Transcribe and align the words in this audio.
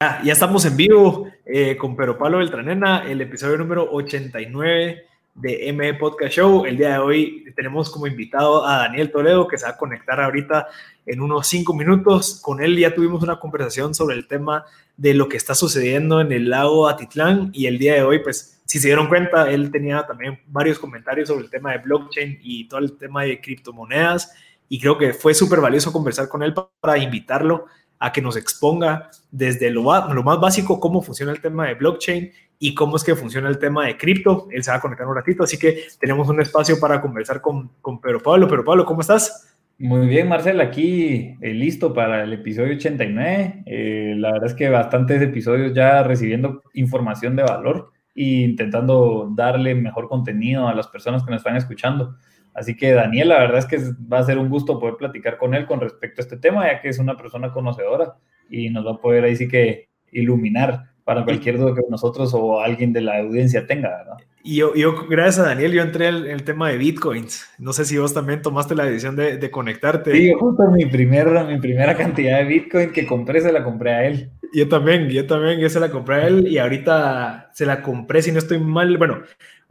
ya 0.00 0.32
estamos 0.32 0.64
en 0.64 0.76
vivo 0.76 1.28
eh, 1.44 1.76
con 1.76 1.96
Pedro 1.96 2.16
Pablo 2.16 2.38
Beltranena, 2.38 3.10
el 3.10 3.20
episodio 3.20 3.58
número 3.58 3.90
89 3.90 5.04
de 5.34 5.72
ME 5.72 5.94
Podcast 5.94 6.34
Show. 6.34 6.66
El 6.66 6.76
día 6.76 6.92
de 6.92 6.98
hoy 6.98 7.52
tenemos 7.56 7.90
como 7.90 8.06
invitado 8.06 8.64
a 8.64 8.78
Daniel 8.78 9.10
Toledo, 9.10 9.48
que 9.48 9.58
se 9.58 9.64
va 9.64 9.72
a 9.72 9.76
conectar 9.76 10.20
ahorita 10.20 10.68
en 11.04 11.20
unos 11.20 11.48
cinco 11.48 11.74
minutos. 11.74 12.40
Con 12.40 12.62
él 12.62 12.78
ya 12.78 12.94
tuvimos 12.94 13.24
una 13.24 13.40
conversación 13.40 13.92
sobre 13.92 14.14
el 14.14 14.28
tema 14.28 14.64
de 14.96 15.14
lo 15.14 15.28
que 15.28 15.36
está 15.36 15.56
sucediendo 15.56 16.20
en 16.20 16.30
el 16.30 16.48
lago 16.48 16.86
Atitlán 16.86 17.50
y 17.52 17.66
el 17.66 17.76
día 17.76 17.94
de 17.94 18.04
hoy, 18.04 18.20
pues, 18.20 18.60
si 18.66 18.78
se 18.78 18.86
dieron 18.86 19.08
cuenta, 19.08 19.50
él 19.50 19.72
tenía 19.72 20.06
también 20.06 20.38
varios 20.46 20.78
comentarios 20.78 21.26
sobre 21.26 21.42
el 21.42 21.50
tema 21.50 21.72
de 21.72 21.78
blockchain 21.78 22.38
y 22.40 22.68
todo 22.68 22.78
el 22.78 22.96
tema 22.96 23.24
de 23.24 23.40
criptomonedas 23.40 24.32
y 24.68 24.78
creo 24.78 24.96
que 24.96 25.12
fue 25.12 25.34
súper 25.34 25.60
valioso 25.60 25.92
conversar 25.92 26.28
con 26.28 26.44
él 26.44 26.54
para 26.80 26.98
invitarlo 26.98 27.66
a 27.98 28.12
que 28.12 28.22
nos 28.22 28.36
exponga 28.36 29.10
desde 29.30 29.70
lo, 29.70 29.82
más 29.82 30.40
básico 30.40 30.80
cómo 30.80 31.02
funciona 31.02 31.32
el 31.32 31.40
tema 31.40 31.66
de 31.66 31.74
blockchain 31.74 32.30
y 32.58 32.74
cómo 32.74 32.96
es 32.96 33.04
que 33.04 33.14
funciona 33.14 33.48
el 33.48 33.58
tema 33.58 33.86
de 33.86 33.96
cripto. 33.96 34.48
Él 34.50 34.62
se 34.62 34.70
va 34.70 34.78
a 34.78 34.80
conectar 34.80 35.06
un 35.06 35.14
ratito, 35.14 35.44
así 35.44 35.58
que 35.58 35.84
tenemos 36.00 36.28
un 36.28 36.40
espacio 36.40 36.78
para 36.80 37.00
conversar 37.00 37.40
con, 37.40 37.70
con 37.80 38.00
Pedro 38.00 38.20
Pablo. 38.20 38.48
Pedro 38.48 38.64
Pablo, 38.64 38.84
¿cómo 38.84 39.00
estás? 39.00 39.54
Muy 39.80 40.08
bien, 40.08 40.28
Marcel, 40.28 40.60
aquí 40.60 41.36
eh, 41.40 41.54
listo 41.54 41.94
para 41.94 42.24
el 42.24 42.32
episodio 42.32 42.74
89. 42.74 43.62
Eh, 43.64 44.14
la 44.16 44.32
verdad 44.32 44.48
es 44.48 44.54
que 44.54 44.68
bastantes 44.68 45.22
episodios 45.22 45.72
ya 45.72 46.02
recibiendo 46.02 46.64
información 46.74 47.36
de 47.36 47.44
valor 47.44 47.92
e 48.16 48.24
intentando 48.24 49.30
darle 49.36 49.76
mejor 49.76 50.08
contenido 50.08 50.66
a 50.66 50.74
las 50.74 50.88
personas 50.88 51.22
que 51.22 51.30
nos 51.30 51.40
están 51.40 51.54
escuchando. 51.54 52.16
Así 52.58 52.76
que 52.76 52.92
Daniel, 52.92 53.28
la 53.28 53.38
verdad 53.38 53.58
es 53.58 53.66
que 53.66 53.78
va 54.12 54.18
a 54.18 54.24
ser 54.24 54.36
un 54.36 54.48
gusto 54.48 54.80
poder 54.80 54.96
platicar 54.96 55.38
con 55.38 55.54
él 55.54 55.64
con 55.64 55.80
respecto 55.80 56.20
a 56.20 56.24
este 56.24 56.36
tema, 56.36 56.66
ya 56.66 56.80
que 56.80 56.88
es 56.88 56.98
una 56.98 57.16
persona 57.16 57.52
conocedora 57.52 58.16
y 58.50 58.68
nos 58.70 58.84
va 58.84 58.92
a 58.92 59.00
poder 59.00 59.24
ahí 59.24 59.36
sí 59.36 59.46
que 59.46 59.88
iluminar 60.10 60.84
para 61.04 61.24
cualquier 61.24 61.56
duda 61.56 61.74
que 61.74 61.82
nosotros 61.88 62.34
o 62.34 62.60
alguien 62.60 62.92
de 62.92 63.00
la 63.00 63.18
audiencia 63.18 63.66
tenga, 63.66 63.88
¿verdad? 63.88 64.16
Y 64.42 64.56
yo, 64.56 64.74
yo 64.74 65.06
gracias 65.08 65.38
a 65.38 65.48
Daniel, 65.48 65.72
yo 65.72 65.82
entré 65.82 66.08
en 66.08 66.26
el, 66.26 66.42
tema 66.42 66.68
de 66.68 66.78
bitcoins. 66.78 67.48
No 67.58 67.72
sé 67.72 67.84
si 67.84 67.96
vos 67.96 68.12
también 68.12 68.42
tomaste 68.42 68.74
la 68.74 68.84
decisión 68.84 69.14
de, 69.14 69.36
de 69.36 69.50
conectarte. 69.50 70.12
Sí, 70.12 70.32
justo 70.32 70.70
mi 70.70 70.86
primera, 70.86 71.44
mi 71.44 71.58
primera 71.58 71.96
cantidad 71.96 72.38
de 72.38 72.44
bitcoin 72.44 72.90
que 72.90 73.06
compré 73.06 73.40
se 73.40 73.52
la 73.52 73.62
compré 73.62 73.92
a 73.92 74.04
él. 74.06 74.30
Yo 74.52 74.68
también, 74.68 75.08
yo 75.08 75.26
también, 75.26 75.60
yo 75.60 75.68
se 75.68 75.80
la 75.80 75.90
compré 75.90 76.16
a 76.16 76.26
él 76.26 76.48
y 76.48 76.58
ahorita 76.58 77.50
se 77.52 77.66
la 77.66 77.82
compré, 77.82 78.22
si 78.22 78.32
no 78.32 78.38
estoy 78.38 78.58
mal, 78.58 78.96
bueno, 78.96 79.22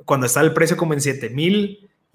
cuando 0.06 0.26
está 0.26 0.42
el 0.42 0.54
precio 0.54 0.78
como 0.78 0.94
en 0.94 1.02
7 1.02 1.30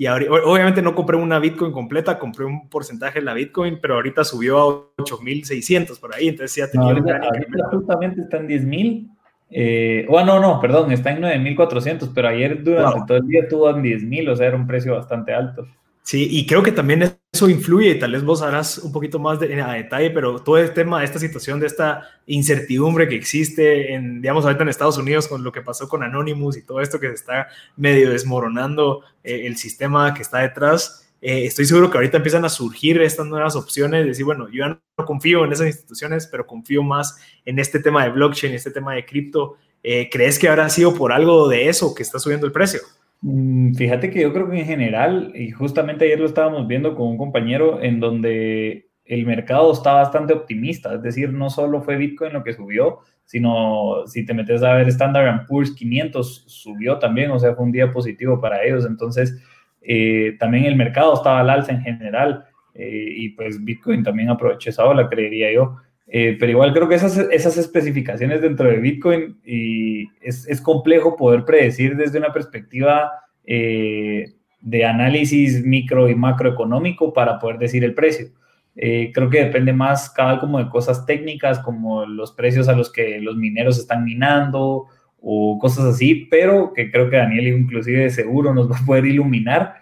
y 0.02 0.06
obviamente 0.08 0.82
no 0.82 0.96
compré 0.96 1.16
una 1.16 1.38
Bitcoin 1.38 1.70
completa, 1.70 2.18
compré 2.18 2.44
un 2.44 2.68
porcentaje 2.68 3.20
de 3.20 3.24
la 3.24 3.34
Bitcoin, 3.34 3.78
pero 3.80 3.94
ahorita 3.94 4.24
subió 4.24 4.58
a 4.58 4.64
8.600 4.96 6.00
por 6.00 6.12
ahí, 6.12 6.26
entonces 6.26 6.56
ya 6.56 6.68
tenía... 6.68 6.92
No, 6.92 6.98
ahorita, 6.98 7.68
justamente 7.70 8.22
está 8.22 8.38
en 8.38 8.48
10.000. 8.48 9.08
Eh, 9.50 10.06
oh, 10.08 10.24
no, 10.24 10.40
no, 10.40 10.60
perdón, 10.60 10.90
está 10.90 11.12
en 11.12 11.22
9.400, 11.22 12.10
pero 12.12 12.26
ayer 12.26 12.64
durante 12.64 13.00
todo 13.06 13.18
el 13.18 13.28
día 13.28 13.46
tuvo 13.48 13.70
en 13.70 13.80
10.000, 13.80 14.30
o 14.30 14.34
sea, 14.34 14.48
era 14.48 14.56
un 14.56 14.66
precio 14.66 14.92
bastante 14.92 15.32
alto. 15.32 15.68
Sí, 16.04 16.26
y 16.30 16.46
creo 16.46 16.64
que 16.64 16.72
también 16.72 17.16
eso 17.32 17.48
influye, 17.48 17.90
y 17.90 17.98
tal 17.98 18.12
vez 18.12 18.24
vos 18.24 18.42
harás 18.42 18.78
un 18.78 18.90
poquito 18.90 19.20
más 19.20 19.38
de, 19.38 19.62
a 19.62 19.72
detalle, 19.74 20.10
pero 20.10 20.40
todo 20.40 20.58
el 20.58 20.72
tema 20.72 20.98
de 20.98 21.04
esta 21.04 21.20
situación, 21.20 21.60
de 21.60 21.68
esta 21.68 22.08
incertidumbre 22.26 23.08
que 23.08 23.14
existe, 23.14 23.94
en, 23.94 24.20
digamos, 24.20 24.44
ahorita 24.44 24.64
en 24.64 24.68
Estados 24.68 24.98
Unidos 24.98 25.28
con 25.28 25.44
lo 25.44 25.52
que 25.52 25.62
pasó 25.62 25.88
con 25.88 26.02
Anonymous 26.02 26.56
y 26.56 26.62
todo 26.62 26.80
esto 26.80 26.98
que 26.98 27.06
se 27.08 27.14
está 27.14 27.46
medio 27.76 28.10
desmoronando 28.10 29.02
eh, 29.22 29.46
el 29.46 29.56
sistema 29.56 30.12
que 30.12 30.22
está 30.22 30.38
detrás, 30.38 31.02
eh, 31.24 31.44
estoy 31.46 31.66
seguro 31.66 31.88
que 31.88 31.98
ahorita 31.98 32.16
empiezan 32.16 32.44
a 32.44 32.48
surgir 32.48 33.00
estas 33.00 33.26
nuevas 33.26 33.54
opciones, 33.54 34.04
decir, 34.04 34.24
bueno, 34.24 34.48
yo 34.50 34.66
no 34.68 34.80
confío 35.06 35.44
en 35.44 35.52
esas 35.52 35.68
instituciones, 35.68 36.26
pero 36.26 36.48
confío 36.48 36.82
más 36.82 37.16
en 37.44 37.60
este 37.60 37.78
tema 37.78 38.02
de 38.02 38.10
blockchain, 38.10 38.52
este 38.52 38.72
tema 38.72 38.94
de 38.94 39.06
cripto. 39.06 39.56
Eh, 39.84 40.08
¿Crees 40.10 40.40
que 40.40 40.48
habrá 40.48 40.68
sido 40.68 40.92
por 40.94 41.12
algo 41.12 41.48
de 41.48 41.68
eso 41.68 41.94
que 41.94 42.02
está 42.02 42.18
subiendo 42.18 42.44
el 42.44 42.52
precio? 42.52 42.80
Mm, 43.22 43.74
fíjate 43.74 44.10
que 44.10 44.20
yo 44.20 44.32
creo 44.32 44.50
que 44.50 44.58
en 44.58 44.66
general, 44.66 45.32
y 45.34 45.50
justamente 45.52 46.04
ayer 46.04 46.18
lo 46.18 46.26
estábamos 46.26 46.66
viendo 46.66 46.94
con 46.96 47.08
un 47.08 47.16
compañero, 47.18 47.80
en 47.80 48.00
donde 48.00 48.88
el 49.04 49.26
mercado 49.26 49.72
está 49.72 49.94
bastante 49.94 50.32
optimista, 50.32 50.94
es 50.94 51.02
decir, 51.02 51.32
no 51.32 51.48
solo 51.50 51.82
fue 51.82 51.96
Bitcoin 51.96 52.32
lo 52.32 52.42
que 52.42 52.52
subió, 52.52 53.00
sino 53.24 54.06
si 54.06 54.24
te 54.24 54.34
metes 54.34 54.62
a 54.62 54.74
ver 54.74 54.88
Standard 54.88 55.46
Poor's 55.46 55.72
500 55.72 56.44
subió 56.48 56.98
también, 56.98 57.30
o 57.30 57.38
sea, 57.38 57.54
fue 57.54 57.64
un 57.64 57.72
día 57.72 57.92
positivo 57.92 58.40
para 58.40 58.64
ellos, 58.64 58.84
entonces 58.86 59.40
eh, 59.82 60.36
también 60.38 60.64
el 60.64 60.76
mercado 60.76 61.14
estaba 61.14 61.40
al 61.40 61.50
alza 61.50 61.72
en 61.72 61.82
general 61.82 62.44
eh, 62.74 63.06
y 63.16 63.28
pues 63.30 63.62
Bitcoin 63.64 64.02
también 64.02 64.30
aprovechó 64.30 64.70
esa 64.70 64.84
ola, 64.84 65.08
creería 65.08 65.52
yo. 65.52 65.76
Eh, 66.14 66.36
pero 66.38 66.52
igual 66.52 66.74
creo 66.74 66.88
que 66.88 66.96
esas, 66.96 67.16
esas 67.16 67.56
especificaciones 67.56 68.42
dentro 68.42 68.68
de 68.68 68.78
Bitcoin 68.78 69.38
y 69.44 69.91
es, 70.20 70.46
es 70.48 70.60
complejo 70.60 71.16
poder 71.16 71.44
predecir 71.44 71.96
desde 71.96 72.18
una 72.18 72.32
perspectiva 72.32 73.12
eh, 73.44 74.32
de 74.60 74.84
análisis 74.84 75.64
micro 75.64 76.08
y 76.08 76.14
macroeconómico 76.14 77.12
para 77.12 77.38
poder 77.38 77.58
decir 77.58 77.84
el 77.84 77.94
precio. 77.94 78.28
Eh, 78.76 79.10
creo 79.12 79.28
que 79.28 79.44
depende 79.44 79.72
más 79.72 80.08
cada 80.10 80.38
como 80.38 80.58
de 80.58 80.68
cosas 80.70 81.04
técnicas 81.04 81.58
como 81.58 82.06
los 82.06 82.32
precios 82.32 82.68
a 82.68 82.72
los 82.72 82.90
que 82.90 83.20
los 83.20 83.36
mineros 83.36 83.78
están 83.78 84.04
minando 84.04 84.86
o 85.20 85.58
cosas 85.58 85.84
así, 85.84 86.26
pero 86.30 86.72
que 86.72 86.90
creo 86.90 87.10
que 87.10 87.16
Daniel 87.16 87.48
inclusive 87.48 88.08
seguro 88.10 88.54
nos 88.54 88.70
va 88.70 88.78
a 88.78 88.86
poder 88.86 89.06
iluminar 89.06 89.74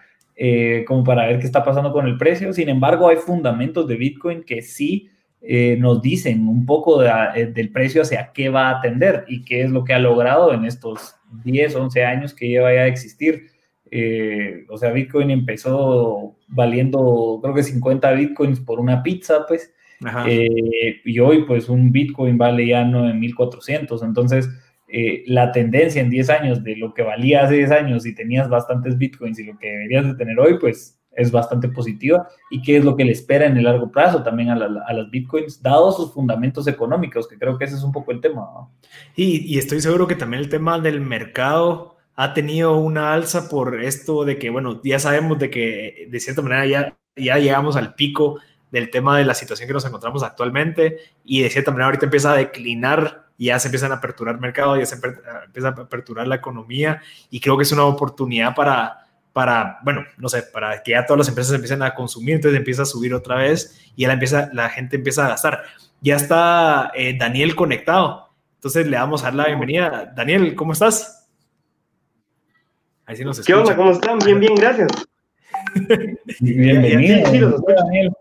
como 0.87 1.03
para 1.03 1.27
ver 1.27 1.37
qué 1.37 1.45
está 1.45 1.63
pasando 1.63 1.93
con 1.93 2.07
el 2.07 2.17
precio. 2.17 2.51
Sin 2.51 2.67
embargo, 2.67 3.07
hay 3.07 3.17
fundamentos 3.17 3.87
de 3.87 3.95
Bitcoin 3.95 4.43
que 4.43 4.63
sí 4.63 5.11
eh, 5.43 5.75
nos 5.79 6.03
dicen 6.03 6.47
un 6.47 6.67
poco 6.67 7.03
eh, 7.03 7.47
del 7.47 7.71
precio 7.71 8.03
hacia 8.03 8.31
qué 8.31 8.49
va 8.49 8.69
a 8.69 8.77
atender 8.77 9.25
y 9.27 9.43
qué 9.43 9.63
es 9.63 9.71
lo 9.71 9.83
que 9.83 9.93
ha 9.93 9.99
logrado 9.99 10.53
en 10.53 10.65
estos 10.65 11.15
10, 11.43 11.75
11 11.75 12.05
años 12.05 12.35
que 12.35 12.47
lleva 12.47 12.73
ya 12.73 12.81
a 12.81 12.87
existir. 12.87 13.47
Eh, 13.89 14.65
o 14.69 14.77
sea, 14.77 14.91
Bitcoin 14.91 15.31
empezó 15.31 16.37
valiendo, 16.47 17.39
creo 17.41 17.55
que 17.55 17.63
50 17.63 18.11
Bitcoins 18.11 18.59
por 18.59 18.79
una 18.79 19.01
pizza, 19.01 19.45
pues, 19.47 19.73
y 21.05 21.19
hoy 21.19 21.43
pues 21.45 21.69
un 21.69 21.91
Bitcoin 21.91 22.37
vale 22.37 22.67
ya 22.67 22.83
9.400. 22.83 24.03
Entonces, 24.03 24.47
la 25.25 25.51
tendencia 25.51 26.01
en 26.01 26.09
10 26.09 26.29
años 26.29 26.63
de 26.63 26.75
lo 26.75 26.93
que 26.93 27.01
valía 27.01 27.43
hace 27.43 27.55
10 27.55 27.71
años 27.71 28.05
y 28.05 28.13
tenías 28.13 28.47
bastantes 28.49 28.97
Bitcoins 28.97 29.39
y 29.39 29.45
lo 29.45 29.57
que 29.57 29.69
deberías 29.69 30.05
de 30.05 30.15
tener 30.15 30.39
hoy, 30.39 30.59
pues 30.59 31.00
es 31.13 31.31
bastante 31.31 31.67
positiva 31.67 32.27
y 32.49 32.61
qué 32.61 32.77
es 32.77 32.85
lo 32.85 32.95
que 32.95 33.03
le 33.03 33.11
espera 33.11 33.45
en 33.45 33.57
el 33.57 33.65
largo 33.65 33.91
plazo 33.91 34.23
también 34.23 34.49
a, 34.49 34.55
las 34.55 35.09
bitcoins, 35.09 35.61
dados 35.61 35.97
sus 35.97 36.13
fundamentos 36.13 36.67
económicos, 36.67 37.27
que 37.27 37.37
creo 37.37 37.57
que 37.57 37.65
ese 37.65 37.75
es 37.75 37.83
un 37.83 37.91
poco 37.91 38.11
el 38.11 38.21
tema. 38.21 38.47
Y, 39.15 39.57
estoy 39.57 39.81
seguro 39.81 40.07
que 40.07 40.15
también 40.15 40.41
el 40.41 40.49
tema 40.49 40.79
del 40.79 41.01
mercado 41.01 41.97
ha 42.15 42.33
tenido 42.33 42.77
una 42.77 43.13
alza 43.13 43.49
por 43.49 43.81
esto 43.81 44.25
de 44.25 44.37
que, 44.37 44.49
bueno, 44.49 44.79
ya 44.83 44.99
sabemos 44.99 45.39
de 45.39 45.49
que 45.49 46.07
de 46.09 46.19
cierta 46.19 46.41
manera 46.41 46.65
ya, 46.65 46.97
ya 47.15 47.37
llegamos 47.37 47.75
al 47.75 47.95
pico 47.95 48.39
del 48.71 48.89
tema 48.89 49.17
de 49.17 49.25
la 49.25 49.33
situación 49.33 49.67
que 49.67 49.73
nos 49.73 49.85
encontramos 49.85 50.23
actualmente 50.23 50.97
y 51.25 51.41
de 51.41 51.49
cierta 51.49 51.71
manera 51.71 51.87
ahorita 51.87 52.05
empieza 52.05 52.31
a 52.31 52.37
declinar 52.37 53.21
ya 53.37 53.57
se 53.57 53.69
empiezan 53.69 53.91
a 53.91 53.95
aperturar 53.95 54.39
mercados, 54.39 54.77
ya 54.77 54.85
se 54.85 54.95
empieza 54.95 55.69
a 55.69 55.71
aperturar 55.71 56.27
la 56.27 56.35
economía 56.35 57.01
y 57.31 57.39
creo 57.39 57.57
que 57.57 57.63
es 57.63 57.71
una 57.71 57.85
oportunidad 57.85 58.53
para 58.53 59.07
para, 59.33 59.79
bueno, 59.83 60.05
no 60.17 60.29
sé, 60.29 60.43
para 60.43 60.83
que 60.83 60.91
ya 60.91 61.05
todas 61.05 61.19
las 61.19 61.27
empresas 61.29 61.53
empiecen 61.53 61.81
a 61.81 61.93
consumir, 61.93 62.35
entonces 62.35 62.57
empieza 62.57 62.83
a 62.83 62.85
subir 62.85 63.13
otra 63.13 63.35
vez 63.35 63.79
y 63.95 64.01
ya 64.01 64.07
la, 64.07 64.13
empieza, 64.13 64.49
la 64.53 64.69
gente 64.69 64.97
empieza 64.97 65.25
a 65.25 65.29
gastar. 65.29 65.63
Ya 66.01 66.15
está 66.15 66.91
eh, 66.95 67.15
Daniel 67.17 67.55
conectado, 67.55 68.29
entonces 68.55 68.87
le 68.87 68.97
damos 68.97 69.21
a 69.21 69.25
dar 69.25 69.35
la 69.35 69.47
bienvenida. 69.47 70.11
Daniel, 70.15 70.55
¿cómo 70.55 70.73
estás? 70.73 71.29
Ahí 73.05 73.15
sí 73.15 73.23
nos 73.23 73.39
escucha. 73.39 73.53
¿Qué 73.53 73.59
onda? 73.59 73.75
¿Cómo 73.75 73.91
están? 73.91 74.19
Bien, 74.19 74.39
bien, 74.39 74.55
gracias. 74.55 74.89
Bienvenido. 76.39 77.63
Daniel. 77.67 78.11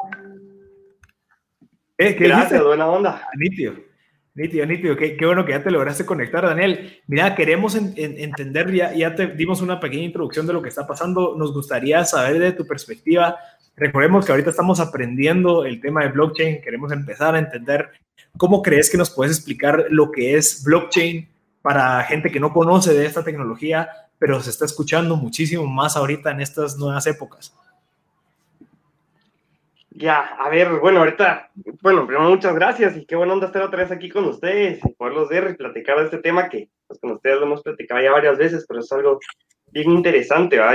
Eh, 1.98 2.16
¿qué 2.16 2.28
gracias, 2.28 2.62
buena 2.62 2.87
onda. 2.87 3.28
Nítido. 3.37 3.90
Nítido, 4.34 4.64
nítido. 4.64 4.96
Qué, 4.96 5.16
qué, 5.16 5.26
bueno 5.26 5.44
que 5.44 5.52
ya 5.52 5.62
te 5.62 5.70
lograste 5.70 6.06
conectar, 6.06 6.44
Daniel. 6.44 7.00
Mira, 7.06 7.34
queremos 7.34 7.74
entender, 7.74 8.72
ya, 8.72 8.94
ya 8.94 9.15
te 9.15 9.27
dimos 9.28 9.60
una 9.60 9.80
pequeña 9.80 10.04
introducción 10.04 10.47
de 10.47 10.53
lo 10.53 10.62
que 10.62 10.68
está 10.68 10.86
pasando. 10.86 11.34
Nos 11.36 11.53
gustaría 11.53 12.04
saber 12.04 12.38
de 12.38 12.53
tu 12.53 12.66
perspectiva. 12.66 13.36
Recordemos 13.77 14.24
que 14.24 14.32
ahorita 14.32 14.50
estamos 14.50 14.78
aprendiendo 14.78 15.65
el 15.65 15.80
tema 15.80 16.03
de 16.03 16.10
blockchain. 16.10 16.62
Queremos 16.62 16.92
empezar 16.92 17.34
a 17.34 17.38
entender 17.38 17.91
cómo 18.36 18.62
crees 18.62 18.88
que 18.88 18.98
nos 18.98 19.10
puedes 19.10 19.36
explicar 19.36 19.86
lo 19.91 20.10
que 20.10 20.36
es 20.36 20.62
blockchain 20.65 21.28
para 21.62 22.03
gente 22.04 22.30
que 22.30 22.41
no 22.41 22.53
conoce 22.53 22.94
de 22.94 23.06
esta 23.06 23.24
tecnología, 23.24 23.91
pero 24.18 24.41
se 24.41 24.50
está 24.50 24.65
escuchando 24.65 25.16
muchísimo 25.16 25.66
más 25.66 25.97
ahorita 25.97 26.30
en 26.30 26.41
estas 26.41 26.76
nuevas 26.78 27.06
épocas. 27.06 27.54
Ya, 29.92 30.21
a 30.21 30.48
ver, 30.48 30.78
bueno, 30.78 31.01
ahorita, 31.01 31.51
bueno, 31.83 32.07
primero 32.07 32.31
muchas 32.31 32.54
gracias 32.54 32.97
y 32.97 33.04
qué 33.07 33.16
buena 33.16 33.33
onda 33.33 33.47
estar 33.47 33.63
otra 33.63 33.81
vez 33.81 33.91
aquí 33.91 34.09
con 34.09 34.25
ustedes 34.25 34.81
y 34.84 34.95
poderlos 34.95 35.28
ver 35.28 35.51
y 35.51 35.57
platicar 35.57 35.98
de 35.98 36.04
este 36.04 36.19
tema 36.19 36.48
que 36.48 36.69
pues, 36.87 37.01
con 37.01 37.10
ustedes 37.13 37.39
lo 37.41 37.47
hemos 37.47 37.63
platicado 37.63 38.01
ya 38.01 38.13
varias 38.13 38.39
veces, 38.39 38.65
pero 38.69 38.81
es 38.81 38.92
algo 38.92 39.19
bien 39.72 39.91
interesante, 39.91 40.59
¿va? 40.59 40.75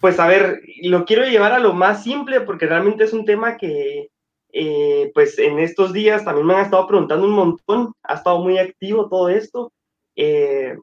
pues 0.00 0.18
a 0.18 0.26
ver, 0.26 0.62
lo 0.82 1.04
quiero 1.04 1.24
llevar 1.24 1.52
a 1.52 1.58
lo 1.58 1.74
más 1.74 2.04
simple 2.04 2.40
porque 2.40 2.66
realmente 2.66 3.04
es 3.04 3.12
un 3.12 3.24
tema 3.24 3.56
que 3.56 4.08
eh, 4.52 5.10
pues 5.12 5.38
en 5.38 5.58
estos 5.58 5.92
días 5.92 6.24
también 6.24 6.46
me 6.46 6.54
han 6.54 6.62
estado 6.62 6.86
preguntando 6.86 7.26
un 7.26 7.34
montón, 7.34 7.92
ha 8.02 8.14
estado 8.14 8.42
muy 8.42 8.58
activo 8.58 9.08
todo 9.08 9.28
esto 9.28 9.72
eh, 10.16 10.76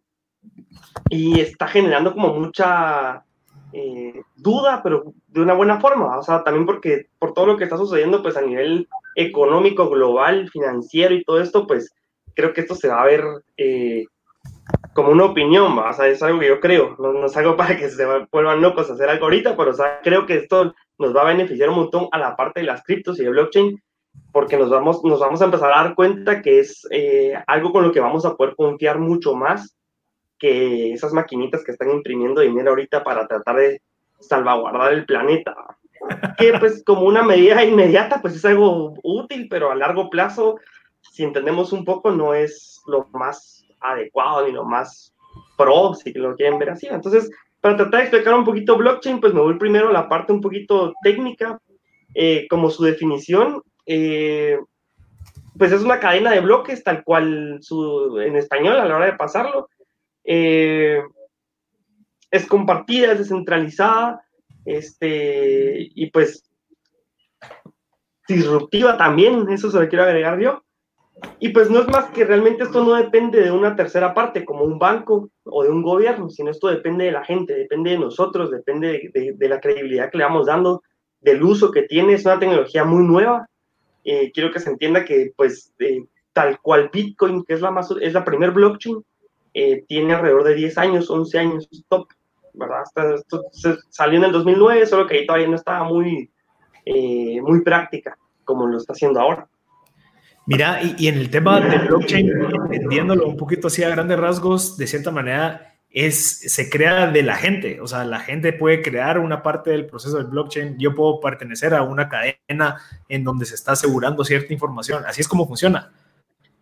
y 1.09 1.39
está 1.39 1.67
generando 1.67 2.13
como 2.13 2.39
mucha 2.39 3.23
eh, 3.73 4.21
duda, 4.35 4.81
pero 4.83 5.13
de 5.27 5.41
una 5.41 5.53
buena 5.53 5.79
forma, 5.79 6.17
o 6.17 6.23
sea, 6.23 6.43
también 6.43 6.65
porque 6.65 7.07
por 7.19 7.33
todo 7.33 7.47
lo 7.47 7.57
que 7.57 7.63
está 7.63 7.77
sucediendo 7.77 8.21
pues 8.21 8.37
a 8.37 8.41
nivel 8.41 8.87
económico, 9.15 9.89
global, 9.89 10.49
financiero 10.49 11.15
y 11.15 11.23
todo 11.23 11.41
esto, 11.41 11.65
pues 11.65 11.91
creo 12.35 12.53
que 12.53 12.61
esto 12.61 12.75
se 12.75 12.87
va 12.87 13.01
a 13.01 13.05
ver 13.05 13.23
como 14.93 15.09
una 15.09 15.25
opinión, 15.25 15.77
o 15.77 15.93
sea, 15.93 16.07
es 16.07 16.21
algo 16.21 16.39
que 16.39 16.47
yo 16.47 16.59
creo, 16.59 16.95
no, 16.99 17.25
es 17.25 17.35
algo 17.35 17.57
para 17.57 17.75
que 17.77 17.89
se 17.89 18.05
vuelvan 18.31 18.61
locos 18.61 18.89
a 18.89 18.93
hacer 18.93 19.09
algo 19.09 19.25
ahorita, 19.25 19.57
pero 19.57 19.71
o 19.71 19.73
sea, 19.73 19.99
creo 20.03 20.25
que 20.25 20.35
esto 20.35 20.73
nos 20.99 21.15
va 21.15 21.21
a 21.21 21.33
beneficiar 21.33 21.69
un 21.69 21.75
montón 21.75 22.07
a 22.11 22.19
la 22.19 22.35
parte 22.35 22.59
de 22.59 22.67
las 22.67 22.83
criptos 22.83 23.19
y 23.19 23.23
de 23.23 23.29
blockchain, 23.29 23.81
porque 24.31 24.57
nos 24.57 24.69
vamos, 24.69 25.03
nos 25.03 25.19
vamos 25.19 25.41
a 25.41 25.45
empezar 25.45 25.71
a 25.71 25.83
dar 25.83 25.95
cuenta 25.95 26.41
que 26.41 26.59
es 26.59 26.87
eh, 26.91 27.33
algo 27.47 27.71
con 27.71 27.83
lo 27.83 27.91
que 27.91 27.99
vamos 27.99 28.25
a 28.25 28.35
poder 28.35 28.55
confiar 28.55 28.99
mucho 28.99 29.33
más 29.33 29.75
que 30.43 30.91
esas 30.91 31.13
maquinitas 31.13 31.63
que 31.63 31.71
están 31.71 31.89
imprimiendo 31.89 32.41
dinero 32.41 32.71
ahorita 32.71 33.01
para 33.01 33.25
tratar 33.25 33.55
de 33.55 33.81
salvaguardar 34.19 34.91
el 34.91 35.05
planeta. 35.05 35.55
Que 36.37 36.51
pues 36.59 36.83
como 36.85 37.03
una 37.03 37.23
medida 37.23 37.63
inmediata 37.63 38.21
pues 38.21 38.35
es 38.35 38.43
algo 38.43 38.93
útil, 39.03 39.47
pero 39.49 39.71
a 39.71 39.75
largo 39.75 40.09
plazo, 40.09 40.59
si 41.13 41.23
entendemos 41.23 41.71
un 41.71 41.85
poco, 41.85 42.11
no 42.11 42.33
es 42.33 42.81
lo 42.87 43.07
más 43.13 43.65
adecuado 43.79 44.45
ni 44.45 44.51
lo 44.51 44.65
más 44.65 45.15
pro, 45.57 45.93
si 45.93 46.11
lo 46.11 46.35
quieren 46.35 46.59
ver 46.59 46.71
así. 46.71 46.87
Entonces, 46.87 47.31
para 47.61 47.77
tratar 47.77 48.01
de 48.01 48.07
explicar 48.07 48.33
un 48.33 48.43
poquito 48.43 48.75
blockchain, 48.75 49.21
pues 49.21 49.33
me 49.33 49.39
voy 49.39 49.57
primero 49.57 49.87
a 49.87 49.93
la 49.93 50.09
parte 50.09 50.33
un 50.33 50.41
poquito 50.41 50.91
técnica, 51.03 51.57
eh, 52.15 52.47
como 52.49 52.69
su 52.69 52.83
definición. 52.83 53.61
Eh, 53.85 54.59
pues 55.57 55.71
es 55.71 55.83
una 55.83 56.01
cadena 56.01 56.31
de 56.31 56.41
bloques, 56.41 56.83
tal 56.83 57.01
cual 57.05 57.59
su, 57.61 58.19
en 58.19 58.35
español 58.35 58.75
a 58.75 58.83
la 58.85 58.97
hora 58.97 59.05
de 59.05 59.13
pasarlo. 59.13 59.69
Eh, 60.23 61.01
es 62.31 62.47
compartida, 62.47 63.11
es 63.11 63.19
descentralizada, 63.19 64.23
este, 64.65 65.89
y 65.93 66.09
pues 66.09 66.49
disruptiva 68.27 68.97
también, 68.97 69.49
eso 69.49 69.69
se 69.69 69.79
lo 69.79 69.87
quiero 69.87 70.05
agregar 70.05 70.39
yo. 70.39 70.63
Y 71.39 71.49
pues 71.49 71.69
no 71.69 71.79
es 71.79 71.87
más 71.87 72.05
que 72.09 72.25
realmente 72.25 72.63
esto 72.63 72.83
no 72.83 72.95
depende 72.95 73.41
de 73.41 73.51
una 73.51 73.75
tercera 73.75 74.13
parte, 74.13 74.43
como 74.43 74.63
un 74.63 74.79
banco 74.79 75.29
o 75.43 75.63
de 75.63 75.69
un 75.69 75.83
gobierno, 75.83 76.29
sino 76.29 76.51
esto 76.51 76.67
depende 76.67 77.05
de 77.05 77.11
la 77.11 77.23
gente, 77.23 77.53
depende 77.53 77.91
de 77.91 77.99
nosotros, 77.99 78.51
depende 78.51 79.11
de, 79.13 79.47
la 79.47 79.59
credibilidad 79.59 80.09
que 80.09 80.17
le 80.17 80.23
vamos 80.23 80.47
dando, 80.47 80.81
del 81.21 81.43
uso 81.43 81.71
que 81.71 81.83
tiene. 81.83 82.13
Es 82.13 82.25
una 82.25 82.39
tecnología 82.39 82.83
muy 82.83 83.03
nueva. 83.03 83.47
Eh, 84.03 84.31
quiero 84.33 84.51
que 84.51 84.59
se 84.59 84.69
entienda 84.69 85.05
que, 85.05 85.31
pues, 85.35 85.73
eh, 85.79 86.03
tal 86.33 86.59
cual 86.59 86.89
Bitcoin, 86.91 87.43
que 87.45 87.53
es 87.53 87.61
la, 87.61 87.71
más, 87.71 87.93
es 88.01 88.13
la 88.13 88.25
primer 88.25 88.51
blockchain, 88.51 89.03
eh, 89.53 89.83
tiene 89.87 90.13
alrededor 90.13 90.43
de 90.43 90.55
10 90.55 90.77
años, 90.77 91.09
11 91.09 91.39
años 91.39 91.69
top, 91.87 92.07
¿verdad? 92.53 92.83
esto 93.15 93.43
salió 93.89 94.19
en 94.19 94.25
el 94.25 94.31
2009, 94.31 94.85
solo 94.85 95.07
que 95.07 95.19
ahí 95.19 95.25
todavía 95.25 95.47
no 95.47 95.55
estaba 95.55 95.83
muy, 95.85 96.29
muy 96.85 97.61
práctica 97.61 98.17
como 98.43 98.67
lo 98.67 98.77
está 98.77 98.93
haciendo 98.93 99.19
ahora. 99.19 99.47
Mira, 100.45 100.81
y, 100.97 101.07
en 101.07 101.15
el 101.15 101.29
tema 101.29 101.61
de 101.61 101.77
blockchain, 101.87 102.29
entendiéndolo 102.71 103.27
un 103.27 103.37
poquito 103.37 103.67
así 103.67 103.83
a 103.83 103.89
grandes 103.89 104.19
rasgos, 104.19 104.77
de 104.77 104.87
cierta 104.87 105.09
manera, 105.09 105.73
es, 105.89 106.51
se 106.51 106.69
crea 106.69 107.07
de 107.07 107.23
la 107.23 107.35
gente. 107.35 107.79
O 107.79 107.87
sea, 107.87 108.03
la 108.03 108.19
gente 108.19 108.51
puede 108.51 108.81
crear 108.81 109.19
una 109.19 109.41
parte 109.41 109.69
del 109.69 109.85
proceso 109.85 110.17
del 110.17 110.27
blockchain. 110.27 110.77
Yo 110.77 110.93
puedo 110.93 111.21
pertenecer 111.21 111.73
a 111.73 111.83
una 111.83 112.09
cadena 112.09 112.77
en 113.07 113.23
donde 113.23 113.45
se 113.45 113.55
está 113.55 113.71
asegurando 113.71 114.25
cierta 114.25 114.51
información. 114.51 115.03
Así 115.05 115.21
es 115.21 115.29
como 115.29 115.47
funciona. 115.47 115.93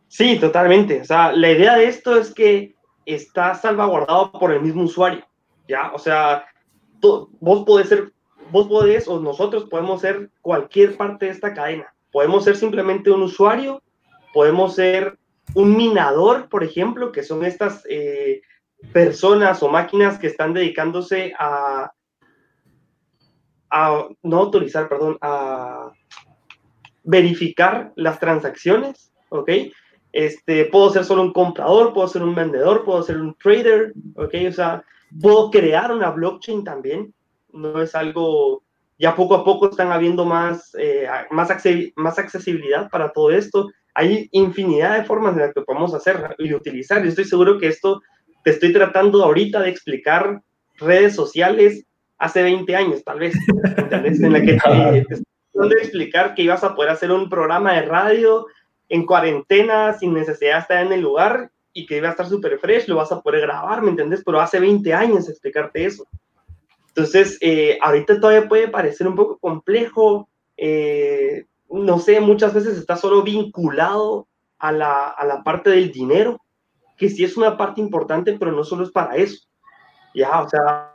Sí, 0.07 0.37
totalmente. 0.39 1.01
O 1.01 1.05
sea, 1.05 1.31
la 1.31 1.49
idea 1.49 1.75
de 1.75 1.85
esto 1.85 2.15
es 2.17 2.33
que 2.33 2.75
está 3.05 3.55
salvaguardado 3.55 4.31
por 4.31 4.51
el 4.51 4.61
mismo 4.61 4.83
usuario. 4.83 5.25
¿Ya? 5.67 5.91
O 5.93 5.99
sea, 5.99 6.45
vos 7.01 7.63
podés 7.65 7.89
ser, 7.89 8.11
vos 8.51 8.67
podés 8.67 9.07
o 9.07 9.19
nosotros 9.19 9.65
podemos 9.65 10.01
ser 10.01 10.29
cualquier 10.41 10.97
parte 10.97 11.25
de 11.25 11.31
esta 11.31 11.53
cadena 11.53 11.93
Podemos 12.11 12.43
ser 12.43 12.57
simplemente 12.57 13.09
un 13.09 13.23
usuario, 13.23 13.81
podemos 14.33 14.75
ser 14.75 15.17
un 15.53 15.75
minador, 15.75 16.49
por 16.49 16.63
ejemplo, 16.63 17.11
que 17.11 17.23
son 17.23 17.45
estas 17.45 17.83
eh, 17.89 18.41
personas 18.91 19.63
o 19.63 19.69
máquinas 19.69 20.19
que 20.19 20.27
están 20.27 20.53
dedicándose 20.53 21.33
a, 21.39 21.91
a, 23.69 24.07
no 24.23 24.37
autorizar, 24.37 24.89
perdón, 24.89 25.17
a 25.21 25.91
verificar 27.03 27.93
las 27.95 28.19
transacciones, 28.19 29.13
¿ok? 29.29 29.49
Este, 30.11 30.65
puedo 30.65 30.89
ser 30.89 31.05
solo 31.05 31.21
un 31.21 31.33
comprador, 31.33 31.93
puedo 31.93 32.07
ser 32.07 32.23
un 32.23 32.35
vendedor, 32.35 32.83
puedo 32.83 33.01
ser 33.03 33.17
un 33.17 33.33
trader, 33.35 33.93
¿ok? 34.15 34.33
O 34.49 34.51
sea, 34.51 34.83
puedo 35.21 35.49
crear 35.49 35.91
una 35.91 36.11
blockchain 36.11 36.63
también, 36.63 37.13
no 37.53 37.81
es 37.81 37.95
algo 37.95 38.63
ya 39.01 39.15
poco 39.15 39.33
a 39.33 39.43
poco 39.43 39.67
están 39.67 39.91
habiendo 39.91 40.25
más, 40.25 40.75
eh, 40.77 41.07
más, 41.31 41.49
más 41.95 42.19
accesibilidad 42.19 42.87
para 42.91 43.11
todo 43.11 43.31
esto. 43.31 43.71
Hay 43.95 44.29
infinidad 44.31 44.95
de 44.95 45.05
formas 45.05 45.33
en 45.33 45.39
las 45.39 45.53
que 45.55 45.61
podemos 45.61 45.95
hacer 45.95 46.35
y 46.37 46.53
utilizar. 46.53 47.01
Yo 47.01 47.09
estoy 47.09 47.25
seguro 47.25 47.57
que 47.57 47.67
esto 47.67 47.99
te 48.43 48.51
estoy 48.51 48.71
tratando 48.71 49.23
ahorita 49.23 49.59
de 49.59 49.69
explicar 49.69 50.41
redes 50.77 51.15
sociales 51.15 51.83
hace 52.19 52.43
20 52.43 52.75
años, 52.75 53.03
tal 53.03 53.17
vez, 53.19 53.33
En 53.91 54.33
la 54.33 54.41
que 54.41 54.53
te, 54.53 54.59
te 54.59 54.97
estoy 55.15 55.25
tratando 55.51 55.75
de 55.75 55.81
explicar 55.81 56.35
que 56.35 56.43
ibas 56.43 56.63
a 56.63 56.75
poder 56.75 56.91
hacer 56.91 57.11
un 57.11 57.27
programa 57.27 57.73
de 57.73 57.81
radio 57.81 58.45
en 58.91 59.05
cuarentena 59.05 59.93
sin 59.93 60.13
necesidad 60.13 60.55
de 60.55 60.59
estar 60.59 60.85
en 60.85 60.91
el 60.91 60.99
lugar 60.99 61.49
y 61.71 61.85
que 61.85 61.95
iba 61.95 62.09
a 62.09 62.11
estar 62.11 62.27
súper 62.27 62.59
fresh, 62.59 62.89
lo 62.89 62.97
vas 62.97 63.09
a 63.13 63.21
poder 63.21 63.39
grabar, 63.39 63.81
¿me 63.81 63.91
entendés? 63.91 64.21
Pero 64.25 64.41
hace 64.41 64.59
20 64.59 64.93
años 64.93 65.29
explicarte 65.29 65.85
eso. 65.85 66.05
Entonces, 66.89 67.37
eh, 67.39 67.79
ahorita 67.81 68.19
todavía 68.19 68.49
puede 68.49 68.67
parecer 68.67 69.07
un 69.07 69.15
poco 69.15 69.37
complejo, 69.37 70.27
eh, 70.57 71.45
no 71.69 71.99
sé, 71.99 72.19
muchas 72.19 72.53
veces 72.53 72.77
está 72.77 72.97
solo 72.97 73.23
vinculado 73.23 74.27
a 74.59 74.73
la, 74.73 75.07
a 75.07 75.25
la, 75.25 75.41
parte 75.41 75.69
del 75.69 75.93
dinero, 75.93 76.41
que 76.97 77.09
sí 77.09 77.23
es 77.23 77.37
una 77.37 77.57
parte 77.57 77.79
importante, 77.79 78.35
pero 78.37 78.51
no 78.51 78.65
solo 78.65 78.83
es 78.83 78.91
para 78.91 79.15
eso. 79.15 79.47
Ya, 80.13 80.41
o 80.41 80.49
sea, 80.49 80.93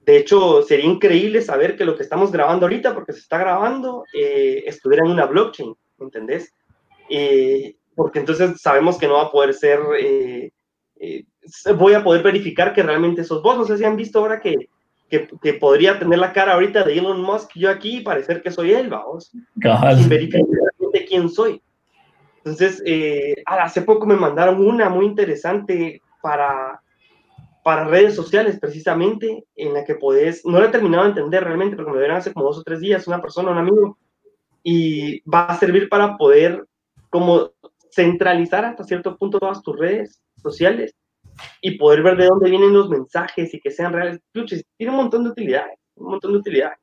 de 0.00 0.16
hecho, 0.16 0.62
sería 0.62 0.86
increíble 0.86 1.42
saber 1.42 1.76
que 1.76 1.84
lo 1.84 1.94
que 1.94 2.04
estamos 2.04 2.32
grabando 2.32 2.64
ahorita, 2.64 2.94
porque 2.94 3.12
se 3.12 3.18
está 3.18 3.36
grabando, 3.36 4.04
eh, 4.14 4.64
estuviera 4.64 5.04
en 5.04 5.12
una 5.12 5.26
blockchain, 5.26 5.76
¿me 5.98 6.06
entendés? 7.08 7.74
porque 7.94 8.20
entonces 8.20 8.60
sabemos 8.60 8.96
que 8.96 9.08
no 9.08 9.14
va 9.14 9.24
a 9.24 9.32
poder 9.32 9.52
ser, 9.54 9.80
voy 11.76 11.94
a 11.94 12.04
poder 12.04 12.22
verificar 12.22 12.72
que 12.72 12.84
realmente 12.84 13.24
sos 13.24 13.42
vos. 13.42 13.58
No 13.58 13.64
sé 13.64 13.76
si 13.76 13.84
han 13.84 13.96
visto 13.96 14.20
ahora 14.20 14.40
que 14.40 14.68
que, 15.08 15.54
podría 15.54 15.98
tener 15.98 16.18
la 16.18 16.32
cara 16.32 16.54
ahorita 16.54 16.84
de 16.84 16.98
Elon 16.98 17.22
Musk 17.22 17.52
yo 17.54 17.70
aquí 17.70 17.98
y 17.98 18.02
parecer 18.02 18.42
que 18.42 18.50
soy 18.50 18.72
él, 18.72 18.88
vamos. 18.88 19.32
Sin 19.96 20.08
verificar 20.08 20.42
de 20.92 21.04
quién 21.06 21.28
soy. 21.28 21.62
Entonces, 22.38 22.82
eh, 22.84 23.34
hace 23.46 23.82
poco 23.82 24.06
me 24.06 24.16
mandaron 24.16 24.64
una 24.64 24.88
muy 24.88 25.06
interesante 25.06 26.02
para, 26.22 26.80
para 27.62 27.84
redes 27.84 28.14
sociales, 28.14 28.58
precisamente, 28.60 29.44
en 29.56 29.74
la 29.74 29.84
que 29.84 29.94
podés, 29.94 30.44
no 30.44 30.58
lo 30.58 30.66
he 30.66 30.70
terminado 30.70 31.04
de 31.04 31.10
entender 31.10 31.44
realmente, 31.44 31.76
porque 31.76 31.90
me 31.90 31.98
dieron 31.98 32.16
hace 32.16 32.32
como 32.32 32.46
dos 32.46 32.58
o 32.58 32.62
tres 32.62 32.80
días 32.80 33.06
una 33.06 33.20
persona, 33.20 33.50
un 33.50 33.58
amigo, 33.58 33.98
y 34.62 35.20
va 35.28 35.46
a 35.46 35.58
servir 35.58 35.88
para 35.88 36.16
poder 36.16 36.64
como 37.10 37.52
centralizar 37.90 38.64
hasta 38.64 38.84
cierto 38.84 39.16
punto 39.16 39.38
todas 39.38 39.62
tus 39.62 39.76
redes 39.76 40.20
sociales 40.42 40.94
y 41.60 41.78
poder 41.78 42.02
ver 42.02 42.16
de 42.16 42.26
dónde 42.26 42.50
vienen 42.50 42.72
los 42.72 42.88
mensajes 42.88 43.52
y 43.54 43.60
que 43.60 43.70
sean 43.70 43.92
reales. 43.92 44.20
Tiene 44.32 44.90
un 44.90 44.96
montón 44.96 45.24
de 45.24 45.30
utilidades, 45.30 45.78
un 45.96 46.10
montón 46.10 46.32
de 46.32 46.38
utilidades. 46.38 46.78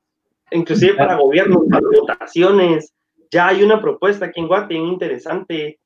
Inclusive 0.51 0.95
para 0.95 1.15
gobiernos, 1.15 1.63
para 1.69 1.85
votaciones. 1.99 2.93
Ya 3.31 3.47
hay 3.47 3.63
una 3.63 3.81
propuesta 3.81 4.25
aquí 4.25 4.39
en 4.39 4.47
Guate 4.47 4.75
interesante 4.75 5.79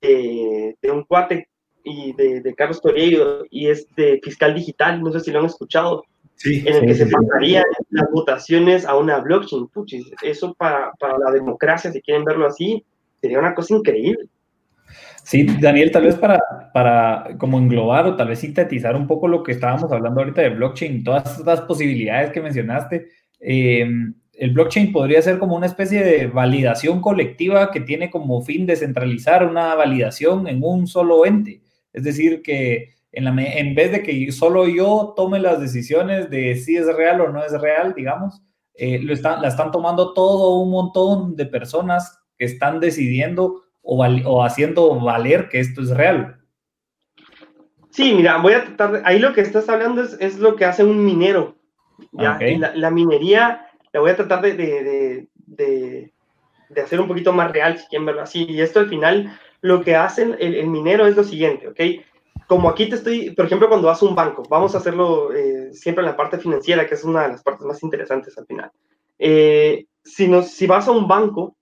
de, 0.00 0.76
un 0.90 1.04
cuate 1.04 1.48
y 1.84 2.12
de, 2.14 2.54
Carlos 2.54 2.80
Torello 2.80 3.44
y 3.50 3.68
es 3.68 3.86
de 3.96 4.20
fiscal 4.22 4.54
digital, 4.54 5.02
no 5.02 5.12
sé 5.12 5.20
si 5.20 5.30
lo 5.30 5.38
han 5.38 5.46
escuchado, 5.46 6.02
en 6.44 6.74
el 6.74 6.86
que 6.86 6.94
se 6.94 7.06
pasarían 7.06 7.64
las 7.90 8.10
votaciones 8.10 8.84
a 8.86 8.96
una 8.96 9.18
blockchain. 9.18 9.68
Puchis, 9.68 10.10
eso 10.22 10.54
para, 10.54 10.92
para 10.98 11.18
la 11.18 11.30
democracia, 11.30 11.92
si 11.92 12.00
quieren 12.00 12.24
verlo 12.24 12.46
así, 12.46 12.84
sería 13.20 13.38
una 13.38 13.54
cosa 13.54 13.74
increíble. 13.74 14.28
Sí, 15.22 15.46
Daniel, 15.60 15.92
tal 15.92 16.04
vez 16.04 16.16
para, 16.16 16.40
para 16.72 17.36
como 17.38 17.58
englobar 17.58 18.06
o 18.06 18.16
tal 18.16 18.28
vez 18.28 18.40
sintetizar 18.40 18.96
un 18.96 19.06
poco 19.06 19.28
lo 19.28 19.42
que 19.42 19.52
estábamos 19.52 19.92
hablando 19.92 20.20
ahorita 20.20 20.42
de 20.42 20.50
blockchain, 20.50 21.04
todas 21.04 21.38
estas 21.38 21.60
posibilidades 21.62 22.32
que 22.32 22.40
mencionaste, 22.40 23.08
eh, 23.38 23.88
el 24.32 24.52
blockchain 24.52 24.90
podría 24.90 25.20
ser 25.20 25.38
como 25.38 25.54
una 25.54 25.66
especie 25.66 26.02
de 26.02 26.26
validación 26.26 27.00
colectiva 27.00 27.70
que 27.70 27.80
tiene 27.80 28.10
como 28.10 28.40
fin 28.42 28.64
descentralizar 28.66 29.46
una 29.46 29.74
validación 29.74 30.48
en 30.48 30.60
un 30.62 30.86
solo 30.86 31.26
ente. 31.26 31.60
Es 31.92 32.04
decir, 32.04 32.40
que 32.42 32.94
en, 33.12 33.24
la, 33.24 33.30
en 33.36 33.74
vez 33.74 33.92
de 33.92 34.02
que 34.02 34.32
solo 34.32 34.66
yo 34.66 35.12
tome 35.14 35.40
las 35.40 35.60
decisiones 35.60 36.30
de 36.30 36.56
si 36.56 36.76
es 36.76 36.86
real 36.86 37.20
o 37.20 37.28
no 37.28 37.44
es 37.44 37.52
real, 37.60 37.92
digamos, 37.94 38.42
eh, 38.74 38.98
lo 38.98 39.12
están, 39.12 39.42
la 39.42 39.48
están 39.48 39.70
tomando 39.70 40.14
todo 40.14 40.60
un 40.60 40.70
montón 40.70 41.36
de 41.36 41.44
personas 41.44 42.19
que 42.40 42.46
están 42.46 42.80
decidiendo 42.80 43.64
o, 43.82 44.02
o 44.02 44.42
haciendo 44.42 44.98
valer 44.98 45.50
que 45.50 45.60
esto 45.60 45.82
es 45.82 45.90
real. 45.90 46.40
Sí, 47.90 48.14
mira, 48.14 48.38
voy 48.38 48.54
a 48.54 48.64
tratar, 48.64 49.02
ahí 49.04 49.18
lo 49.18 49.34
que 49.34 49.42
estás 49.42 49.68
hablando 49.68 50.02
es, 50.02 50.16
es 50.20 50.38
lo 50.38 50.56
que 50.56 50.64
hace 50.64 50.82
un 50.82 51.04
minero. 51.04 51.56
¿ya? 52.12 52.38
La, 52.74 52.90
minería 52.90 53.66
la 53.92 54.00
voy 54.00 54.10
a 54.10 54.16
tratar 54.16 54.40
de, 54.40 54.54
de, 54.54 55.28
de, 55.36 56.12
de, 56.70 56.80
hacer 56.80 56.98
un 56.98 57.08
poquito 57.08 57.34
más 57.34 57.52
real, 57.52 57.76
si 57.76 57.86
quieren 57.88 58.06
verlo 58.06 58.22
así. 58.22 58.46
Y 58.48 58.62
esto 58.62 58.80
al 58.80 58.88
final, 58.88 59.38
lo 59.60 59.82
que 59.82 59.94
hace 59.96 60.22
el, 60.22 60.54
el, 60.54 60.66
minero 60.68 61.06
es 61.06 61.14
lo 61.14 61.24
siguiente, 61.24 61.68
¿ok? 61.68 62.06
Como 62.46 62.70
aquí 62.70 62.88
te 62.88 62.96
estoy, 62.96 63.32
por 63.32 63.44
ejemplo, 63.44 63.68
cuando 63.68 63.88
vas 63.88 64.02
a 64.02 64.06
un 64.06 64.14
banco, 64.14 64.44
vamos 64.48 64.74
a 64.74 64.78
hacerlo 64.78 65.34
eh, 65.34 65.74
siempre 65.74 66.02
en 66.02 66.10
la 66.10 66.16
parte 66.16 66.38
financiera, 66.38 66.86
que 66.86 66.94
es 66.94 67.04
una 67.04 67.24
de 67.24 67.28
las 67.28 67.42
partes 67.42 67.66
más 67.66 67.82
interesantes 67.82 68.38
al 68.38 68.46
final. 68.46 68.70
Eh, 69.18 69.84
si, 70.02 70.26
nos, 70.26 70.48
si 70.48 70.66
vas 70.66 70.88
a 70.88 70.92
un 70.92 71.06
banco 71.06 71.54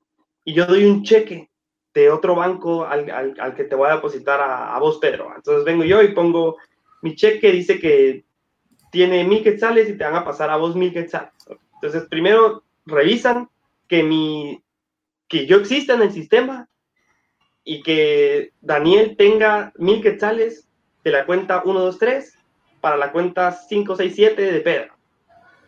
y 0.49 0.55
yo 0.55 0.64
doy 0.64 0.87
un 0.87 1.02
cheque 1.02 1.50
de 1.93 2.09
otro 2.09 2.35
banco 2.35 2.87
al, 2.87 3.11
al, 3.38 3.55
que 3.55 3.64
te 3.64 3.75
voy 3.75 3.90
a 3.90 3.97
depositar 3.97 4.40
a, 4.40 4.75
a, 4.75 4.78
vos, 4.78 4.97
Pedro. 4.97 5.31
Entonces 5.37 5.62
vengo 5.62 5.85
yo 5.85 6.02
y 6.02 6.14
pongo 6.14 6.57
mi 7.02 7.14
cheque, 7.14 7.52
dice 7.52 7.78
que 7.78 8.25
tiene 8.90 9.25
mil 9.25 9.43
quetzales 9.43 9.90
y 9.90 9.99
te 9.99 10.05
van 10.05 10.14
a 10.14 10.25
pasar 10.25 10.49
a 10.49 10.57
vos 10.57 10.75
mil 10.75 10.90
quetzales. 10.90 11.35
Entonces 11.75 12.09
primero 12.09 12.64
revisan 12.87 13.50
que, 13.88 14.02
mi, 14.02 14.64
que 15.28 15.45
yo 15.45 15.59
exista 15.59 15.93
en 15.93 16.00
el 16.00 16.12
sistema 16.12 16.67
y 17.62 17.83
que 17.83 18.55
Daniel 18.62 19.17
tenga 19.19 19.75
mil 19.76 20.00
quetzales 20.00 20.67
de 21.05 21.11
la 21.11 21.26
cuenta 21.26 21.61
123 21.62 22.38
para 22.81 22.97
la 22.97 23.12
cuenta 23.12 23.55
567 23.69 24.50
de 24.50 24.61
Pedro. 24.61 24.95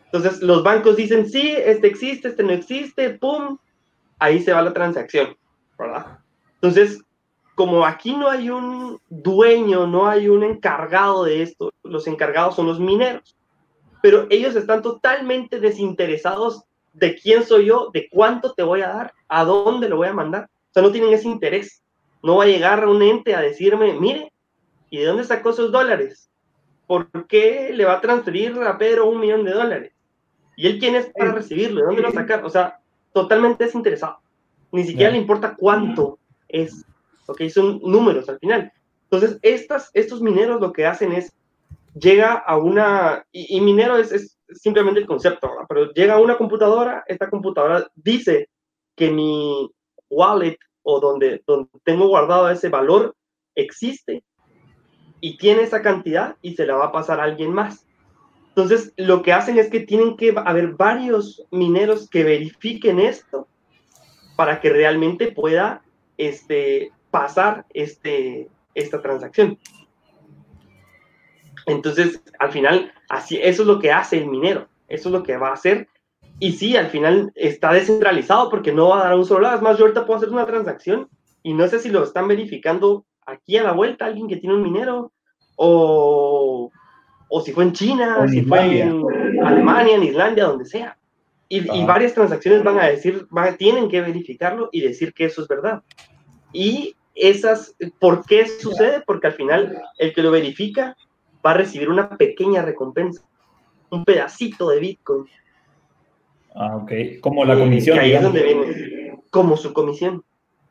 Entonces 0.06 0.40
los 0.40 0.62
bancos 0.62 0.96
dicen, 0.96 1.28
sí, 1.28 1.52
este 1.54 1.86
existe, 1.86 2.28
este 2.28 2.44
no 2.44 2.52
existe, 2.52 3.10
¡pum! 3.10 3.58
Ahí 4.20 4.40
se 4.40 4.52
va 4.52 4.62
la 4.62 4.72
transacción, 4.72 5.36
¿verdad? 5.76 6.18
Entonces, 6.54 7.02
como 7.54 7.84
aquí 7.84 8.14
no 8.16 8.28
hay 8.28 8.50
un 8.50 9.00
dueño, 9.08 9.86
no 9.86 10.06
hay 10.06 10.28
un 10.28 10.44
encargado 10.44 11.24
de 11.24 11.42
esto, 11.42 11.72
los 11.82 12.06
encargados 12.06 12.54
son 12.54 12.66
los 12.66 12.78
mineros, 12.78 13.36
pero 14.02 14.26
ellos 14.30 14.56
están 14.56 14.82
totalmente 14.82 15.60
desinteresados 15.60 16.64
de 16.92 17.16
quién 17.16 17.44
soy 17.44 17.66
yo, 17.66 17.90
de 17.92 18.08
cuánto 18.10 18.54
te 18.54 18.62
voy 18.62 18.82
a 18.82 18.88
dar, 18.88 19.12
a 19.28 19.44
dónde 19.44 19.88
lo 19.88 19.96
voy 19.96 20.08
a 20.08 20.14
mandar. 20.14 20.44
O 20.44 20.72
sea, 20.72 20.82
no 20.82 20.92
tienen 20.92 21.12
ese 21.12 21.28
interés. 21.28 21.82
No 22.22 22.36
va 22.36 22.44
a 22.44 22.48
llegar 22.48 22.86
un 22.86 23.02
ente 23.02 23.34
a 23.34 23.40
decirme, 23.40 23.94
mire, 23.94 24.32
¿y 24.90 24.98
de 24.98 25.06
dónde 25.06 25.24
sacó 25.24 25.50
esos 25.50 25.72
dólares? 25.72 26.30
¿Por 26.86 27.26
qué 27.26 27.72
le 27.72 27.84
va 27.84 27.94
a 27.94 28.00
transferir 28.00 28.58
a 28.62 28.76
Pedro 28.76 29.06
un 29.06 29.20
millón 29.20 29.44
de 29.44 29.52
dólares? 29.52 29.92
¿Y 30.56 30.66
él 30.66 30.78
quién 30.78 30.94
es 30.96 31.10
para 31.16 31.32
recibirlo? 31.32 31.80
¿De 31.80 31.86
dónde 31.86 32.02
lo 32.02 32.08
a 32.08 32.12
sacar? 32.12 32.44
O 32.44 32.50
sea, 32.50 32.79
totalmente 33.12 33.64
desinteresado. 33.64 34.18
Ni 34.72 34.84
siquiera 34.84 35.12
le 35.12 35.18
importa 35.18 35.56
cuánto 35.56 36.18
es, 36.48 36.84
ok, 37.26 37.42
son 37.48 37.80
números 37.82 38.28
al 38.28 38.38
final. 38.38 38.72
Entonces, 39.04 39.38
estas, 39.42 39.90
estos 39.94 40.22
mineros 40.22 40.60
lo 40.60 40.72
que 40.72 40.86
hacen 40.86 41.12
es, 41.12 41.32
llega 41.94 42.34
a 42.34 42.56
una, 42.56 43.24
y, 43.32 43.60
minero 43.60 43.96
es, 43.96 44.12
es, 44.12 44.38
simplemente 44.52 45.00
el 45.00 45.06
concepto, 45.06 45.50
pero 45.68 45.92
llega 45.92 46.14
a 46.14 46.20
una 46.20 46.36
computadora, 46.36 47.04
esta 47.06 47.28
computadora 47.28 47.88
dice 47.94 48.48
que 48.96 49.10
mi 49.10 49.70
wallet 50.08 50.58
o 50.82 51.00
donde, 51.00 51.42
donde 51.46 51.68
tengo 51.84 52.08
guardado 52.08 52.48
ese 52.50 52.68
valor 52.68 53.14
existe 53.54 54.22
y 55.20 55.36
tiene 55.36 55.62
esa 55.62 55.82
cantidad 55.82 56.36
y 56.42 56.54
se 56.54 56.66
la 56.66 56.76
va 56.76 56.86
a 56.86 56.92
pasar 56.92 57.20
a 57.20 57.24
alguien 57.24 57.52
más. 57.52 57.86
Entonces, 58.50 58.92
lo 58.96 59.22
que 59.22 59.32
hacen 59.32 59.58
es 59.58 59.70
que 59.70 59.80
tienen 59.80 60.16
que 60.16 60.34
haber 60.44 60.74
varios 60.74 61.44
mineros 61.50 62.08
que 62.08 62.24
verifiquen 62.24 62.98
esto 62.98 63.48
para 64.36 64.60
que 64.60 64.70
realmente 64.70 65.32
pueda 65.32 65.82
este, 66.18 66.92
pasar 67.10 67.64
este, 67.72 68.48
esta 68.74 69.00
transacción. 69.00 69.58
Entonces, 71.66 72.22
al 72.38 72.50
final, 72.50 72.92
así, 73.08 73.38
eso 73.40 73.62
es 73.62 73.68
lo 73.68 73.78
que 73.78 73.92
hace 73.92 74.18
el 74.18 74.26
minero, 74.26 74.68
eso 74.88 75.08
es 75.08 75.12
lo 75.12 75.22
que 75.22 75.36
va 75.36 75.50
a 75.50 75.54
hacer. 75.54 75.88
Y 76.38 76.52
sí, 76.52 76.76
al 76.76 76.88
final 76.88 77.32
está 77.34 77.72
descentralizado 77.72 78.50
porque 78.50 78.72
no 78.72 78.88
va 78.88 79.00
a 79.00 79.04
dar 79.04 79.16
un 79.16 79.26
solo 79.26 79.40
lado. 79.40 79.56
Es 79.56 79.62
más, 79.62 79.78
yo 79.78 79.84
ahorita 79.84 80.06
puedo 80.06 80.18
hacer 80.18 80.30
una 80.30 80.46
transacción 80.46 81.08
y 81.42 81.54
no 81.54 81.68
sé 81.68 81.78
si 81.78 81.90
lo 81.90 82.02
están 82.02 82.28
verificando 82.28 83.04
aquí 83.26 83.56
a 83.56 83.62
la 83.62 83.72
vuelta 83.72 84.06
alguien 84.06 84.26
que 84.26 84.36
tiene 84.36 84.56
un 84.56 84.62
minero 84.62 85.12
o, 85.56 86.70
o 87.30 87.40
si 87.40 87.52
fue 87.52 87.64
en 87.64 87.72
China, 87.72 88.18
o 88.20 88.28
si 88.28 88.42
fue 88.42 88.80
en 88.80 89.04
Alemania, 89.44 89.94
en 89.94 90.02
Islandia, 90.02 90.44
donde 90.44 90.66
sea. 90.66 90.96
Y, 91.48 91.58
y, 91.58 91.84
varias 91.84 92.14
transacciones 92.14 92.62
van 92.62 92.78
a 92.78 92.86
decir, 92.86 93.26
van, 93.30 93.56
tienen 93.56 93.88
que 93.88 94.00
verificarlo 94.00 94.68
y 94.70 94.82
decir 94.82 95.12
que 95.14 95.24
eso 95.24 95.42
es 95.42 95.48
verdad. 95.48 95.82
Y 96.52 96.94
esas, 97.14 97.74
¿por 97.98 98.24
qué 98.24 98.46
sucede? 98.46 99.02
Porque 99.06 99.28
al 99.28 99.32
final 99.34 99.82
el 99.98 100.12
que 100.12 100.22
lo 100.22 100.30
verifica 100.30 100.96
va 101.44 101.52
a 101.52 101.54
recibir 101.54 101.88
una 101.88 102.16
pequeña 102.16 102.62
recompensa, 102.62 103.22
un 103.90 104.04
pedacito 104.04 104.68
de 104.68 104.80
Bitcoin. 104.80 105.26
Ah, 106.54 106.76
ok. 106.76 106.92
Como 107.20 107.44
la 107.44 107.56
comisión. 107.56 107.98
ahí 107.98 108.12
es 108.12 108.22
donde 108.22 108.42
viene, 108.42 109.18
como 109.30 109.56
su 109.56 109.72
comisión. 109.72 110.24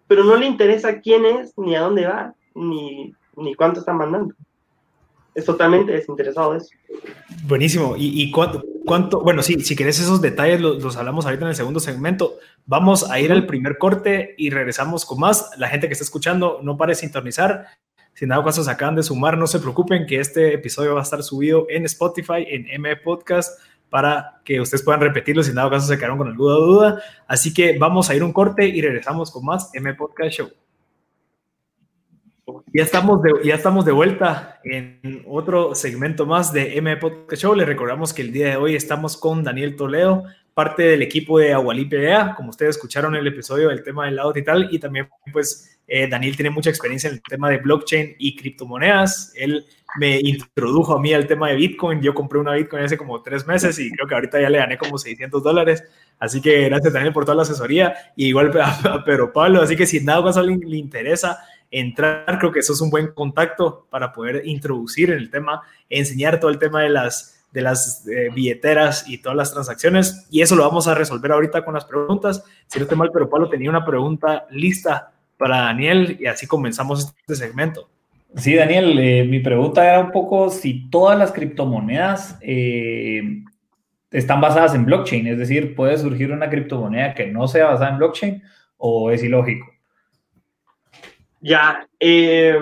Pero 0.08 0.24
no 0.24 0.36
le 0.36 0.46
interesa 0.46 1.00
quién 1.02 1.26
es, 1.26 1.58
ni 1.58 1.76
a 1.76 1.82
dónde 1.82 2.06
va, 2.06 2.34
ni, 2.56 3.14
ni 3.36 3.56
cuánto 3.56 3.80
están 3.80 3.98
mandando. 3.98 4.34
Es 5.40 5.46
totalmente 5.46 5.94
desinteresado 5.94 6.52
de 6.52 6.58
eso. 6.58 6.68
Buenísimo. 7.44 7.96
¿Y, 7.98 8.30
cuánto? 8.30 9.22
Bueno, 9.22 9.42
sí, 9.42 9.62
si 9.62 9.74
querés 9.74 9.98
esos 10.02 10.20
detalles 10.20 10.60
los, 10.60 10.84
los, 10.84 10.98
hablamos 10.98 11.26
ahorita 11.26 11.46
en 11.46 11.50
el 11.50 11.56
segundo 11.56 11.80
segmento. 11.80 12.40
Vamos 12.66 13.10
a 13.10 13.22
ir 13.22 13.32
al 13.32 13.46
primer 13.46 13.78
corte 13.78 14.36
y 14.38 14.50
regresamos 14.50 15.06
con 15.06 15.22
más. 15.22 15.52
La 15.58 15.70
gente 15.70 15.88
que 15.88 15.94
está 15.94 16.04
escuchando, 16.04 16.60
no 16.62 16.76
pare 16.76 16.92
de 16.92 16.96
sintonizar. 16.96 17.68
Si 18.16 18.26
en 18.26 18.30
dado 18.30 18.44
caso 18.44 18.66
se 18.66 18.70
acaban 18.70 18.96
de 18.96 19.04
sumar, 19.04 19.38
no 19.38 19.48
se 19.48 19.60
preocupen 19.60 20.06
que 20.06 20.20
este 20.20 20.54
episodio 20.54 20.94
va 20.94 21.00
a 21.00 21.04
estar 21.04 21.24
subido 21.24 21.68
en 21.70 21.86
Spotify, 21.86 22.46
en 22.50 22.68
M 22.68 22.94
Podcast, 22.98 23.62
para 23.90 24.42
que 24.44 24.60
ustedes 24.60 24.84
puedan 24.84 25.00
repetirlo 25.00 25.42
si 25.42 25.52
en 25.52 25.56
dado 25.56 25.70
caso 25.70 25.88
se 25.88 25.96
quedaron 25.96 26.18
con 26.18 26.28
alguna 26.28 26.56
duda. 26.56 27.02
Así 27.28 27.54
que 27.54 27.78
vamos 27.80 28.10
a 28.10 28.16
ir 28.16 28.26
un 28.26 28.34
corte 28.34 28.68
y 28.68 28.82
regresamos 28.82 29.32
con 29.32 29.46
más 29.46 29.74
M 29.74 29.94
Podcast 29.94 30.32
Show. 30.34 30.50
Ya 32.72 32.84
estamos, 32.84 33.22
de, 33.24 33.32
ya 33.44 33.56
estamos 33.56 33.84
de 33.84 33.92
vuelta 33.92 34.60
en 34.64 35.24
otro 35.28 35.74
segmento 35.74 36.28
más 36.28 36.54
de 36.54 36.78
M 36.78 36.98
Podcast 36.98 37.42
Show. 37.42 37.56
Les 37.56 37.68
recordamos 37.68 38.14
que 38.14 38.22
el 38.22 38.32
día 38.32 38.50
de 38.50 38.56
hoy 38.58 38.76
estamos 38.76 39.18
con 39.18 39.44
Daniel 39.44 39.76
Toledo, 39.76 40.26
parte 40.54 40.84
del 40.84 41.02
equipo 41.02 41.40
de 41.40 41.54
Agualipe 41.54 42.16
como 42.36 42.52
ustedes 42.52 42.76
escucharon 42.76 43.16
en 43.16 43.22
el 43.22 43.28
episodio 43.28 43.70
del 43.70 43.82
tema 43.82 44.06
del 44.06 44.18
lado 44.18 44.34
y 44.36 44.44
tal, 44.44 44.68
y 44.72 44.78
también 44.78 45.10
pues 45.34 45.80
eh, 45.88 46.08
Daniel 46.08 46.36
tiene 46.36 46.52
mucha 46.52 46.70
experiencia 46.70 47.08
en 47.08 47.16
el 47.16 47.22
tema 47.24 47.50
de 47.50 47.58
blockchain 47.58 48.16
y 48.20 48.36
criptomonedas. 48.36 49.34
Él 49.36 49.66
me 49.98 50.20
introdujo 50.20 50.94
a 50.94 51.02
mí 51.02 51.12
al 51.12 51.26
tema 51.26 51.50
de 51.50 51.56
Bitcoin. 51.56 52.02
Yo 52.02 52.14
compré 52.14 52.38
una 52.38 52.54
Bitcoin 52.54 52.84
hace 52.84 52.98
como 52.98 53.24
tres 53.24 53.48
meses 53.48 53.80
y 53.80 53.90
creo 53.92 54.08
que 54.08 54.14
ahorita 54.14 54.40
ya 54.40 54.50
le 54.50 54.60
gané 54.60 54.78
como 54.78 55.00
600 55.00 55.42
dólares. 55.42 55.84
Así 56.20 56.42
que 56.42 56.66
gracias 56.66 56.94
Daniel 56.94 57.14
por 57.14 57.26
toda 57.26 57.36
la 57.36 57.42
asesoría 57.42 57.96
y 58.16 58.28
igual 58.28 58.52
a, 58.62 59.04
Pedro 59.04 59.34
Pablo. 59.34 59.62
Así 59.62 59.76
que 59.76 59.88
si 59.88 60.00
nada 60.02 60.22
más 60.22 60.38
a 60.38 60.42
alguien 60.42 60.62
le 60.64 60.78
interesa 60.78 61.40
entrar, 61.72 62.38
creo 62.40 62.52
que 62.52 62.60
eso 62.60 62.74
es 62.74 62.82
un 62.82 62.90
buen 62.90 63.08
contacto 63.14 63.88
para 63.90 64.12
poder 64.12 64.46
introducir 64.46 65.12
en 65.12 65.18
el 65.18 65.30
tema, 65.30 65.62
enseñar 65.90 66.40
todo 66.40 66.52
el 66.52 66.60
tema 66.60 66.82
de 66.82 66.90
las 66.90 67.36
de 67.52 67.62
las 67.62 68.08
eh, 68.08 68.30
billeteras 68.34 69.08
y 69.08 69.18
todas 69.18 69.36
las 69.36 69.52
transacciones. 69.52 70.28
Y 70.30 70.42
eso 70.42 70.56
lo 70.56 70.64
vamos 70.64 70.88
a 70.88 70.94
resolver 70.94 71.32
ahorita 71.32 71.66
con 71.66 71.74
las 71.74 71.86
preguntas. 71.86 72.44
Si 72.68 72.78
no 72.78 72.84
estoy 72.84 72.98
mal, 72.98 73.10
pero 73.12 73.30
Pablo 73.30 73.50
tenía 73.50 73.70
una 73.70 73.86
pregunta 73.86 74.46
lista 74.52 75.12
para 75.38 75.62
Daniel 75.62 76.18
y 76.20 76.28
así 76.28 76.46
comenzamos 76.46 77.14
este 77.20 77.36
segmento. 77.36 77.90
Sí, 78.36 78.54
Daniel, 78.54 79.00
eh, 79.00 79.24
mi 79.24 79.40
pregunta 79.40 79.84
era 79.84 80.00
un 80.00 80.12
poco 80.12 80.52
si 80.52 80.90
todas 80.90 81.18
las 81.18 81.32
criptomonedas 81.32 82.38
eh, 82.42 83.42
están 84.12 84.40
basadas 84.40 84.76
en 84.76 84.86
blockchain, 84.86 85.26
es 85.26 85.40
decir, 85.40 85.74
puede 85.74 85.98
surgir 85.98 86.32
una 86.32 86.50
criptomoneda 86.50 87.16
que 87.16 87.26
no 87.26 87.48
sea 87.48 87.68
basada 87.68 87.90
en 87.90 87.98
blockchain 87.98 88.44
o 88.78 89.10
es 89.10 89.24
ilógico. 89.24 89.72
Ya, 91.42 91.88
eh, 92.00 92.60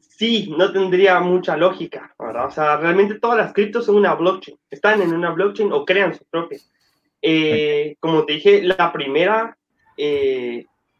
sí, 0.00 0.52
no 0.56 0.72
tendría 0.72 1.20
mucha 1.20 1.56
lógica, 1.56 2.14
¿verdad? 2.18 2.46
O 2.46 2.50
sea, 2.50 2.76
realmente 2.76 3.18
todas 3.18 3.38
las 3.38 3.52
criptos 3.52 3.86
son 3.86 3.96
una 3.96 4.14
blockchain, 4.14 4.58
están 4.70 5.02
en 5.02 5.14
una 5.14 5.30
blockchain 5.30 5.72
o 5.72 5.84
crean 5.84 6.14
su 6.14 6.24
propia. 6.24 6.58
como 8.00 8.24
te 8.24 8.34
dije, 8.34 8.62
la 8.62 8.92
primera 8.92 9.56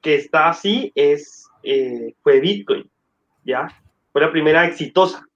que 0.07 0.15
está 0.15 0.51
así 0.51 0.93
es, 0.95 1.49
eh, 1.65 2.15
fue 2.23 2.39
Bitcoin, 2.39 2.89
¿ya? 3.45 3.69
Fue 4.13 4.21
la 4.21 4.31
primera 4.31 4.65
exitosa, 4.65 5.27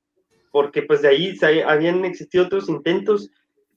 porque 0.52 0.82
pues 0.82 1.02
de 1.02 1.08
ahí 1.08 1.34
se, 1.34 1.64
habían 1.64 2.04
existido 2.04 2.44
otros 2.44 2.68
intentos, 2.68 3.30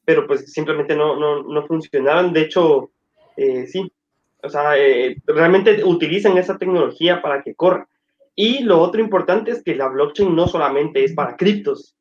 pero 0.06 0.28
pues 0.28 0.54
simplemente 0.54 0.96
no, 0.96 1.20
no, 1.20 1.42
no 1.42 1.66
funcionaron. 1.66 2.32
De 2.32 2.42
hecho, 2.42 2.92
eh, 3.38 3.66
sí, 3.66 3.92
o 4.44 4.50
sea, 4.50 4.78
eh, 4.78 5.16
realmente 5.26 5.84
utilizan 5.84 6.38
esa 6.38 6.58
tecnología 6.58 7.22
para 7.22 7.42
que 7.42 7.56
corra. 7.56 7.88
Y 8.36 8.64
lo 8.64 8.80
otro 8.80 9.00
importante 9.00 9.52
es 9.52 9.64
que 9.64 9.76
la 9.76 9.88
blockchain 9.88 10.36
no 10.36 10.48
solamente 10.48 11.04
es 11.04 11.14
para 11.14 11.38
criptos, 11.38 11.96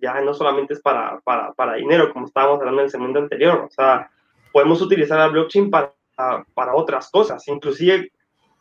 ya 0.00 0.20
no 0.20 0.32
solamente 0.32 0.74
es 0.74 0.80
para, 0.80 1.20
para, 1.20 1.52
para 1.54 1.74
dinero, 1.74 2.12
como 2.12 2.26
estábamos 2.26 2.60
hablando 2.60 2.82
en 2.82 2.84
el 2.86 2.90
segundo 2.90 3.18
anterior, 3.18 3.66
o 3.66 3.70
sea, 3.70 4.10
podemos 4.52 4.80
utilizar 4.80 5.18
la 5.18 5.28
blockchain 5.28 5.70
para, 5.70 5.92
para 6.54 6.74
otras 6.74 7.10
cosas, 7.10 7.46
inclusive 7.48 8.12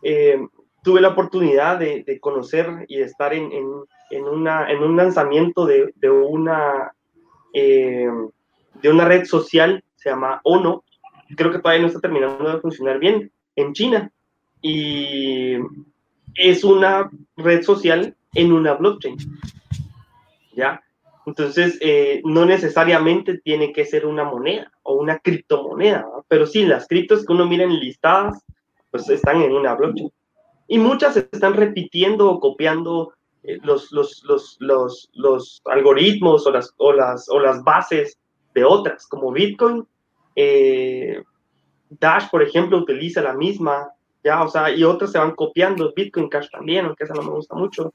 eh, 0.02 0.40
tuve 0.84 1.02
la 1.02 1.10
oportunidad 1.10 1.78
de, 1.78 2.20
conocer 2.22 2.86
y 2.88 2.98
de 2.98 3.04
estar 3.04 3.34
en, 3.34 3.52
en, 4.10 4.24
una, 4.24 4.72
en 4.72 4.82
un 4.82 4.96
lanzamiento 4.96 5.66
de, 5.66 5.94
de 5.96 6.10
una, 6.10 6.94
eh, 7.54 8.08
de 8.82 8.90
una 8.90 9.06
red 9.06 9.26
social, 9.26 9.84
se 9.96 10.10
llama 10.10 10.40
ONO, 10.44 10.86
creo 11.36 11.52
que 11.52 11.60
todavía 11.60 11.82
no 11.82 11.88
está 11.88 12.00
terminando 12.00 12.50
de 12.50 12.62
funcionar 12.62 13.00
bien, 13.00 13.32
en 13.56 13.74
China. 13.74 14.12
Y 14.62 15.56
es 16.36 16.64
una 16.64 17.10
red 17.36 17.64
social 17.64 18.16
en 18.34 18.52
una 18.52 18.74
blockchain. 18.74 19.18
¿Ya? 20.56 20.82
Entonces, 21.26 21.78
eh, 21.82 22.22
no 22.24 22.46
necesariamente 22.46 23.40
tiene 23.40 23.74
que 23.74 23.86
ser 23.86 24.06
una 24.06 24.24
moneda 24.24 24.72
o 24.84 24.94
una 24.94 25.20
criptomoneda, 25.20 26.08
pero 26.30 26.48
sí, 26.48 26.66
las 26.66 26.88
criptos 26.88 27.26
que 27.26 27.34
uno 27.34 27.46
mira 27.46 27.66
listadas, 27.66 28.42
pues 28.92 29.10
están 29.10 29.42
en 29.42 29.52
una 29.52 29.76
blockchain. 29.76 30.10
Y 30.70 30.78
muchas 30.80 31.18
están 31.18 31.54
repitiendo 31.54 32.32
o 32.32 32.40
copiando 32.40 33.14
eh, 33.44 33.60
los, 33.64 33.92
los, 33.92 34.24
los, 34.24 34.58
los, 35.14 35.62
algoritmos 35.66 36.46
o 36.48 36.52
las, 36.52 36.74
o, 36.78 36.94
las, 36.94 37.30
o 37.30 37.40
las 37.40 37.64
bases 37.64 38.18
de 38.54 38.64
otras, 38.64 39.08
como 39.08 39.32
Bitcoin. 39.32 39.86
Eh, 40.38 41.24
Dash, 41.90 42.30
por 42.30 42.44
ejemplo, 42.44 42.78
utiliza 42.78 43.22
la 43.22 43.34
misma, 43.34 43.90
ya, 44.24 44.44
o 44.44 44.50
sea, 44.50 44.70
y 44.70 44.84
otras 44.84 45.12
se 45.12 45.18
van 45.18 45.36
copiando, 45.36 45.92
Bitcoin 45.96 46.30
Cash 46.30 46.50
también, 46.52 46.86
aunque 46.86 47.06
esa 47.06 47.16
no 47.16 47.24
me 47.24 47.32
gusta 47.32 47.56
mucho 47.56 47.92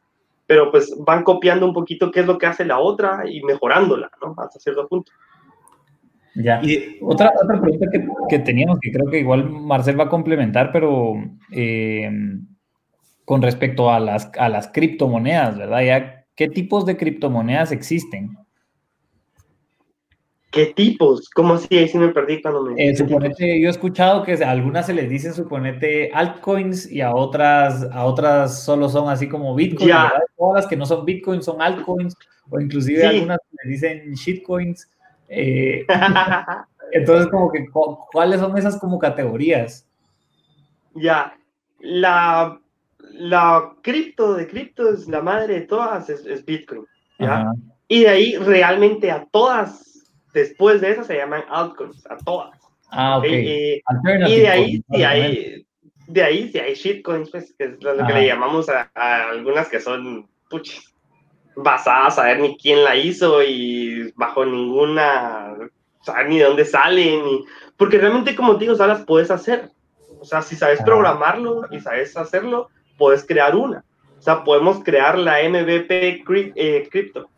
pero 0.53 0.71
pues 0.71 0.95
van 0.99 1.23
copiando 1.23 1.67
un 1.67 1.73
poquito 1.73 2.11
qué 2.11 2.21
es 2.21 2.27
lo 2.27 2.37
que 2.37 2.45
hace 2.45 2.67
la 2.67 2.79
otra 2.79 3.23
y 3.27 3.43
mejorándola, 3.43 4.11
¿no? 4.21 4.35
Hasta 4.37 4.61
cierto 4.61 4.87
punto. 4.87 5.11
Ya. 6.35 6.61
Y 6.63 6.99
otra, 7.01 7.33
otra 7.43 7.61
pregunta 7.61 7.87
que, 7.91 8.07
que, 8.29 8.39
teníamos, 8.39 8.79
que 8.81 8.93
creo 8.93 9.11
que 9.11 9.21
igual 9.21 9.49
Marcel 9.49 9.99
va 9.99 10.05
a 10.05 10.09
complementar, 10.11 10.71
pero 10.71 11.15
eh, 11.51 12.11
con 13.25 13.41
respecto 13.41 13.91
a 13.91 13.99
las, 13.99 14.31
a 14.39 14.51
las 14.51 14.69
criptomonedas, 14.69 15.57
¿verdad? 15.57 15.83
Ya, 15.83 16.27
¿Qué 16.35 16.49
tipos 16.49 16.85
de 16.85 16.99
criptomonedas 16.99 17.73
existen? 17.73 18.37
¿Qué 20.53 20.67
tipos? 20.67 21.31
¿Cómo 21.31 21.55
así? 21.55 21.79
Ahí 21.79 21.89
sí 21.89 21.97
me 21.97 22.09
perdí 22.09 22.43
cuando 22.43 22.63
me... 22.63 22.75
Eh, 22.77 22.95
suponete, 22.95 23.59
yo 23.59 23.69
he 23.69 23.71
escuchado 23.71 24.23
que 24.23 24.35
a 24.35 24.51
algunas 24.51 24.85
se 24.85 24.93
les 24.93 25.09
dice, 25.09 25.33
suponete, 25.33 26.11
altcoins 26.13 26.93
y 26.93 27.01
a 27.01 27.15
otras, 27.15 27.85
a 27.91 28.05
otras 28.05 28.63
solo 28.63 28.91
son 28.91 29.09
así 29.09 29.31
como 29.31 29.55
Bitcoin. 29.55 29.91
Todas 30.37 30.55
las 30.57 30.67
que 30.67 30.77
no 30.77 30.85
son 30.85 31.07
Bitcoin 31.07 31.43
son 31.43 31.63
altcoins 31.63 32.15
o 32.51 32.61
inclusive 32.61 33.07
algunas 33.07 33.39
le 33.65 33.71
dicen 33.71 34.13
shitcoins. 34.13 34.91
Eh, 35.31 35.87
entonces, 36.93 37.29
como 37.29 37.51
que, 37.51 37.67
¿cuáles 38.13 38.39
son 38.39 38.57
esas 38.59 38.79
como 38.79 38.99
categorías? 38.99 39.87
Ya, 40.95 41.35
la, 41.81 42.61
la 42.99 43.73
cripto 43.81 44.35
de 44.35 44.47
cripto 44.47 44.93
es 44.93 45.09
la 45.09 45.23
madre 45.23 45.61
de 45.61 45.63
todas, 45.63 46.11
es, 46.11 46.45
Bitcoin. 46.45 46.85
¿ya? 47.19 47.51
Y 47.89 48.03
de 48.03 48.09
ahí 48.11 48.37
realmente 48.37 49.11
a 49.11 49.25
todas 49.31 49.92
Después 50.33 50.81
de 50.81 50.93
eso 50.93 51.05
se 51.05 51.17
llaman 51.17 51.45
altcoins, 51.49 52.05
a 52.07 52.17
todas. 52.19 52.59
Ah, 52.91 53.19
ok. 53.19 53.25
Y, 53.25 53.83
de 53.85 54.49
ahí 54.49 54.85
sí 54.91 55.03
hay, 55.03 55.67
de 56.07 56.23
ahí 56.23 56.51
sí 56.51 56.59
hay 56.59 56.75
shitcoins, 56.75 57.31
pues, 57.31 57.55
que 57.57 57.65
es 57.65 57.83
lo, 57.83 58.07
que 58.07 58.13
le 58.13 58.27
llamamos 58.27 58.69
a, 58.69 58.91
algunas 59.31 59.69
que 59.69 59.81
son 59.81 60.29
puchis, 60.49 60.95
basadas 61.57 62.19
a 62.19 62.25
ver 62.25 62.41
ni 62.41 62.57
quién 62.57 62.85
la 62.85 62.97
hizo 62.97 63.43
y 63.43 64.13
bajo 64.17 64.45
ninguna, 64.45 65.55
o 66.01 66.05
sea, 66.05 66.23
ni 66.25 66.39
de 66.39 66.45
dónde 66.45 66.65
salen, 66.65 67.25
ni, 67.25 67.45
porque 67.77 67.99
realmente 67.99 68.35
como 68.35 68.55
te 68.55 68.61
digo, 68.61 68.75
o 68.75 68.77
sea, 68.77 68.87
las 68.87 69.05
puedes 69.05 69.31
hacer. 69.31 69.71
O 70.21 70.25
sea, 70.25 70.41
si 70.41 70.55
sabes 70.55 70.81
programarlo 70.83 71.63
y 71.71 71.81
sabes 71.81 72.17
hacerlo, 72.17 72.69
puedes 72.97 73.27
crear 73.27 73.57
una. 73.57 73.85
O 74.19 74.23
sea, 74.23 74.45
podemos 74.45 74.85
crear 74.85 75.19
la 75.19 75.39
MVP 75.43 76.23
eh, 76.55 76.89
Crypto. 76.89 77.29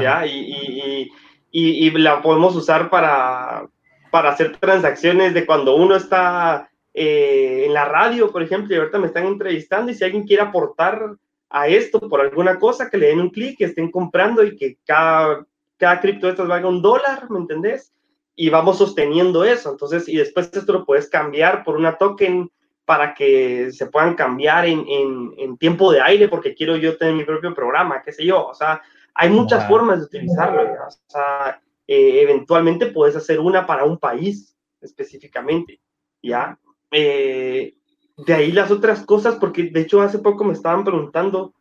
¿Ya? 0.00 0.24
y, 0.24 0.30
y, 0.30 1.10
la 1.52 2.22
podemos 2.22 2.56
usar 2.56 2.90
para, 2.90 3.68
para 4.10 4.30
hacer 4.30 4.56
transacciones 4.56 5.34
de 5.34 5.46
cuando 5.46 5.76
uno 5.76 5.96
está 5.96 6.70
eh, 6.94 7.64
en 7.66 7.74
la 7.74 7.84
radio, 7.84 8.30
por 8.30 8.42
ejemplo, 8.42 8.74
y 8.74 8.78
ahorita 8.78 8.98
me 8.98 9.06
están 9.06 9.26
entrevistando 9.26 9.90
y 9.90 9.94
si 9.94 10.04
alguien 10.04 10.26
quiere 10.26 10.42
aportar 10.42 11.16
a 11.48 11.68
esto 11.68 12.00
por 12.08 12.20
alguna 12.20 12.58
cosa, 12.58 12.88
que 12.90 12.96
le 12.96 13.08
den 13.08 13.20
un 13.20 13.30
clic, 13.30 13.58
que 13.58 13.64
estén 13.64 13.90
comprando 13.90 14.42
y 14.42 14.56
que 14.56 14.78
cada, 14.84 15.46
cada 15.76 16.00
cripto 16.00 16.26
de 16.26 16.32
estas 16.32 16.48
valga 16.48 16.68
un 16.68 16.80
dólar, 16.80 17.30
¿me 17.30 17.38
entendés? 17.38 17.92
Y 18.34 18.48
vamos 18.48 18.78
sosteniendo 18.78 19.44
eso. 19.44 19.70
Entonces, 19.70 20.08
y 20.08 20.16
después 20.16 20.50
esto 20.52 20.72
lo 20.72 20.86
puedes 20.86 21.10
cambiar 21.10 21.62
por 21.64 21.76
una 21.76 21.98
token 21.98 22.50
para 22.86 23.14
que 23.14 23.70
se 23.70 23.86
puedan 23.86 24.14
cambiar 24.14 24.66
en, 24.66 24.84
en, 24.88 25.34
en 25.36 25.56
tiempo 25.58 25.92
de 25.92 26.00
aire, 26.00 26.28
porque 26.28 26.54
quiero 26.54 26.76
yo 26.76 26.96
tener 26.96 27.14
mi 27.14 27.24
propio 27.24 27.54
programa, 27.54 28.02
qué 28.02 28.12
sé 28.12 28.24
yo. 28.24 28.46
O 28.46 28.54
sea, 28.54 28.82
hay 29.14 29.30
muchas 29.30 29.66
formas 29.68 29.98
de 29.98 30.04
utilizarlo. 30.06 30.62
O 30.62 30.90
sea, 31.06 31.60
eh, 31.86 32.22
eventualmente 32.22 32.86
puedes 32.86 33.16
hacer 33.16 33.40
una 33.40 33.66
para 33.66 33.84
un 33.84 33.98
país 33.98 34.56
específicamente, 34.80 35.80
¿ya? 36.22 36.58
Eh, 36.90 37.74
de 38.16 38.34
ahí 38.34 38.52
las 38.52 38.70
otras 38.70 39.04
cosas, 39.04 39.36
porque 39.36 39.64
de 39.64 39.80
hecho 39.80 40.00
hace 40.00 40.18
poco 40.18 40.44
me 40.44 40.52
estaban 40.52 40.84
preguntando 40.84 41.54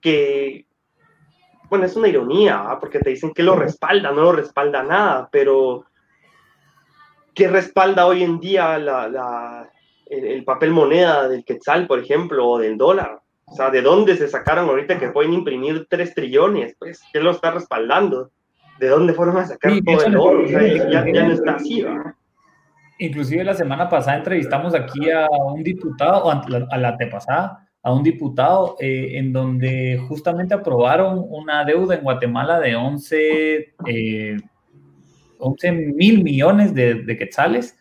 que, 0.00 0.66
bueno, 1.70 1.86
es 1.86 1.96
una 1.96 2.08
ironía, 2.08 2.76
porque 2.80 2.98
te 2.98 3.10
dicen 3.10 3.32
que 3.32 3.42
lo 3.42 3.56
respalda, 3.56 4.12
no 4.12 4.22
lo 4.22 4.32
respalda 4.32 4.82
nada, 4.82 5.28
pero 5.30 5.84
¿qué 7.34 7.48
respalda 7.48 8.06
hoy 8.06 8.22
en 8.22 8.38
día 8.38 8.78
la, 8.78 9.70
el, 10.06 10.24
el, 10.24 10.44
papel 10.44 10.70
moneda 10.70 11.28
del 11.28 11.44
quetzal, 11.44 11.86
por 11.86 11.98
ejemplo, 11.98 12.48
o 12.48 12.58
del 12.58 12.76
dólar? 12.76 13.23
O 13.46 13.54
sea, 13.54 13.70
¿de 13.70 13.82
dónde 13.82 14.16
se 14.16 14.28
sacaron 14.28 14.68
ahorita 14.68 14.98
que 14.98 15.10
pueden 15.10 15.32
imprimir 15.32 15.86
3 15.88 16.14
trillones? 16.14 16.74
Pues, 16.78 17.02
¿qué 17.12 17.20
lo 17.20 17.30
está 17.30 17.50
respaldando? 17.50 18.30
¿De 18.78 18.88
dónde 18.88 19.12
fueron 19.12 19.36
a 19.36 19.46
sacar 19.46 19.72
todo 19.84 20.04
el 20.04 20.16
oro? 20.16 20.44
O 20.44 20.48
sea, 20.48 20.90
ya, 20.90 21.04
no 21.04 21.32
está 21.32 21.52
así, 21.52 21.82
¿verdad? 21.82 22.14
Inclusive 22.98 23.44
la 23.44 23.54
semana 23.54 23.88
pasada 23.88 24.16
entrevistamos 24.16 24.74
aquí 24.74 25.10
a 25.10 25.28
un 25.28 25.62
diputado, 25.62 26.30
a 26.30 26.78
la 26.78 26.88
antepasada, 26.88 27.68
a 27.82 27.92
un 27.92 28.02
diputado 28.02 28.76
eh, 28.80 29.18
en 29.18 29.32
donde 29.32 30.00
justamente 30.08 30.54
aprobaron 30.54 31.24
una 31.28 31.64
deuda 31.64 31.96
en 31.96 32.02
Guatemala 32.02 32.58
de 32.58 32.74
11, 32.74 33.74
11 35.38 35.68
eh, 35.68 35.72
mil 35.72 36.24
millones 36.24 36.72
de, 36.72 36.94
de 36.94 37.18
quetzales 37.18 37.76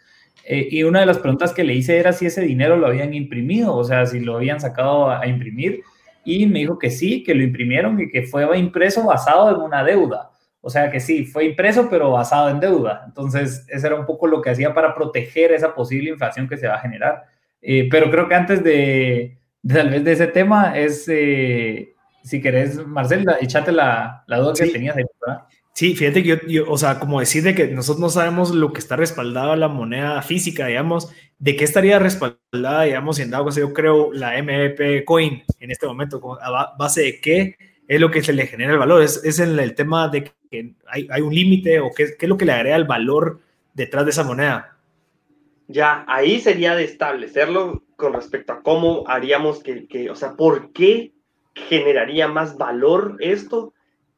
eh, 0.46 0.68
y 0.70 0.84
una 0.84 1.00
de 1.00 1.06
las 1.06 1.20
preguntas 1.20 1.54
que 1.54 1.64
le 1.64 1.74
hice 1.74 1.98
era 1.98 2.12
si 2.12 2.26
ese 2.26 2.42
dinero 2.42 2.76
lo 2.76 2.88
habían 2.88 3.14
imprimido, 3.14 3.76
o 3.76 3.84
sea, 3.84 4.06
si 4.06 4.20
lo 4.20 4.36
habían 4.36 4.60
sacado 4.60 5.10
a, 5.10 5.26
imprimir. 5.28 5.82
Y 6.26 6.46
me 6.48 6.60
dijo 6.60 6.78
que 6.78 6.90
sí, 6.90 7.24
que 7.24 7.36
lo 7.36 7.44
imprimieron 7.44 8.00
y 8.00 8.10
que 8.10 8.24
fue 8.24 8.58
impreso 8.58 9.04
basado 9.06 9.54
en 9.56 9.62
una 9.62 9.84
deuda. 9.84 10.32
O 10.62 10.70
sea 10.70 10.90
que 10.90 11.02
sí, 11.02 11.26
fue 11.26 11.46
impreso 11.46 11.90
pero 11.90 12.12
basado 12.12 12.50
en 12.50 12.60
deuda. 12.60 13.04
Entonces, 13.06 13.66
eso 13.70 13.88
era 13.88 13.96
un 13.98 14.06
poco 14.06 14.28
lo 14.28 14.42
que 14.42 14.50
hacía 14.50 14.74
para 14.74 14.96
proteger 14.96 15.52
esa 15.52 15.76
posible 15.76 16.10
inflación 16.10 16.48
que 16.48 16.58
se 16.58 16.68
va 16.68 16.76
a 16.76 16.80
generar. 16.80 17.24
Eh, 17.62 17.88
pero 17.92 18.10
creo 18.10 18.28
que 18.28 18.36
antes 18.36 18.64
de, 18.64 19.38
tal 19.68 19.90
vez 19.90 20.04
de 20.04 20.12
ese 20.14 20.28
tema 20.28 20.78
es, 20.78 21.06
eh, 21.10 21.94
si 22.24 22.42
querés, 22.42 22.86
Marcel, 22.88 23.26
echate 23.42 23.72
la, 23.72 24.24
la 24.28 24.38
duda 24.40 24.54
que 24.58 24.68
tenías 24.68 24.96
ahí, 24.96 25.04
¿verdad? 25.22 25.44
Sí, 25.74 25.96
fíjate 25.96 26.22
que 26.22 26.40
yo, 26.48 26.70
o 26.70 26.78
sea, 26.78 27.00
como 27.00 27.20
decir 27.20 27.42
de 27.42 27.56
que 27.56 27.68
nosotros 27.68 28.00
no 28.00 28.10
sabemos 28.10 28.54
lo 28.54 28.72
que 28.74 28.80
está 28.80 28.96
respaldado 28.96 29.56
la 29.56 29.68
moneda 29.68 30.22
física, 30.22 30.68
digamos, 30.68 31.12
de 31.40 31.56
qué 31.56 31.64
estaría 31.64 31.98
respaldada, 31.98 32.84
digamos, 32.84 33.18
en 33.18 33.32
dado 33.32 33.46
caso 33.46 33.60
yo 33.60 33.74
creo 33.74 34.14
la 34.14 34.40
MVP 34.42 35.04
coin 35.04 35.44
en 35.60 35.72
este 35.72 35.88
momento, 35.88 36.38
a 36.40 36.76
base 36.78 37.02
de 37.02 37.20
qué 37.20 37.58
es 37.88 38.00
lo 38.00 38.12
que 38.12 38.22
se 38.22 38.34
le 38.34 38.46
genera 38.46 38.74
el 38.74 38.78
valor, 38.78 39.02
es, 39.02 39.40
en 39.40 39.58
el 39.58 39.74
tema 39.74 40.10
de 40.10 40.32
que 40.52 40.76
hay, 40.86 41.22
un 41.22 41.34
límite 41.34 41.80
o 41.80 41.90
qué, 41.90 42.04
es 42.20 42.30
lo 42.30 42.38
que 42.38 42.46
le 42.46 42.52
agrega 42.52 42.76
el 42.76 42.86
valor 42.86 43.40
detrás 43.74 44.06
de 44.06 44.12
esa 44.12 44.24
moneda. 44.24 44.78
Ya, 45.68 46.06
ahí 46.08 46.40
sería 46.40 46.76
de 46.76 46.84
establecerlo 46.84 47.82
con 47.96 48.14
respecto 48.14 48.54
a 48.54 48.62
cómo 48.62 49.06
haríamos 49.08 49.64
que 49.64 50.12
o 50.12 50.16
sea, 50.16 50.36
por 50.36 50.72
qué 50.72 51.14
generaría 51.56 52.28
más 52.28 52.58
valor 52.58 53.18
esto 53.20 53.73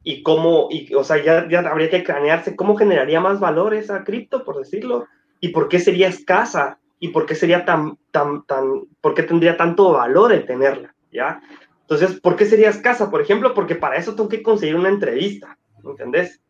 y 0.08 0.22
cómo, 0.22 0.68
y, 0.70 0.94
o 0.94 1.02
sea, 1.02 1.20
ya, 1.20 1.48
ya 1.48 1.58
habría 1.58 1.90
que 1.90 2.04
cranearse 2.04 2.54
cómo 2.54 2.76
generaría 2.76 3.20
más 3.20 3.40
valor 3.40 3.74
esa 3.74 4.04
cripto, 4.04 4.44
por 4.44 4.56
decirlo, 4.56 5.08
y 5.40 5.48
por 5.48 5.68
qué 5.68 5.80
sería 5.80 6.06
escasa, 6.06 6.78
y 7.00 7.08
por 7.08 7.26
qué 7.26 7.34
sería 7.34 7.64
tan, 7.64 7.98
tan, 8.12 8.46
tan, 8.46 8.84
por 9.00 9.14
qué 9.14 9.24
tendría 9.24 9.56
tanto 9.56 9.90
valor 9.90 10.32
el 10.32 10.46
tenerla, 10.46 10.94
¿ya? 11.10 11.40
Entonces, 11.80 12.20
¿por 12.20 12.36
qué 12.36 12.46
sería 12.46 12.70
escasa? 12.70 13.10
Por 13.10 13.20
ejemplo, 13.20 13.52
porque 13.52 13.74
para 13.74 13.96
eso 13.96 14.14
tengo 14.14 14.28
que 14.28 14.44
conseguir 14.44 14.76
una 14.76 14.90
entrevista, 14.90 15.58
¿entendés? 15.84 16.40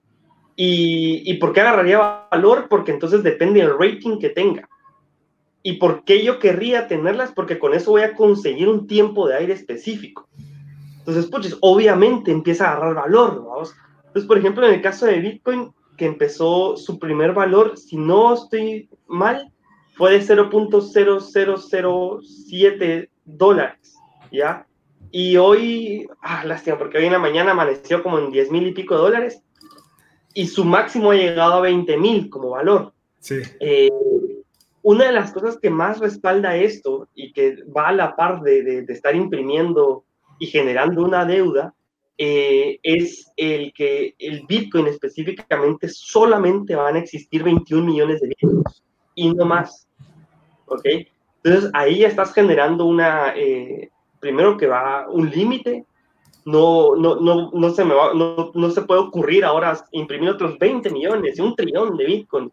Y, 0.54 1.22
y 1.24 1.38
por 1.38 1.54
qué 1.54 1.62
agarraría 1.62 2.26
valor? 2.30 2.66
Porque 2.68 2.92
entonces 2.92 3.22
depende 3.22 3.60
del 3.60 3.78
rating 3.78 4.18
que 4.18 4.28
tenga. 4.28 4.68
¿Y 5.62 5.78
por 5.78 6.04
qué 6.04 6.22
yo 6.22 6.38
querría 6.40 6.88
tenerlas? 6.88 7.32
Porque 7.32 7.58
con 7.58 7.72
eso 7.72 7.92
voy 7.92 8.02
a 8.02 8.14
conseguir 8.14 8.68
un 8.68 8.86
tiempo 8.86 9.26
de 9.26 9.36
aire 9.36 9.54
específico. 9.54 10.28
Entonces, 11.06 11.30
pues, 11.30 11.56
obviamente 11.60 12.32
empieza 12.32 12.66
a 12.66 12.72
agarrar 12.72 12.96
valor, 12.96 13.44
vamos. 13.46 13.72
Entonces, 13.98 14.26
por 14.26 14.38
ejemplo, 14.38 14.66
en 14.66 14.74
el 14.74 14.82
caso 14.82 15.06
de 15.06 15.20
Bitcoin, 15.20 15.72
que 15.96 16.06
empezó 16.06 16.76
su 16.76 16.98
primer 16.98 17.32
valor, 17.32 17.78
si 17.78 17.96
no 17.96 18.34
estoy 18.34 18.90
mal, 19.06 19.52
fue 19.94 20.18
de 20.18 20.20
0.0007 20.20 23.08
dólares, 23.24 23.94
¿ya? 24.32 24.66
Y 25.12 25.36
hoy, 25.36 26.08
ah, 26.20 26.42
lástima, 26.44 26.76
porque 26.76 26.98
hoy 26.98 27.06
en 27.06 27.12
la 27.12 27.20
mañana 27.20 27.52
amaneció 27.52 28.02
como 28.02 28.18
en 28.18 28.32
10 28.32 28.50
mil 28.50 28.66
y 28.66 28.72
pico 28.72 28.96
dólares 28.96 29.40
y 30.34 30.48
su 30.48 30.64
máximo 30.64 31.12
ha 31.12 31.14
llegado 31.14 31.52
a 31.54 31.60
20 31.60 31.96
mil 31.96 32.28
como 32.28 32.50
valor. 32.50 32.92
Sí. 33.20 33.42
Eh, 33.60 33.88
una 34.82 35.06
de 35.06 35.12
las 35.12 35.32
cosas 35.32 35.56
que 35.58 35.70
más 35.70 36.00
respalda 36.00 36.56
esto 36.56 37.08
y 37.14 37.32
que 37.32 37.62
va 37.64 37.88
a 37.88 37.92
la 37.92 38.16
par 38.16 38.42
de, 38.42 38.62
de, 38.62 38.92
estar 38.92 39.16
imprimiendo 39.16 40.04
y 40.38 40.46
generando 40.46 41.02
una 41.02 41.24
deuda 41.24 41.74
eh, 42.18 42.78
es 42.82 43.30
el 43.36 43.72
que 43.74 44.14
el 44.18 44.46
Bitcoin 44.46 44.86
específicamente 44.86 45.88
solamente 45.88 46.74
van 46.74 46.96
a 46.96 47.00
existir 47.00 47.42
21 47.42 47.84
millones 47.84 48.20
de 48.20 48.28
Bitcoins 48.28 48.82
y 49.14 49.34
no 49.34 49.44
más. 49.44 49.86
¿Ok? 50.66 50.84
Entonces 51.42 51.70
ahí 51.74 52.04
estás 52.04 52.32
generando 52.32 52.86
una, 52.86 53.34
eh, 53.36 53.90
primero 54.18 54.56
que 54.56 54.66
va 54.66 55.08
un 55.08 55.30
límite, 55.30 55.84
no, 56.46 56.96
no, 56.96 57.16
no, 57.16 57.50
no, 57.52 57.70
se 57.70 57.84
me 57.84 57.94
va, 57.94 58.14
no, 58.14 58.50
no, 58.54 58.70
se 58.70 58.82
puede 58.82 59.00
ocurrir 59.00 59.44
ahora 59.44 59.76
imprimir 59.92 60.30
otros 60.30 60.58
20 60.58 60.90
millones, 60.90 61.38
un 61.38 61.54
trillón 61.54 61.96
de 61.96 62.06
Bitcoin. 62.06 62.50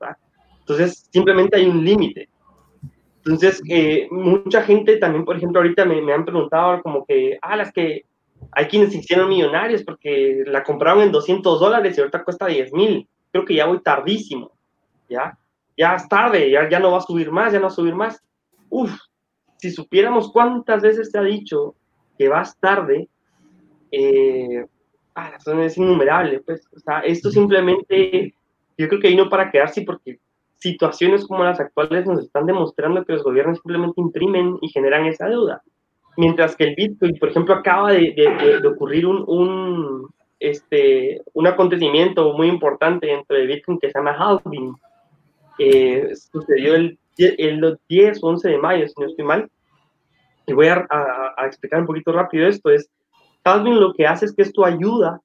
Entonces 0.59 1.07
simplemente 1.11 1.57
hay 1.57 1.67
un 1.67 1.85
límite. 1.85 2.27
Entonces, 3.25 3.61
eh, 3.69 4.07
mucha 4.11 4.63
gente 4.63 4.97
también, 4.97 5.23
por 5.23 5.37
ejemplo, 5.37 5.61
ahorita 5.61 5.85
me, 5.85 6.11
han 6.11 6.25
preguntado 6.25 6.81
como 6.81 7.05
que, 7.05 7.37
ah, 7.41 7.55
las 7.55 7.71
que 7.71 8.03
hay 8.51 8.65
quienes 8.65 8.91
se 8.91 8.97
hicieron 8.97 9.29
millonarios 9.29 9.83
porque 9.83 10.43
la 10.45 10.63
compraron 10.63 11.03
en 11.03 11.11
200 11.11 11.59
dólares 11.59 11.97
y 11.97 12.01
ahorita 12.01 12.23
cuesta 12.23 12.47
10 12.47 12.73
mil. 12.73 13.07
Creo 13.31 13.45
que 13.45 13.55
ya 13.55 13.65
voy 13.65 13.81
tardísimo, 13.81 14.51
¿ya? 15.09 15.37
Ya 15.77 15.95
es 15.95 16.07
tarde, 16.09 16.51
ya, 16.51 16.69
ya 16.69 16.79
no 16.79 16.91
va 16.91 16.97
a 16.97 17.01
subir 17.01 17.31
más, 17.31 17.53
ya 17.53 17.59
no 17.59 17.67
va 17.67 17.71
a 17.71 17.75
subir 17.75 17.95
más. 17.95 18.21
Uf, 18.69 18.91
si 19.57 19.71
supiéramos 19.71 20.29
cuántas 20.31 20.81
veces 20.81 21.09
te 21.09 21.17
ha 21.17 21.23
dicho 21.23 21.75
que 22.17 22.27
vas 22.27 22.57
tarde, 22.59 23.07
eh, 23.89 24.65
ah, 25.15 25.31
es 25.61 25.77
innumerable, 25.77 26.41
pues, 26.41 26.67
o 26.75 26.79
sea, 26.79 26.99
esto 26.99 27.31
simplemente, 27.31 28.35
yo 28.77 28.89
creo 28.89 28.99
que 28.99 29.07
vino 29.07 29.29
para 29.29 29.49
quedarse 29.49 29.83
porque 29.83 30.19
situaciones 30.63 31.27
como 31.27 31.43
las 31.43 31.59
actuales 31.59 32.07
nos 32.07 32.23
están 32.23 32.45
demostrando 32.45 33.03
que 33.03 33.13
los 33.13 33.23
gobiernos 33.23 33.57
simplemente 33.57 33.99
imprimen 33.99 34.57
y 34.61 34.69
generan 34.69 35.05
esa 35.05 35.27
deuda. 35.27 35.61
Mientras 36.15 36.55
que 36.55 36.63
el 36.63 36.75
Bitcoin, 36.75 37.19
por 37.19 37.29
ejemplo, 37.29 37.53
acaba 37.53 37.91
de, 37.91 38.61
ocurrir 38.65 39.05
un, 39.05 39.25
un, 39.27 40.09
este, 40.39 41.21
un 41.33 41.47
acontecimiento 41.47 42.31
muy 42.33 42.47
importante 42.47 43.07
dentro 43.07 43.35
de 43.35 43.45
Bitcoin 43.45 43.77
que 43.77 43.89
se 43.89 43.99
llama 43.99 44.15
halving. 44.17 44.73
Eh, 45.59 46.13
sucedió 46.31 46.75
el, 46.75 46.97
el 47.17 47.77
10 47.89 48.23
o 48.23 48.27
11 48.27 48.49
de 48.49 48.57
mayo, 48.57 48.87
si 48.87 48.93
no 48.97 49.07
estoy 49.07 49.25
mal. 49.25 49.51
Y 50.47 50.53
voy 50.53 50.67
a, 50.67 50.87
a, 50.89 51.45
explicar 51.45 51.81
un 51.81 51.87
poquito 51.87 52.13
rápido 52.13 52.47
esto. 52.47 52.69
Es, 52.69 52.89
halving 53.43 53.79
lo 53.79 53.93
que 53.93 54.07
hace 54.07 54.27
es 54.27 54.33
que 54.33 54.43
esto 54.43 54.63
ayuda 54.63 55.19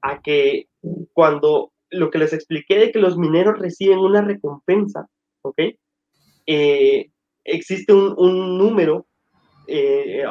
a 0.00 0.22
que 0.22 0.66
cuando 1.12 1.72
lo 1.90 2.10
que 2.10 2.18
les 2.18 2.32
expliqué 2.32 2.78
de 2.78 2.92
que 2.92 2.98
los 2.98 3.16
mineros 3.16 3.58
reciben 3.58 3.98
una 3.98 4.22
recompensa, 4.22 5.06
¿ok? 5.42 5.60
Eh, 6.46 7.10
existe 7.44 7.92
un, 7.92 8.58
número, 8.58 9.06
eh, 9.66 10.24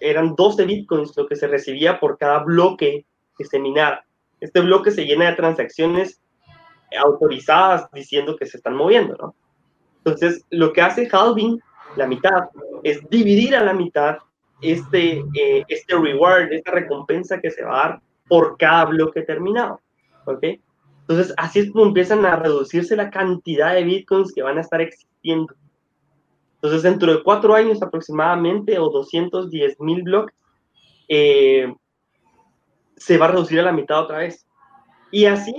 eran 0.00 0.34
12 0.34 0.64
bitcoins 0.64 1.16
lo 1.16 1.26
que 1.26 1.36
se 1.36 1.46
recibía 1.46 1.98
por 2.00 2.18
cada 2.18 2.42
bloque 2.44 3.06
que 3.36 3.44
se 3.44 3.58
minara. 3.58 4.04
Este 4.40 4.60
bloque 4.60 4.90
se 4.90 5.04
llena 5.04 5.30
de 5.30 5.36
transacciones 5.36 6.20
autorizadas 7.02 7.90
diciendo 7.92 8.36
que 8.36 8.46
se 8.46 8.58
están 8.58 8.76
moviendo, 8.76 9.16
¿no? 9.16 9.34
Entonces, 9.98 10.44
lo 10.50 10.72
que 10.72 10.82
hace 10.82 11.08
halving, 11.10 11.60
la 11.96 12.06
mitad, 12.06 12.50
es 12.82 13.08
dividir 13.08 13.56
a 13.56 13.64
la 13.64 13.72
mitad 13.72 14.18
este, 14.60 15.24
eh, 15.34 15.64
este 15.68 15.96
reward, 15.96 16.52
esta 16.52 16.72
recompensa 16.72 17.40
que 17.40 17.50
se 17.50 17.64
va 17.64 17.72
a 17.72 17.88
dar 17.88 18.00
por 18.28 18.56
cada 18.58 18.86
bloque 18.86 19.22
terminado, 19.22 19.80
¿ok? 20.26 20.44
Entonces, 21.06 21.34
así 21.36 21.60
es 21.60 21.70
como 21.70 21.84
empiezan 21.84 22.24
a 22.24 22.36
reducirse 22.36 22.96
la 22.96 23.10
cantidad 23.10 23.74
de 23.74 23.84
bitcoins 23.84 24.32
que 24.32 24.42
van 24.42 24.56
a 24.56 24.62
estar 24.62 24.80
existiendo. 24.80 25.54
Entonces, 26.54 26.82
dentro 26.82 27.12
de 27.12 27.22
cuatro 27.22 27.54
años 27.54 27.82
aproximadamente, 27.82 28.78
o 28.78 28.88
210 28.88 29.80
mil 29.80 30.02
bloques, 30.02 30.34
eh, 31.08 31.74
se 32.96 33.18
va 33.18 33.26
a 33.26 33.32
reducir 33.32 33.60
a 33.60 33.64
la 33.64 33.72
mitad 33.72 34.00
otra 34.00 34.18
vez. 34.18 34.46
Y 35.10 35.26
así, 35.26 35.54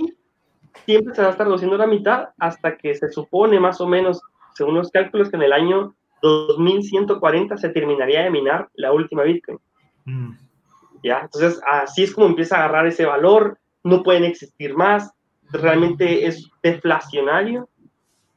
siempre 0.84 1.14
se 1.14 1.22
va 1.22 1.28
a 1.28 1.30
estar 1.30 1.46
reduciendo 1.46 1.76
a 1.76 1.80
la 1.80 1.86
mitad 1.86 2.30
hasta 2.38 2.76
que 2.76 2.96
se 2.96 3.08
supone 3.08 3.60
más 3.60 3.80
o 3.80 3.86
menos, 3.86 4.20
según 4.54 4.74
los 4.74 4.90
cálculos, 4.90 5.30
que 5.30 5.36
en 5.36 5.42
el 5.42 5.52
año 5.52 5.94
2140 6.22 7.56
se 7.56 7.68
terminaría 7.68 8.24
de 8.24 8.30
minar 8.30 8.68
la 8.74 8.92
última 8.92 9.22
Bitcoin. 9.22 9.58
Mm. 10.06 10.32
¿Ya? 11.04 11.20
Entonces, 11.20 11.60
así 11.68 12.02
es 12.02 12.12
como 12.12 12.26
empieza 12.26 12.56
a 12.56 12.64
agarrar 12.64 12.88
ese 12.88 13.06
valor, 13.06 13.60
no 13.84 14.02
pueden 14.02 14.24
existir 14.24 14.74
más, 14.74 15.12
realmente 15.50 16.26
es 16.26 16.48
deflacionario, 16.62 17.68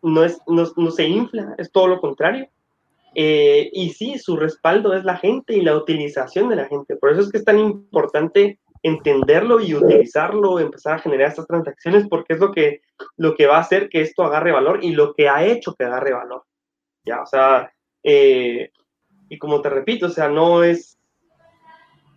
no, 0.02 0.24
es, 0.24 0.39
no, 0.48 0.91
se 0.91 1.08
infla, 1.08 1.56
es 1.58 1.72
todo 1.72 1.88
lo 1.88 2.00
contrario. 2.00 2.48
Eh, 3.15 3.69
y 3.74 3.89
sí, 3.89 4.17
su 4.19 4.38
respaldo 4.38 4.93
es 4.93 5.04
la 5.04 5.17
gente 5.17 5.54
y 5.54 5.62
la 5.62 5.76
utilización 5.76 6.50
de 6.50 6.56
la 6.56 6.65
gente. 6.65 6.95
Por 6.95 7.12
eso 7.12 7.22
es 7.22 7.32
que 7.32 7.39
es 7.39 7.45
tan 7.45 7.60
importante 7.60 8.60
entenderlo 8.82 9.60
y 9.60 9.76
utilizarlo, 9.76 10.60
empezar 10.60 10.95
a 10.95 11.00
generar 11.00 11.30
estas 11.30 11.48
transacciones, 11.48 12.08
porque 12.08 12.34
es 12.34 12.39
lo 12.39 12.52
que, 12.52 12.82
lo 13.17 13.36
que 13.36 13.48
va 13.48 13.58
a 13.58 13.62
hacer 13.62 13.89
que 13.89 14.02
esto 14.02 14.24
agarre 14.24 14.52
valor 14.52 14.84
y 14.84 14.91
lo 14.91 15.13
que 15.13 15.28
ha 15.28 15.43
hecho 15.43 15.76
que 15.76 15.86
agarre 15.86 16.13
valor. 16.13 16.43
Ya, 17.04 17.22
o 17.22 17.26
sea, 17.26 17.74
eh, 18.04 18.72
y 19.28 19.38
como 19.38 19.62
te 19.62 19.69
repito, 19.69 20.06
o 20.06 20.10
sea, 20.10 20.30
no 20.30 20.63
es 20.63 20.99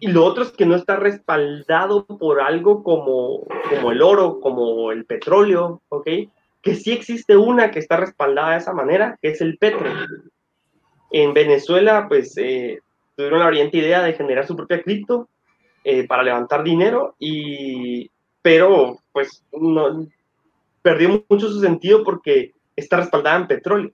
y 0.02 0.08
lo 0.08 0.24
otro 0.24 0.42
es 0.42 0.50
que 0.50 0.66
no 0.66 0.74
está 0.74 0.96
respaldado 0.96 2.04
por 2.04 2.40
algo 2.40 2.82
como, 2.82 3.46
como 3.70 3.92
el 3.92 4.02
oro, 4.02 4.40
como 4.40 4.90
el 4.90 5.04
petróleo, 5.04 5.80
¿ok? 5.90 6.08
Que 6.60 6.74
sí 6.74 6.90
existe 6.90 7.36
una 7.36 7.70
que 7.70 7.78
está 7.78 7.98
respaldada 7.98 8.50
de 8.50 8.56
esa 8.56 8.72
manera, 8.72 9.16
que 9.22 9.28
es 9.28 9.40
el 9.40 9.58
petro. 9.58 9.88
En 11.12 11.32
Venezuela, 11.32 12.06
pues, 12.08 12.36
eh, 12.36 12.80
tuvieron 13.14 13.38
la 13.38 13.46
brillante 13.46 13.78
idea 13.78 14.02
de 14.02 14.14
generar 14.14 14.44
su 14.44 14.56
propia 14.56 14.82
cripto 14.82 15.28
eh, 15.84 16.04
para 16.04 16.24
levantar 16.24 16.64
dinero, 16.64 17.14
y, 17.20 18.10
pero, 18.42 18.98
pues, 19.12 19.44
no, 19.52 20.04
perdió 20.82 21.24
mucho 21.28 21.46
su 21.48 21.60
sentido 21.60 22.02
porque 22.02 22.50
está 22.74 22.96
respaldada 22.96 23.36
en 23.36 23.46
petróleo. 23.46 23.92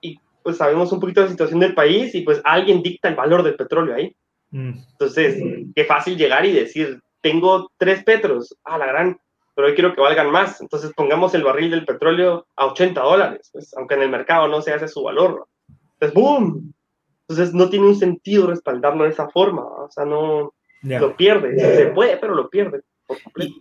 Y, 0.00 0.18
pues, 0.42 0.56
sabemos 0.56 0.90
un 0.90 0.98
poquito 0.98 1.20
de 1.20 1.26
la 1.26 1.30
situación 1.30 1.60
del 1.60 1.76
país 1.76 2.16
y, 2.16 2.22
pues, 2.22 2.40
alguien 2.42 2.82
dicta 2.82 3.08
el 3.08 3.14
valor 3.14 3.44
del 3.44 3.54
petróleo 3.54 3.94
ahí. 3.94 4.12
Entonces, 4.56 5.42
qué 5.74 5.84
fácil 5.84 6.16
llegar 6.16 6.46
y 6.46 6.52
decir, 6.52 7.00
tengo 7.20 7.70
tres 7.76 8.02
petros, 8.04 8.56
a 8.64 8.78
la 8.78 8.86
gran, 8.86 9.18
pero 9.54 9.68
hoy 9.68 9.74
quiero 9.74 9.94
que 9.94 10.00
valgan 10.00 10.30
más. 10.30 10.60
Entonces, 10.60 10.92
pongamos 10.96 11.34
el 11.34 11.44
barril 11.44 11.70
del 11.70 11.84
petróleo 11.84 12.46
a 12.56 12.66
80 12.66 13.00
dólares, 13.00 13.50
pues, 13.52 13.74
aunque 13.76 13.94
en 13.94 14.02
el 14.02 14.10
mercado 14.10 14.48
no 14.48 14.62
se 14.62 14.72
hace 14.72 14.88
su 14.88 15.02
valor. 15.02 15.46
Entonces, 15.94 16.14
¡boom! 16.14 16.72
Entonces, 17.28 17.54
no 17.54 17.68
tiene 17.68 17.86
un 17.86 17.96
sentido 17.96 18.46
respaldarlo 18.46 19.04
de 19.04 19.10
esa 19.10 19.28
forma, 19.28 19.62
o 19.62 19.90
sea, 19.90 20.04
no 20.04 20.54
lo 20.82 21.16
pierde. 21.16 21.58
Se 21.58 21.86
puede, 21.86 22.16
pero 22.18 22.34
lo 22.34 22.48
pierde. 22.48 22.82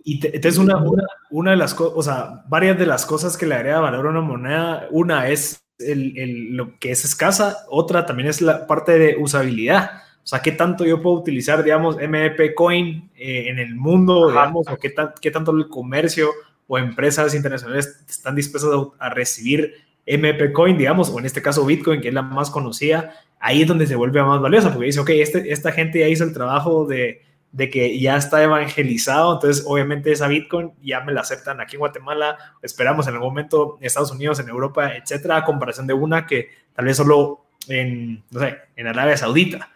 Y, 0.04 0.26
entonces 0.26 0.58
una, 0.58 0.84
una, 1.30 1.52
de 1.52 1.58
las 1.58 1.76
cosas, 1.76 1.94
o 1.96 2.02
sea, 2.02 2.44
varias 2.48 2.80
de 2.80 2.86
las 2.86 3.06
cosas 3.06 3.38
que 3.38 3.46
le 3.46 3.56
agrega 3.56 3.80
valor 3.80 4.08
a 4.08 4.10
una 4.10 4.22
moneda, 4.22 4.88
una 4.90 5.30
es 5.30 5.64
el, 5.78 6.18
el, 6.18 6.56
lo 6.56 6.80
que 6.80 6.92
es 6.92 7.06
escasa, 7.06 7.58
otra 7.70 8.06
también 8.06 8.30
es 8.30 8.42
la 8.42 8.66
parte 8.66 8.98
de 8.98 9.18
usabilidad. 9.18 10.02
O 10.26 10.28
sea, 10.28 10.40
¿qué 10.40 10.52
tanto 10.52 10.84
yo 10.86 11.04
puedo 11.04 11.18
utilizar, 11.18 11.64
digamos, 11.64 11.98
MEP 11.98 12.56
Coin 12.56 13.12
eh, 13.16 13.46
en 13.48 13.60
el 13.60 13.76
mundo, 13.76 14.30
digamos, 14.30 14.68
o 14.68 14.76
qué, 14.76 14.92
qué, 15.22 15.30
tanto 15.30 15.52
el 15.52 15.68
comercio 15.70 16.32
o 16.66 16.80
empresas 16.80 17.36
internacionales 17.36 18.04
están 18.10 18.34
dispuestas 18.34 18.72
a, 18.98 19.10
recibir 19.12 19.76
MEP 20.08 20.52
Coin, 20.52 20.80
digamos, 20.80 21.12
o 21.12 21.20
en 21.20 21.28
este 21.28 21.44
caso 21.44 21.64
Bitcoin, 21.64 22.02
que 22.02 22.08
es 22.08 22.14
la 22.16 22.24
más 22.24 22.50
conocida, 22.50 23.14
ahí 23.40 23.62
es 23.62 23.68
donde 23.68 23.86
se 23.86 23.96
vuelve 23.96 24.24
más 24.24 24.42
valiosa, 24.42 24.74
porque 24.74 24.88
dice, 24.88 25.00
ok, 25.00 25.10
este, 25.12 25.52
esta 25.52 25.72
gente 25.72 26.00
ya 26.00 26.08
hizo 26.08 26.24
el 26.24 26.34
trabajo 26.34 26.88
de, 26.88 27.22
de 27.52 27.70
que 27.70 28.00
ya 28.00 28.18
está 28.18 28.42
evangelizado, 28.42 29.36
entonces 29.36 29.64
obviamente 29.68 30.12
esa 30.12 30.28
Bitcoin 30.28 30.72
ya 30.82 31.02
me 31.02 31.14
la 31.14 31.22
aceptan 31.22 31.62
aquí 31.62 31.76
en 31.76 31.82
Guatemala, 31.82 32.36
esperamos 32.64 33.08
en 33.08 33.14
algún 33.14 33.30
momento 33.30 33.78
en 33.80 33.86
Estados 33.86 34.12
Unidos, 34.12 34.40
en 34.40 34.50
Europa, 34.50 34.96
etcétera, 34.96 35.38
a 35.38 35.46
comparación 35.46 35.86
de 35.86 35.94
una 35.94 36.26
que 36.26 36.50
tal 36.74 36.86
vez 36.86 36.98
solo 36.98 37.46
en, 37.68 38.24
no 38.32 38.40
sé, 38.40 38.58
en 38.76 38.88
Arabia 38.88 39.18
Saudita. 39.18 39.70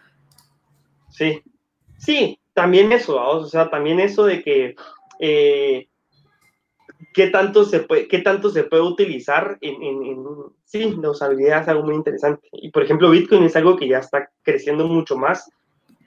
Sí, 1.20 1.42
sí, 1.98 2.40
también 2.54 2.92
eso, 2.92 3.22
o 3.22 3.44
sea, 3.44 3.68
también 3.68 4.00
eso 4.00 4.24
de 4.24 4.42
que 4.42 4.74
eh, 5.18 5.86
qué 7.12 7.26
tanto 7.26 7.66
se 7.66 7.80
puede, 7.80 8.08
qué 8.08 8.20
tanto 8.20 8.48
se 8.48 8.64
puede 8.64 8.84
utilizar 8.84 9.58
en, 9.60 9.82
en, 9.82 10.24
sí, 10.64 10.96
la 10.98 11.10
usabilidad 11.10 11.60
es 11.60 11.68
algo 11.68 11.82
muy 11.82 11.94
interesante. 11.94 12.48
Y 12.52 12.70
por 12.70 12.84
ejemplo, 12.84 13.10
Bitcoin 13.10 13.42
es 13.44 13.54
algo 13.54 13.76
que 13.76 13.86
ya 13.86 13.98
está 13.98 14.30
creciendo 14.40 14.88
mucho 14.88 15.18
más. 15.18 15.52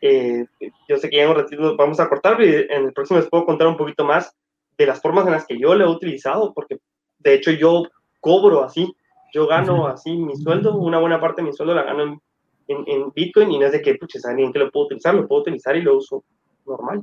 Eh, 0.02 0.48
yo 0.90 0.98
sé 0.98 1.12
que 1.12 1.18
ya 1.18 1.26
en 1.26 1.30
un 1.30 1.36
ratito 1.36 1.76
vamos 1.78 2.00
a 2.00 2.10
cortar, 2.10 2.42
y 2.42 2.52
en 2.52 2.86
el 2.86 2.94
próximo 2.94 3.20
les 3.20 3.30
puedo 3.30 3.46
contar 3.46 3.68
un 3.68 3.78
poquito 3.78 4.06
más 4.06 4.36
de 4.80 4.88
las 4.88 5.00
formas 5.00 5.28
en 5.28 5.34
las 5.34 5.46
que 5.46 5.60
yo 5.60 5.76
lo 5.76 5.86
he 5.86 5.90
utilizado, 5.90 6.56
porque 6.56 6.80
de 7.20 7.36
hecho 7.36 7.52
yo 7.52 7.84
cobro 8.20 8.64
así 8.64 8.96
Yo 9.32 9.46
gano 9.46 9.86
así 9.86 10.18
mi 10.18 10.36
sueldo, 10.38 10.76
una 10.76 10.98
buena 10.98 11.22
parte 11.22 11.44
de 11.44 11.50
mi 11.50 11.54
sueldo 11.54 11.76
la 11.76 11.84
gano 11.84 12.02
en, 12.02 12.22
en, 12.68 13.12
Bitcoin 13.14 13.52
y 13.52 13.60
no 13.60 13.66
es 13.66 13.72
de 13.72 13.82
que, 13.82 13.96
pucha, 13.96 14.20
¿saben 14.20 14.40
en 14.40 14.54
qué 14.54 14.60
lo 14.60 14.72
puedo 14.72 14.88
utilizar? 14.88 15.14
Lo 15.16 15.28
puedo 15.28 15.42
utilizar 15.42 15.76
y 15.76 15.82
lo 15.82 15.98
uso 15.98 16.24
normal. 16.66 17.02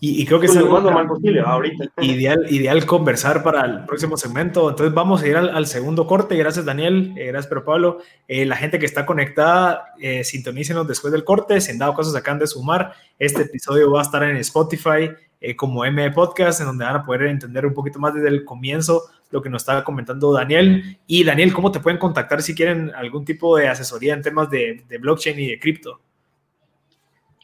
Y, 0.00 0.26
creo 0.26 0.40
que 0.40 0.46
es 0.46 0.54
lo 0.56 0.68
más 0.68 0.82
normal 0.82 1.06
posible 1.06 1.40
ahorita. 1.40 1.84
Ideal, 2.02 2.46
ideal 2.50 2.84
conversar 2.84 3.44
para 3.44 3.64
el 3.64 3.84
próximo 3.84 4.16
segmento. 4.16 4.68
Entonces 4.68 4.92
vamos 4.92 5.22
a 5.22 5.28
ir 5.28 5.36
al, 5.36 5.66
segundo 5.66 6.06
corte. 6.06 6.36
Gracias 6.36 6.64
Daniel, 6.64 7.14
eh, 7.16 7.26
gracias 7.26 7.46
pero 7.46 7.64
Pablo. 7.64 7.98
Eh, 8.26 8.44
la 8.44 8.56
gente 8.56 8.78
que 8.80 8.86
está 8.86 9.06
conectada, 9.06 9.94
eh, 10.00 10.24
sintonícenos 10.24 10.88
después 10.88 11.12
del 11.12 11.24
corte. 11.24 11.60
Si 11.60 11.70
han 11.70 11.78
dado 11.78 11.94
cosas 11.94 12.14
acaban 12.16 12.40
de 12.40 12.48
sumar, 12.48 12.92
este 13.18 13.42
episodio 13.42 13.90
va 13.92 14.00
a 14.00 14.02
estar 14.02 14.22
en 14.24 14.36
Spotify 14.38 15.10
eh, 15.44 15.54
como 15.54 15.84
M 15.84 16.10
Podcast, 16.12 16.60
en 16.60 16.66
donde 16.66 16.86
van 16.86 16.96
a 16.96 17.04
poder 17.04 17.26
entender 17.26 17.66
un 17.66 17.74
poquito 17.74 17.98
más 17.98 18.14
desde 18.14 18.28
el 18.28 18.46
comienzo 18.46 19.02
lo 19.34 19.42
que 19.42 19.50
nos 19.50 19.62
estaba 19.62 19.82
comentando 19.82 20.32
Daniel. 20.32 20.96
Y 21.08 21.24
Daniel, 21.24 21.52
¿cómo 21.52 21.72
te 21.72 21.80
pueden 21.80 21.98
contactar 21.98 22.40
si 22.40 22.54
quieren 22.54 22.92
algún 22.94 23.24
tipo 23.24 23.56
de 23.56 23.66
asesoría 23.66 24.14
en 24.14 24.22
temas 24.22 24.48
de, 24.48 24.84
de 24.88 24.98
blockchain 24.98 25.38
y 25.40 25.48
de 25.48 25.58
cripto? 25.58 26.00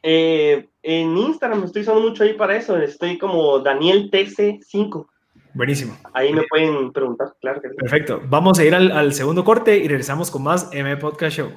Eh, 0.04 0.68
en 0.84 1.18
Instagram 1.18 1.64
estoy 1.64 1.82
usando 1.82 2.00
mucho 2.00 2.22
ahí 2.22 2.34
para 2.34 2.56
eso. 2.56 2.76
Estoy 2.78 3.18
como 3.18 3.58
Daniel 3.58 4.08
TC5. 4.08 5.06
Buenísimo. 5.52 5.98
Ahí 6.14 6.32
me 6.32 6.44
pueden 6.48 6.92
preguntar, 6.92 7.34
claro 7.40 7.60
que 7.60 7.70
Perfecto. 7.70 8.22
Vamos 8.28 8.60
a 8.60 8.64
ir 8.64 8.72
al, 8.72 9.12
segundo 9.12 9.44
corte 9.44 9.76
y 9.76 9.88
regresamos 9.88 10.30
con 10.30 10.44
más 10.44 10.70
M 10.72 10.96
Podcast 10.96 11.36
Show. 11.36 11.50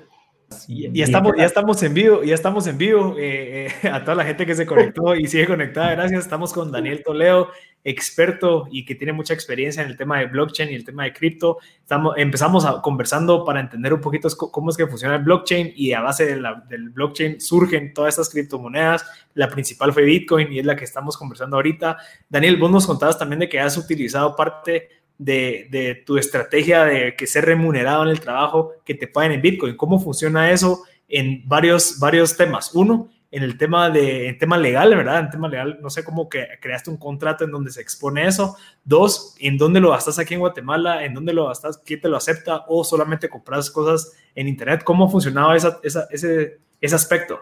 Y, 0.68 1.02
estamos, 1.02 1.34
ya 1.38 1.46
estamos 1.46 1.82
en 1.84 1.94
vivo, 1.94 2.24
ya 2.24 2.36
estamos 2.36 2.68
en 2.68 2.78
vivo. 2.78 3.16
Eh, 3.18 3.68
eh, 3.84 3.88
a 3.92 4.02
toda 4.04 4.16
la 4.16 4.26
gente 4.26 4.46
que 4.46 4.56
se 4.56 4.66
conectó 4.66 5.16
y 5.16 5.28
sigue 5.28 5.48
conectada, 5.48 5.92
gracias. 5.92 6.22
Estamos 6.22 6.54
con 6.54 6.72
Daniel 6.72 7.04
Toledo, 7.04 7.50
experto 7.84 8.68
y 8.72 8.86
que 8.86 8.96
tiene 8.96 9.14
mucha 9.14 9.34
experiencia 9.34 9.84
en 9.84 9.90
el 9.90 9.98
tema 9.98 10.20
de 10.20 10.28
blockchain 10.28 10.70
y 10.72 10.76
el 10.76 10.86
tema 10.86 11.04
de 11.04 11.14
cripto. 11.14 11.58
Estamos, 11.82 12.16
empezamos 12.18 12.66
a, 12.66 12.82
conversando 12.82 13.44
para 13.44 13.60
entender 13.60 13.94
un 13.94 14.02
poquito 14.02 14.30
cómo 14.52 14.70
es 14.70 14.78
que 14.78 14.88
funciona 14.88 15.16
el 15.16 15.24
blockchain 15.24 15.74
y 15.76 15.94
a 15.94 16.02
base 16.02 16.26
del 16.26 16.90
blockchain 16.90 17.42
surgen 17.42 17.94
todas 17.94 18.14
estas 18.14 18.30
criptomonedas. 18.30 19.06
La 19.34 19.50
principal 19.50 19.94
fue 19.94 20.04
Bitcoin 20.04 20.52
y 20.52 20.60
es 20.60 20.66
la 20.66 20.76
que 20.76 20.86
estamos 20.86 21.18
conversando 21.18 21.58
ahorita. 21.58 21.98
Daniel, 22.30 22.58
vos 22.58 22.72
nos 22.72 22.88
contabas 22.88 23.18
también 23.18 23.40
de 23.40 23.50
que 23.50 23.60
has 23.60 23.78
utilizado 23.78 24.36
parte 24.36 24.90
de, 25.24 25.68
de 25.70 25.96
tu 26.06 26.18
estrategia 26.18 26.84
de 26.86 27.16
que 27.16 27.28
ser 27.28 27.46
remunerado 27.46 28.04
en 28.04 28.10
el 28.10 28.20
trabajo, 28.20 28.74
que 28.86 28.96
te 28.96 29.08
paguen 29.08 29.34
en 29.34 29.42
Bitcoin. 29.42 29.78
¿Cómo 29.78 30.00
funciona 30.00 30.52
eso 30.52 30.84
en 31.08 31.48
varios, 31.48 32.00
varios 32.00 32.36
temas? 32.36 32.74
Uno, 32.74 33.10
en 33.32 33.42
el 33.42 33.58
tema 33.58 33.90
de 33.90 34.28
en 34.28 34.38
tema 34.38 34.58
legal, 34.58 34.96
¿verdad? 34.96 35.22
En 35.22 35.30
tema 35.32 35.48
legal, 35.48 35.80
no 35.82 35.90
sé 35.90 36.04
cómo 36.04 36.30
que 36.30 36.46
creaste 36.62 36.92
un 36.92 36.98
contrato 36.98 37.44
en 37.44 37.52
donde 37.52 37.72
se 37.72 37.82
expone 37.82 38.28
eso. 38.28 38.56
Dos, 38.84 39.36
¿en 39.40 39.58
dónde 39.58 39.80
lo 39.80 39.90
gastas 39.90 40.20
aquí 40.20 40.36
en 40.36 40.40
Guatemala? 40.40 41.04
¿En 41.04 41.16
dónde 41.16 41.34
lo 41.34 41.48
gastas? 41.48 41.80
¿Quién 41.80 42.00
te 42.00 42.10
lo 42.10 42.18
acepta? 42.18 42.66
¿O 42.68 42.84
solamente 42.84 43.30
compras 43.30 43.72
cosas 43.72 44.12
en 44.36 44.48
Internet? 44.48 44.84
¿Cómo 44.84 45.10
funcionaba 45.10 45.58
esa, 45.58 45.80
esa, 45.82 46.08
ese, 46.12 46.60
ese 46.80 46.96
aspecto? 46.96 47.40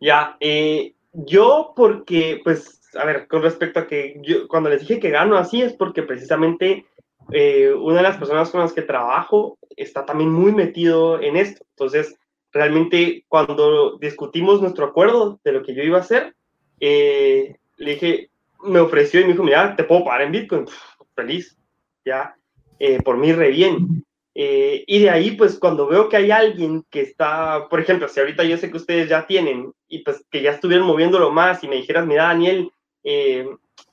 Ya, 0.00 0.36
eh, 0.40 0.94
yo 1.12 1.74
porque, 1.76 2.40
pues, 2.42 2.77
a 2.94 3.04
ver, 3.04 3.26
con 3.28 3.42
respecto 3.42 3.80
a 3.80 3.86
que 3.86 4.20
yo, 4.22 4.48
cuando 4.48 4.70
les 4.70 4.80
dije 4.80 5.00
que 5.00 5.10
gano 5.10 5.36
así 5.36 5.62
es 5.62 5.72
porque 5.72 6.02
precisamente 6.02 6.86
eh, 7.32 7.72
una 7.72 7.98
de 7.98 8.02
las 8.02 8.16
personas 8.16 8.50
con 8.50 8.60
las 8.60 8.72
que 8.72 8.82
trabajo 8.82 9.58
está 9.76 10.04
también 10.04 10.30
muy 10.30 10.52
metido 10.52 11.20
en 11.20 11.36
esto. 11.36 11.64
Entonces, 11.70 12.16
realmente 12.52 13.24
cuando 13.28 13.98
discutimos 13.98 14.60
nuestro 14.60 14.86
acuerdo 14.86 15.40
de 15.44 15.52
lo 15.52 15.62
que 15.62 15.74
yo 15.74 15.82
iba 15.82 15.98
a 15.98 16.02
hacer, 16.02 16.34
eh, 16.80 17.56
le 17.76 17.90
dije, 17.92 18.30
me 18.62 18.80
ofreció 18.80 19.20
y 19.20 19.24
me 19.24 19.32
dijo, 19.32 19.44
mira, 19.44 19.76
te 19.76 19.84
puedo 19.84 20.04
pagar 20.04 20.22
en 20.22 20.32
Bitcoin. 20.32 20.66
feliz, 21.14 21.56
ya, 22.04 22.36
eh, 22.78 23.02
por 23.02 23.16
mí 23.16 23.32
re 23.32 23.50
bien. 23.50 24.04
Eh, 24.34 24.84
y 24.86 25.00
de 25.00 25.10
ahí, 25.10 25.32
pues 25.32 25.58
cuando 25.58 25.88
veo 25.88 26.08
que 26.08 26.16
hay 26.16 26.30
alguien 26.30 26.84
que 26.90 27.00
está, 27.00 27.66
por 27.68 27.80
ejemplo, 27.80 28.06
si 28.08 28.20
ahorita 28.20 28.44
yo 28.44 28.56
sé 28.56 28.70
que 28.70 28.76
ustedes 28.76 29.08
ya 29.08 29.26
tienen 29.26 29.72
y 29.88 30.04
pues 30.04 30.24
que 30.30 30.42
ya 30.42 30.52
estuvieron 30.52 30.86
moviéndolo 30.86 31.32
más 31.32 31.64
y 31.64 31.68
me 31.68 31.74
dijeras, 31.74 32.06
mira, 32.06 32.24
Daniel, 32.24 32.70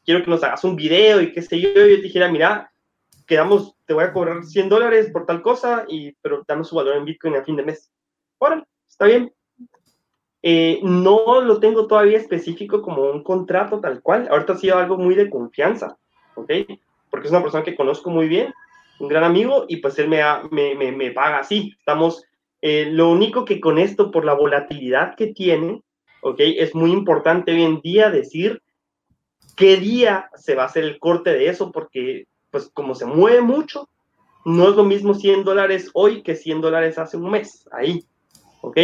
quiero 0.03 0.23
que 0.23 0.29
nos 0.29 0.43
hagas 0.43 0.63
un 0.63 0.75
video 0.75 1.21
y 1.21 1.31
qué 1.31 1.41
sé 1.41 1.59
yo, 1.59 1.69
yo 1.69 1.95
te 1.95 2.01
dijera, 2.01 2.29
mira, 2.29 2.71
quedamos, 3.25 3.75
te 3.85 3.93
voy 3.93 4.03
a 4.03 4.13
cobrar 4.13 4.43
100 4.43 4.69
dólares 4.69 5.09
por 5.11 5.25
tal 5.25 5.41
cosa, 5.41 5.85
y, 5.87 6.11
pero 6.21 6.43
dame 6.47 6.63
su 6.63 6.75
valor 6.75 6.97
en 6.97 7.05
Bitcoin 7.05 7.35
a 7.35 7.43
fin 7.43 7.55
de 7.55 7.63
mes 7.63 7.91
órale, 8.37 8.63
está 8.87 9.05
bien. 9.05 9.31
Eh, 10.41 10.79
no 10.83 11.41
lo 11.41 11.59
tengo 11.59 11.87
todavía 11.87 12.17
específico 12.17 12.81
como 12.81 13.03
un 13.03 13.23
contrato 13.23 13.79
tal 13.79 14.01
cual. 14.01 14.27
Ahorita 14.29 14.53
ha 14.53 14.57
sido 14.57 14.77
algo 14.77 14.97
muy 14.97 15.15
de 15.15 15.29
confianza, 15.29 15.97
¿ok? 16.35 16.51
Porque 17.09 17.27
es 17.27 17.31
una 17.31 17.41
persona 17.41 17.63
que 17.63 17.75
conozco 17.75 18.09
muy 18.09 18.27
bien, 18.27 18.53
un 18.99 19.07
gran 19.07 19.23
amigo, 19.23 19.65
y 19.67 19.77
pues 19.77 19.97
él 19.97 20.07
me, 20.07 20.21
me, 20.51 20.91
me, 20.91 21.11
paga 21.11 21.39
así. 21.39 21.73
Estamos, 21.79 22.23
eh, 22.61 22.87
lo 22.91 23.09
único 23.09 23.43
que 23.43 23.59
con 23.59 23.79
esto, 23.79 24.11
por 24.11 24.23
la 24.23 24.33
volatilidad 24.33 25.15
que 25.15 25.27
tiene, 25.27 25.81
¿ok? 26.21 26.39
Es 26.39 26.75
muy 26.75 26.91
importante 26.91 27.51
hoy 27.51 27.63
en 27.63 27.81
día 27.81 28.11
decir 28.11 28.61
qué 29.55 29.77
día 29.77 30.29
se 30.35 30.55
va 30.55 30.63
a 30.63 30.67
hacer 30.67 30.83
el 30.83 30.99
corte 30.99 31.31
de 31.31 31.49
eso, 31.49 31.71
porque 31.71 32.27
pues 32.51 32.69
como 32.73 32.95
se 32.95 33.05
mueve 33.05 33.41
mucho, 33.41 33.89
no 34.45 34.69
es 34.69 34.75
lo 34.75 34.83
mismo 34.83 35.13
100 35.13 35.43
dólares 35.43 35.89
hoy 35.93 36.21
que 36.21 36.35
100 36.35 36.61
dólares 36.61 36.97
hace 36.97 37.17
un 37.17 37.31
mes, 37.31 37.67
ahí. 37.71 38.05
¿ok? 38.65 38.77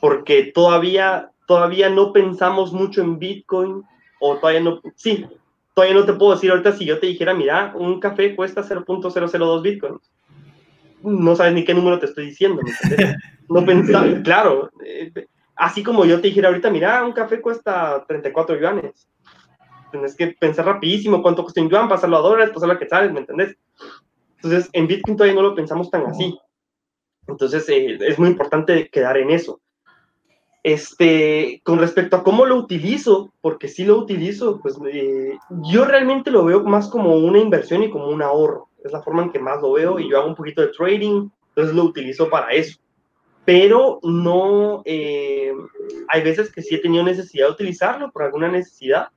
Porque 0.00 0.52
todavía, 0.54 1.30
todavía 1.46 1.88
no 1.88 2.12
pensamos 2.12 2.72
mucho 2.72 3.02
en 3.02 3.18
Bitcoin 3.18 3.82
o 4.20 4.36
todavía 4.36 4.60
no, 4.60 4.80
sí, 4.94 5.26
todavía 5.74 5.96
no 5.96 6.04
te 6.04 6.12
puedo 6.14 6.32
decir 6.32 6.50
ahorita 6.50 6.72
si 6.72 6.84
yo 6.84 6.98
te 6.98 7.08
dijera, 7.08 7.34
mira, 7.34 7.72
un 7.74 7.98
café 8.00 8.34
cuesta 8.36 8.62
0.002 8.62 9.62
Bitcoin. 9.62 9.98
No 11.02 11.36
sabes 11.36 11.52
ni 11.52 11.64
qué 11.64 11.74
número 11.74 11.98
te 11.98 12.06
estoy 12.06 12.26
diciendo, 12.26 12.62
No 13.48 13.64
pensaba, 13.64 14.06
claro, 14.22 14.70
eh, 14.84 15.12
así 15.56 15.82
como 15.82 16.04
yo 16.04 16.20
te 16.20 16.28
dijera 16.28 16.48
ahorita, 16.48 16.70
mira, 16.70 17.04
un 17.04 17.12
café 17.12 17.40
cuesta 17.40 18.04
34 18.06 18.58
yuanes. 18.58 19.08
Tienes 19.94 20.16
que 20.16 20.26
pensar 20.40 20.66
rapidísimo 20.66 21.22
cuánto 21.22 21.44
cuesta 21.44 21.60
un 21.60 21.70
yuan, 21.70 21.88
pasarlo 21.88 22.16
a 22.16 22.20
dólares, 22.20 22.52
pasarlo 22.52 22.74
a 22.74 22.78
quetzales, 22.80 23.12
¿me 23.12 23.20
entendés? 23.20 23.56
Entonces, 24.42 24.68
en 24.72 24.88
Bitcoin 24.88 25.16
todavía 25.16 25.40
no 25.40 25.48
lo 25.48 25.54
pensamos 25.54 25.88
tan 25.88 26.04
así. 26.06 26.36
Entonces, 27.28 27.68
eh, 27.68 27.96
es 28.00 28.18
muy 28.18 28.28
importante 28.28 28.88
quedar 28.88 29.18
en 29.18 29.30
eso. 29.30 29.60
Este, 30.64 31.60
con 31.62 31.78
respecto 31.78 32.16
a 32.16 32.24
cómo 32.24 32.44
lo 32.44 32.56
utilizo, 32.56 33.32
porque 33.40 33.68
sí 33.68 33.84
lo 33.84 33.96
utilizo, 33.96 34.58
pues 34.60 34.76
eh, 34.92 35.38
yo 35.70 35.84
realmente 35.84 36.32
lo 36.32 36.44
veo 36.44 36.64
más 36.64 36.88
como 36.88 37.14
una 37.16 37.38
inversión 37.38 37.84
y 37.84 37.90
como 37.90 38.08
un 38.08 38.20
ahorro. 38.20 38.70
Es 38.82 38.90
la 38.90 39.00
forma 39.00 39.22
en 39.22 39.30
que 39.30 39.38
más 39.38 39.62
lo 39.62 39.74
veo 39.74 40.00
y 40.00 40.10
yo 40.10 40.18
hago 40.18 40.26
un 40.26 40.34
poquito 40.34 40.60
de 40.60 40.72
trading, 40.76 41.28
entonces 41.50 41.72
lo 41.72 41.84
utilizo 41.84 42.28
para 42.28 42.48
eso. 42.48 42.80
Pero 43.44 44.00
no, 44.02 44.82
eh, 44.86 45.52
hay 46.08 46.22
veces 46.24 46.50
que 46.50 46.62
sí 46.62 46.74
he 46.74 46.78
tenido 46.78 47.04
necesidad 47.04 47.46
de 47.46 47.52
utilizarlo 47.52 48.10
por 48.10 48.24
alguna 48.24 48.48
necesidad 48.48 49.10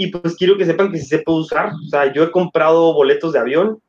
y 0.00 0.12
pues 0.12 0.36
quiero 0.36 0.56
que 0.56 0.64
sepan 0.64 0.92
que 0.92 0.98
se 0.98 1.18
puede 1.18 1.40
usar. 1.40 1.72
O 1.72 1.88
sea, 1.88 2.12
yo 2.12 2.22
he 2.22 2.30
comprado 2.30 2.94
boletos 2.94 3.32
de 3.32 3.40
avión, 3.40 3.82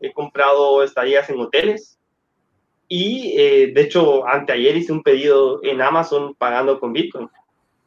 he 0.00 0.12
comprado 0.12 0.82
estadías 0.82 1.30
en 1.30 1.38
hoteles, 1.38 2.00
y 2.88 3.32
eh, 3.38 3.70
de 3.72 3.80
hecho, 3.80 4.26
anteayer 4.26 4.76
hice 4.76 4.92
un 4.92 5.04
pedido 5.04 5.60
en 5.62 5.80
Amazon 5.80 6.34
pagando 6.34 6.80
con 6.80 6.92
Bitcoin. 6.92 7.28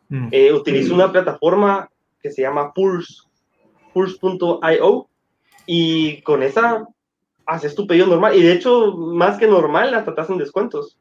Mm. 0.07 0.29
Eh, 0.31 0.53
utilizo 0.53 0.95
una 0.95 1.11
plataforma 1.11 1.89
que 2.21 2.31
se 2.31 2.43
llama 2.43 2.73
Pulse, 2.73 3.23
Pulse.io, 3.93 5.09
y 5.65 6.21
con 6.21 6.43
esa 6.43 6.87
haces 7.45 7.75
tu 7.75 7.85
pedido 7.85 8.07
normal. 8.07 8.37
Y 8.37 8.41
de 8.41 8.53
hecho, 8.53 8.95
más 8.95 9.37
que 9.37 9.47
normal, 9.47 9.93
hasta 9.93 10.15
te 10.15 10.21
hacen 10.21 10.37
descuentos. 10.37 10.97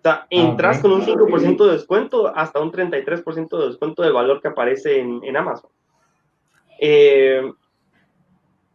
O 0.00 0.02
sea, 0.02 0.12
ah, 0.12 0.26
entras 0.30 0.80
con 0.80 0.92
un 0.92 1.02
5% 1.02 1.66
de 1.66 1.72
descuento 1.72 2.34
hasta 2.34 2.58
un 2.58 2.72
33% 2.72 3.58
de 3.58 3.66
descuento 3.66 4.02
del 4.02 4.14
valor 4.14 4.40
que 4.40 4.48
aparece 4.48 4.98
en, 4.98 5.20
en 5.22 5.36
Amazon. 5.36 5.70
Eh, 6.80 7.42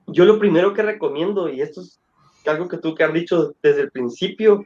yo 0.06 0.26
lo 0.26 0.38
primero 0.38 0.72
que 0.74 0.84
recomiendo, 0.84 1.50
y 1.50 1.62
esto 1.62 1.82
es 1.82 2.00
algo 2.46 2.68
que 2.68 2.78
tú 2.78 2.94
que 2.94 3.04
has 3.04 3.12
dicho 3.12 3.56
desde 3.64 3.82
el 3.82 3.92
principio, 3.92 4.66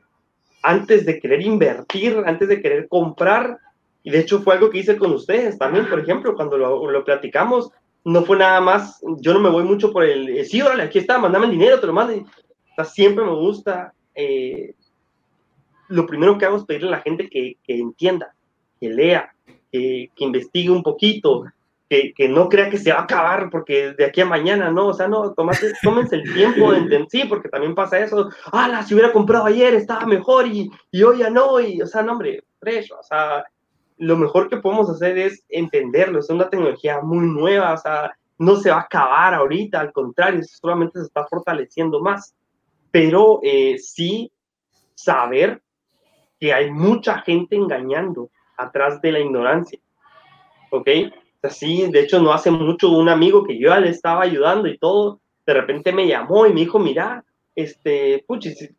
antes 0.62 1.06
de 1.06 1.18
querer 1.22 1.42
invertir, 1.42 2.22
antes 2.26 2.50
de 2.50 2.62
querer 2.62 2.90
comprar, 2.90 3.58
y 4.04 4.12
de 4.12 4.20
hecho 4.20 4.42
fue 4.42 4.56
algo 4.56 4.70
que 4.70 4.80
hice 4.80 4.98
con 4.98 5.14
ustedes 5.14 5.58
también, 5.58 5.88
por 5.88 6.02
ejemplo, 6.02 6.36
cuando 6.36 6.58
lo, 6.58 6.92
lo 6.92 7.06
platicamos, 7.06 7.72
no 8.04 8.24
fue 8.24 8.38
nada 8.38 8.60
más, 8.60 9.02
yo 9.22 9.34
no 9.34 9.40
me 9.40 9.50
voy 9.50 9.64
mucho 9.64 9.94
por 9.94 10.04
el, 10.04 10.28
eh, 10.28 10.44
sí, 10.44 10.62
órale, 10.62 10.84
aquí 10.84 11.00
está, 11.00 11.18
mandame 11.18 11.46
el 11.46 11.52
dinero, 11.52 11.80
te 11.80 11.88
lo 11.88 11.94
mando. 11.94 12.14
O 12.16 12.76
sea, 12.76 12.84
siempre 12.84 13.24
me 13.24 13.34
gusta, 13.34 13.94
eh, 14.14 14.74
lo 15.90 16.06
primero 16.06 16.38
que 16.38 16.46
hago 16.46 16.58
es 16.58 16.64
pedirle 16.64 16.90
a 16.90 16.92
la 16.92 17.02
gente 17.02 17.30
que, 17.30 17.58
que 17.64 17.78
entienda, 17.78 18.34
que 18.80 18.90
lea, 18.90 19.34
que, 19.72 20.10
que 20.16 20.24
investigue 20.24 20.70
un 20.70 20.82
poquito, 20.82 21.44
que, 21.90 22.30
no 22.30 22.50
crea 22.50 22.70
que 22.70 22.78
se 22.78 22.92
va 22.92 23.00
a 23.00 23.04
acabar 23.04 23.50
porque 23.50 23.94
de 23.94 24.06
aquí 24.06 24.22
a 24.22 24.26
mañana, 24.26 24.72
no, 24.72 24.88
o 24.88 24.94
sea, 24.94 25.08
no, 25.08 25.34
tómense 25.34 25.74
el 26.12 26.34
tiempo 26.34 26.72
de 26.72 26.78
entender, 26.80 27.08
sí, 27.10 27.24
porque 27.28 27.50
también 27.50 27.76
pasa 27.76 28.00
eso, 28.00 28.30
ah, 28.52 28.84
si 28.84 28.94
hubiera 28.94 29.12
comprado 29.12 29.46
ayer 29.46 29.74
estaba 29.74 30.06
mejor 30.06 30.48
y, 30.48 30.72
y 30.92 31.04
hoy 31.04 31.20
ya 31.20 31.30
no, 31.30 31.60
y, 31.60 31.82
o 31.82 31.88
sea, 31.88 32.04
no, 32.04 32.14
hombre, 32.14 32.44
fresh, 32.60 32.92
o 32.92 33.04
sea, 33.04 33.44
lo 33.98 34.18
mejor 34.18 34.50
que 34.50 34.58
podemos 34.58 34.90
hacer 34.90 35.18
es 35.18 35.44
entenderlo, 35.50 36.20
es 36.20 36.30
una 36.30 36.50
tecnología 36.50 37.02
muy 37.02 37.26
nueva, 37.26 37.74
o 37.74 37.78
sea, 37.78 38.12
no 38.40 38.56
se 38.56 38.70
va 38.72 38.78
a 38.78 38.82
acabar 38.82 39.34
ahorita, 39.34 39.82
al 39.82 39.92
contrario, 39.92 40.42
solamente 40.44 41.00
se 41.00 41.06
está 41.06 41.26
fortaleciendo 41.28 42.00
más. 42.00 42.34
Pero 42.92 43.40
eh, 43.44 43.78
sí 43.78 44.32
saber 44.96 45.62
que 46.40 46.54
hay 46.54 46.72
mucha 46.72 47.20
gente 47.20 47.56
engañando 47.56 48.30
atrás 48.58 49.02
de 49.02 49.12
la 49.12 49.20
ignorancia. 49.20 49.80
¿Ok? 50.72 50.88
Así, 51.42 51.90
de 51.90 52.02
hecho, 52.02 52.22
no 52.22 52.34
hace 52.34 52.52
mucho 52.52 52.90
un 52.90 53.10
amigo 53.10 53.44
que 53.44 53.58
yo 53.58 53.76
le 53.80 53.90
estaba 53.90 54.24
ayudando 54.24 54.68
y 54.68 54.78
todo, 54.78 55.22
de 55.46 55.54
repente 55.54 55.92
me 55.92 56.08
llamó 56.08 56.46
y 56.46 56.54
me 56.54 56.62
dijo, 56.62 56.80
mira, 56.80 57.24
este, 57.56 58.24
puchis, 58.28 58.70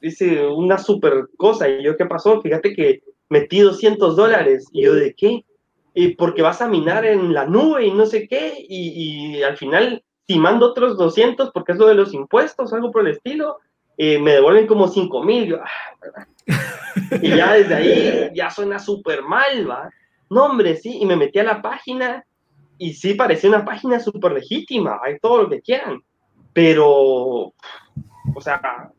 dice 0.00 0.46
una 0.46 0.78
super 0.78 1.28
cosa. 1.36 1.68
Y 1.68 1.82
yo, 1.82 1.96
¿qué 1.96 2.06
pasó? 2.06 2.40
Fíjate 2.40 2.74
que 2.74 3.02
metí 3.28 3.60
200 3.60 4.16
dólares. 4.16 4.68
Y 4.72 4.82
yo, 4.84 4.94
¿de 4.94 5.14
qué? 5.14 5.44
Y 5.94 6.14
porque 6.16 6.42
vas 6.42 6.60
a 6.60 6.68
minar 6.68 7.04
en 7.04 7.32
la 7.32 7.46
nube 7.46 7.86
y 7.86 7.92
no 7.92 8.06
sé 8.06 8.28
qué. 8.28 8.54
Y, 8.58 9.38
y 9.38 9.42
al 9.42 9.56
final, 9.56 10.02
si 10.26 10.38
mando 10.38 10.66
otros 10.66 10.98
200 10.98 11.50
porque 11.52 11.72
es 11.72 11.78
lo 11.78 11.86
de 11.86 11.94
los 11.94 12.12
impuestos, 12.14 12.72
algo 12.72 12.90
por 12.90 13.06
el 13.06 13.14
estilo, 13.14 13.58
eh, 14.02 14.18
me 14.18 14.32
devuelven 14.32 14.66
como 14.66 14.88
5 14.88 15.22
mil. 15.24 15.56
Ah, 15.56 16.26
y 17.20 17.36
ya 17.36 17.52
desde 17.52 17.74
ahí 17.74 18.30
ya 18.34 18.50
suena 18.50 18.78
súper 18.78 19.20
mal, 19.20 19.68
¿va? 19.68 19.90
No, 20.30 20.46
hombre, 20.46 20.76
sí. 20.76 21.00
Y 21.02 21.04
me 21.04 21.16
metí 21.16 21.38
a 21.38 21.44
la 21.44 21.60
página 21.60 22.24
y 22.78 22.94
sí 22.94 23.12
parecía 23.12 23.50
una 23.50 23.62
página 23.62 24.00
súper 24.00 24.32
legítima, 24.32 25.00
hay 25.04 25.18
todo 25.18 25.42
lo 25.42 25.50
que 25.50 25.60
quieran. 25.60 26.02
Pero, 26.54 26.88
o 26.88 28.40
sea, 28.40 28.90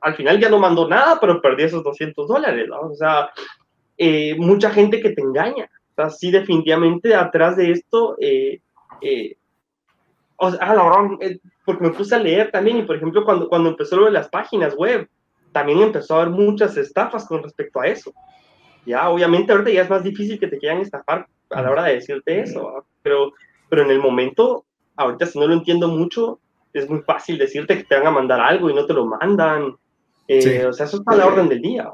al 0.00 0.14
final 0.14 0.38
ya 0.38 0.48
no 0.48 0.60
mandó 0.60 0.86
nada, 0.86 1.18
pero 1.20 1.42
perdí 1.42 1.64
esos 1.64 1.82
200 1.82 2.28
dólares, 2.28 2.68
¿no? 2.68 2.78
O 2.82 2.94
sea, 2.94 3.30
eh, 3.96 4.36
mucha 4.38 4.70
gente 4.70 5.00
que 5.00 5.10
te 5.10 5.22
engaña. 5.22 5.68
O 5.90 5.94
sea, 5.96 6.10
sí, 6.10 6.30
definitivamente 6.30 7.16
atrás 7.16 7.56
de 7.56 7.72
esto, 7.72 8.16
eh, 8.20 8.60
o 10.36 10.52
sea, 10.52 10.60
ah, 10.60 10.74
porque 11.68 11.84
me 11.84 11.90
puse 11.90 12.14
a 12.14 12.18
leer 12.18 12.50
también, 12.50 12.78
y 12.78 12.82
por 12.84 12.96
ejemplo, 12.96 13.26
cuando, 13.26 13.46
cuando 13.46 13.68
empezó 13.68 13.98
lo 13.98 14.06
de 14.06 14.12
las 14.12 14.30
páginas 14.30 14.74
web, 14.74 15.06
también 15.52 15.82
empezó 15.82 16.14
a 16.14 16.22
haber 16.22 16.32
muchas 16.32 16.74
estafas 16.78 17.26
con 17.26 17.42
respecto 17.42 17.78
a 17.78 17.86
eso. 17.86 18.10
Ya, 18.86 19.06
obviamente, 19.10 19.52
ahorita 19.52 19.70
ya 19.70 19.82
es 19.82 19.90
más 19.90 20.02
difícil 20.02 20.40
que 20.40 20.46
te 20.46 20.56
quieran 20.56 20.80
estafar 20.80 21.26
a 21.50 21.60
la 21.60 21.70
hora 21.70 21.84
de 21.84 21.96
decirte 21.96 22.40
eso, 22.40 22.86
pero, 23.02 23.34
pero 23.68 23.82
en 23.82 23.90
el 23.90 24.00
momento, 24.00 24.64
ahorita 24.96 25.26
si 25.26 25.38
no 25.38 25.46
lo 25.46 25.52
entiendo 25.52 25.88
mucho, 25.88 26.40
es 26.72 26.88
muy 26.88 27.00
fácil 27.00 27.36
decirte 27.36 27.76
que 27.76 27.84
te 27.84 27.96
van 27.96 28.06
a 28.06 28.12
mandar 28.12 28.40
algo 28.40 28.70
y 28.70 28.74
no 28.74 28.86
te 28.86 28.94
lo 28.94 29.04
mandan. 29.04 29.76
Eh, 30.26 30.64
o 30.64 30.72
sea, 30.72 30.86
eso 30.86 30.96
está 30.96 31.12
a 31.12 31.16
la 31.16 31.26
orden 31.26 31.50
del 31.50 31.60
día. 31.60 31.86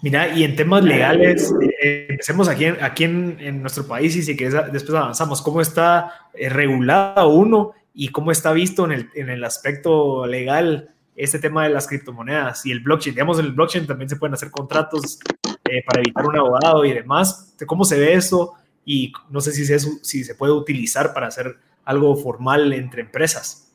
Mira, 0.00 0.34
y 0.34 0.42
en 0.42 0.56
temas 0.56 0.82
legales, 0.82 1.52
eh, 1.82 2.06
empecemos 2.08 2.48
aquí, 2.48 2.64
aquí 2.64 3.04
en, 3.04 3.36
en, 3.40 3.60
nuestro 3.60 3.86
país 3.86 4.16
y 4.16 4.22
si 4.22 4.34
quieres 4.34 4.72
después 4.72 4.96
avanzamos. 4.96 5.42
¿Cómo 5.42 5.60
está 5.60 6.30
eh, 6.32 6.48
regulado 6.48 7.28
uno 7.28 7.74
y 7.98 8.10
cómo 8.10 8.30
está 8.30 8.52
visto 8.52 8.84
en 8.84 8.92
el, 8.92 9.10
en 9.14 9.30
el 9.30 9.42
aspecto 9.42 10.26
legal 10.26 10.90
este 11.16 11.38
tema 11.38 11.64
de 11.64 11.70
las 11.70 11.88
criptomonedas 11.88 12.66
y 12.66 12.70
el 12.70 12.80
blockchain. 12.80 13.14
Digamos, 13.14 13.38
en 13.38 13.46
el 13.46 13.52
blockchain 13.52 13.86
también 13.86 14.10
se 14.10 14.16
pueden 14.16 14.34
hacer 14.34 14.50
contratos 14.50 15.18
eh, 15.64 15.82
para 15.82 16.02
evitar 16.02 16.26
un 16.26 16.36
abogado 16.36 16.84
y 16.84 16.92
demás. 16.92 17.56
¿Cómo 17.66 17.86
se 17.86 17.98
ve 17.98 18.12
eso? 18.12 18.52
Y 18.84 19.14
no 19.30 19.40
sé 19.40 19.52
si, 19.52 19.64
se, 19.64 19.78
si 19.78 20.24
se 20.24 20.34
puede 20.34 20.52
utilizar 20.52 21.14
para 21.14 21.28
hacer 21.28 21.56
algo 21.86 22.14
formal 22.16 22.70
entre 22.74 23.00
empresas. 23.00 23.74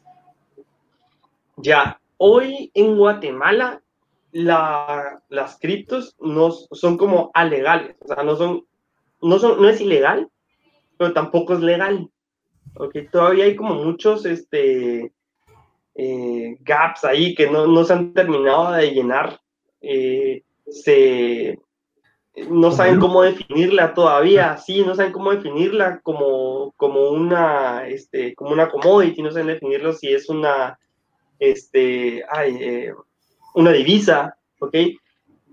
Ya, 1.57 1.99
hoy 2.17 2.69
en 2.75 2.97
Guatemala 2.97 3.81
la, 4.31 5.19
las 5.29 5.57
criptos 5.57 6.15
no 6.19 6.51
son 6.51 6.95
como 6.97 7.31
alegales, 7.33 7.95
o 8.01 8.07
sea, 8.07 8.23
no 8.23 8.35
son, 8.35 8.65
no 9.19 9.39
son, 9.39 9.59
no 9.59 9.67
es 9.67 9.81
ilegal, 9.81 10.29
pero 10.97 11.11
tampoco 11.11 11.55
es 11.55 11.61
legal. 11.61 12.07
Okay, 12.73 13.07
todavía 13.07 13.45
hay 13.45 13.55
como 13.55 13.75
muchos 13.75 14.25
este, 14.25 15.11
eh, 15.95 16.57
gaps 16.61 17.03
ahí 17.03 17.35
que 17.35 17.49
no, 17.49 17.67
no, 17.67 17.83
se 17.83 17.93
han 17.93 18.13
terminado 18.13 18.71
de 18.71 18.91
llenar. 18.91 19.39
Eh, 19.81 20.43
se, 20.67 21.59
no 22.49 22.71
saben 22.71 22.99
cómo 22.99 23.23
definirla 23.23 23.93
todavía, 23.93 24.57
sí, 24.57 24.83
no 24.83 24.95
saben 24.95 25.11
cómo 25.11 25.31
definirla 25.31 25.99
como, 26.01 26.73
como, 26.77 27.09
una, 27.09 27.87
este, 27.87 28.33
como 28.35 28.51
una 28.51 28.69
commodity, 28.69 29.21
no 29.21 29.31
saben 29.31 29.47
definirlo 29.47 29.91
si 29.93 30.13
es 30.13 30.29
una, 30.29 30.79
este, 31.39 32.23
ay, 32.31 32.57
eh, 32.61 32.93
una 33.53 33.71
divisa, 33.71 34.37
¿ok? 34.59 34.75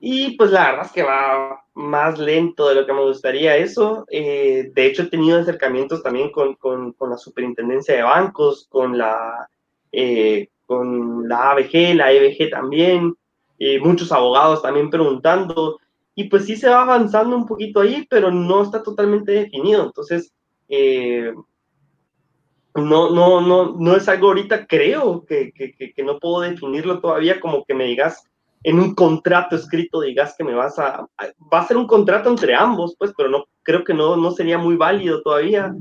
Y 0.01 0.37
pues 0.37 0.51
la 0.51 0.71
verdad 0.71 0.87
es 0.87 0.93
que 0.93 1.03
va 1.03 1.65
más 1.75 2.19
lento 2.19 2.69
de 2.69 2.77
lo 2.77 2.87
que 2.87 2.93
me 2.93 3.05
gustaría 3.05 3.57
eso. 3.57 4.05
Eh, 4.11 4.71
de 4.75 4.87
hecho, 4.87 5.03
he 5.03 5.07
tenido 5.07 5.41
acercamientos 5.41 6.03
también 6.03 6.31
con, 6.31 6.55
con, 6.55 6.93
con 6.93 7.11
la 7.11 7.17
superintendencia 7.17 7.97
de 7.97 8.03
bancos, 8.03 8.67
con 8.69 8.97
la, 8.97 9.49
eh, 9.91 10.49
con 10.67 11.29
la 11.29 11.51
ABG, 11.51 11.95
la 11.95 12.13
EBG 12.13 12.51
también, 12.51 13.15
eh, 13.59 13.81
muchos 13.81 14.13
abogados 14.13 14.63
también 14.63 14.91
preguntando. 14.91 15.79
Y 16.15 16.25
pues 16.25 16.47
sí 16.47 16.57
se 16.57 16.69
va 16.69 16.83
avanzando 16.83 17.37
un 17.37 17.47
poquito 17.47 17.81
ahí, 17.81 18.07
pero 18.09 18.31
no 18.31 18.63
está 18.63 18.83
totalmente 18.83 19.33
definido. 19.33 19.85
Entonces, 19.85 20.33
no, 22.75 23.11
no, 23.11 23.41
no, 23.41 23.75
no 23.77 23.97
es 23.97 24.09
algo 24.09 24.29
ahorita, 24.29 24.67
creo 24.67 25.25
que, 25.25 25.53
que, 25.53 25.73
que 25.73 26.03
no 26.05 26.19
puedo 26.19 26.41
definirlo 26.41 27.01
todavía 27.01 27.41
como 27.41 27.65
que 27.65 27.75
me 27.75 27.85
digas 27.85 28.28
en 28.63 28.81
un 28.81 28.95
contrato 28.95 29.57
escrito 29.57 30.01
digas 30.01 30.35
que 30.37 30.45
me 30.45 30.55
vas 30.55 30.79
a, 30.79 31.07
va 31.53 31.61
a 31.61 31.67
ser 31.67 31.77
un 31.77 31.87
contrato 31.87 32.29
entre 32.29 32.55
ambos, 32.55 32.95
pues, 32.99 33.13
pero 33.17 33.29
no, 33.29 33.45
creo 33.63 33.85
que 33.85 33.95
no, 33.95 34.17
no 34.17 34.31
sería 34.33 34.59
muy 34.59 34.77
válido 34.77 35.23
todavía 35.23 35.75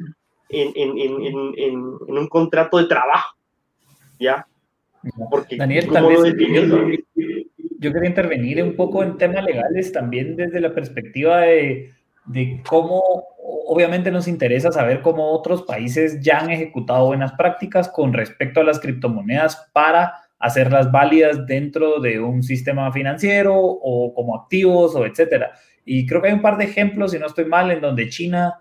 en, 0.50 0.72
en, 0.76 0.98
en, 0.98 1.56
en 1.58 2.18
un 2.18 2.28
contrato 2.28 2.78
de 2.78 2.86
trabajo, 2.86 3.36
¿ya? 4.20 4.46
Porque, 5.30 5.58
Daniel, 5.58 5.90
tal 5.92 6.08
vez 6.08 6.36
yo, 7.80 7.94
quería 7.94 8.10
intervenir 8.10 8.64
un 8.64 8.76
poco 8.76 9.04
en 9.04 9.18
temas 9.18 9.44
legales 9.44 9.92
también 9.92 10.36
desde 10.36 10.60
la 10.60 10.74
perspectiva 10.74 11.42
de, 11.42 11.92
de 12.26 12.62
cómo, 12.68 13.02
obviamente 13.38 14.12
nos 14.12 14.28
interesa 14.28 14.72
saber 14.72 15.02
cómo 15.02 15.32
otros 15.32 15.64
países 15.64 16.20
ya 16.22 16.40
han 16.40 16.50
ejecutado 16.50 17.06
buenas 17.06 17.34
prácticas 17.34 17.88
con 17.90 18.14
respecto 18.14 18.62
a 18.62 18.64
las 18.64 18.80
criptomonedas 18.80 19.70
para 19.74 20.27
hacerlas 20.40 20.92
válidas 20.92 21.46
dentro 21.46 22.00
de 22.00 22.20
un 22.20 22.44
sistema 22.44 22.92
financiero 22.92 23.56
o 23.56 24.14
como 24.14 24.36
activos 24.36 24.96
o 24.96 25.06
etcétera. 25.06 25.52
Y 25.86 26.06
creo 26.06 26.22
que 26.22 26.28
hay 26.30 26.34
un 26.34 26.42
par 26.42 26.58
de 26.58 26.66
ejemplos, 26.66 27.12
si 27.12 27.20
no 27.20 27.28
estoy 27.28 27.46
mal, 27.46 27.72
en 27.72 27.82
donde 27.82 28.10
China 28.10 28.56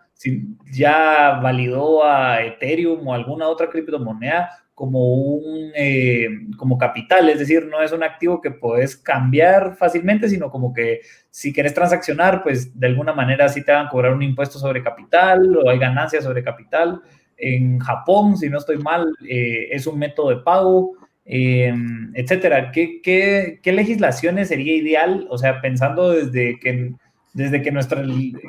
ya 0.72 1.38
validó 1.42 2.04
a 2.04 2.42
Ethereum 2.42 3.06
o 3.06 3.12
alguna 3.12 3.48
otra 3.48 3.68
criptomoneda 3.68 4.48
como 4.76 5.14
un 5.14 5.72
eh, 5.74 6.28
como 6.58 6.76
capital, 6.76 7.30
es 7.30 7.38
decir, 7.38 7.66
no 7.66 7.80
es 7.80 7.92
un 7.92 8.02
activo 8.02 8.42
que 8.42 8.50
puedes 8.50 8.94
cambiar 8.94 9.74
fácilmente, 9.74 10.28
sino 10.28 10.50
como 10.50 10.74
que 10.74 11.00
si 11.30 11.50
quieres 11.50 11.72
transaccionar, 11.72 12.42
pues 12.42 12.78
de 12.78 12.86
alguna 12.86 13.14
manera 13.14 13.48
sí 13.48 13.64
te 13.64 13.72
van 13.72 13.86
a 13.86 13.88
cobrar 13.88 14.12
un 14.12 14.22
impuesto 14.22 14.58
sobre 14.58 14.82
capital 14.82 15.56
o 15.56 15.70
hay 15.70 15.78
ganancias 15.78 16.24
sobre 16.24 16.44
capital. 16.44 17.00
En 17.38 17.78
Japón, 17.78 18.36
si 18.36 18.50
no 18.50 18.58
estoy 18.58 18.76
mal, 18.76 19.06
eh, 19.26 19.68
es 19.70 19.86
un 19.86 19.98
método 19.98 20.28
de 20.28 20.42
pago 20.42 20.92
eh, 21.26 21.74
etcétera. 22.14 22.70
¿Qué, 22.70 23.00
qué, 23.02 23.72
legislaciones 23.72 24.48
sería 24.48 24.74
ideal? 24.74 25.26
O 25.28 25.38
sea, 25.38 25.60
pensando 25.60 26.10
desde 26.10 26.58
que, 26.60 26.94
desde 27.34 27.62
que 27.62 27.72
nuestro 27.72 28.00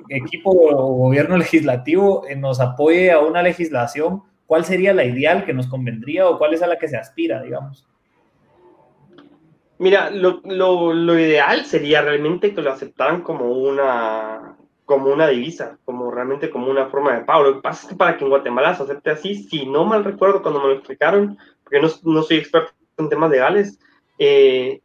equipo 0.10 0.52
o 0.52 0.94
gobierno 0.94 1.38
legislativo 1.38 2.26
eh, 2.28 2.36
nos 2.36 2.60
apoye 2.60 3.12
a 3.12 3.20
una 3.20 3.42
legislación, 3.42 4.22
¿cuál 4.46 4.64
sería 4.64 4.94
la 4.94 5.06
ideal 5.06 5.44
que 5.44 5.54
nos 5.54 5.68
convendría 5.68 6.28
o 6.30 6.38
cuál 6.38 6.54
es 6.54 6.62
a 6.62 6.68
la 6.68 6.78
que 6.78 6.88
se 6.88 6.98
aspira, 6.98 7.42
digamos? 7.42 7.88
Mira, 9.80 10.10
lo, 10.10 10.42
lo, 10.44 10.94
lo 10.94 11.20
ideal 11.20 11.66
sería 11.66 12.02
realmente 12.02 12.54
que 12.54 12.62
lo 12.62 12.72
aceptaran 12.72 13.22
como 13.22 13.52
una, 13.52 14.56
como 14.86 15.12
una 15.12 15.28
divisa, 15.28 15.78
como 15.84 16.10
realmente 16.10 16.50
como 16.50 16.72
una 16.72 16.88
forma 16.88 17.14
de 17.14 17.26
pago. 17.26 17.44
Lo 17.44 17.56
que 17.56 17.62
pasa 17.62 17.84
es 17.84 17.90
que 17.90 17.96
para 17.96 18.18
que 18.18 18.24
en 18.24 18.30
Guatemala 18.30 18.74
se 18.74 18.84
acepte 18.84 19.12
así, 19.12 19.36
si 19.36 19.66
no 19.66 19.84
mal 19.84 20.04
recuerdo 20.04 20.42
cuando 20.42 20.62
me 20.62 20.68
lo 20.68 20.74
explicaron, 20.74 21.38
porque 21.68 21.86
no, 21.86 22.14
no 22.14 22.24
soy 22.24 22.38
experto 22.38 22.72
en 22.98 23.10
temas 23.10 23.30
legales, 23.30 23.80
eh, 24.18 24.82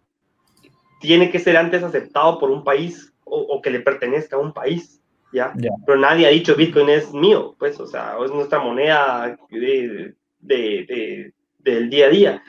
tiene 1.01 1.30
que 1.30 1.39
ser 1.39 1.57
antes 1.57 1.83
aceptado 1.83 2.39
por 2.39 2.51
un 2.51 2.64
país 2.64 3.12
o, 3.24 3.62
que 3.62 3.70
le 3.70 3.80
pertenezca 3.80 4.37
a 4.37 4.41
un 4.41 4.53
país, 4.53 5.01
¿ya? 5.33 5.55
Pero 5.87 5.99
nadie 5.99 6.26
ha 6.26 6.30
dicho 6.30 6.55
Bitcoin 6.55 6.91
es 6.91 7.14
mío, 7.14 7.55
pues, 7.59 7.80
o 7.80 7.87
sea, 7.87 8.16
es 8.22 8.30
nuestra 8.30 8.59
moneda 8.61 9.39
de, 9.49 10.14
de, 10.41 11.33
del 11.61 11.89
día 11.89 12.07
a 12.07 12.11
día. 12.11 12.43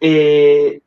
Eh, 0.00 0.82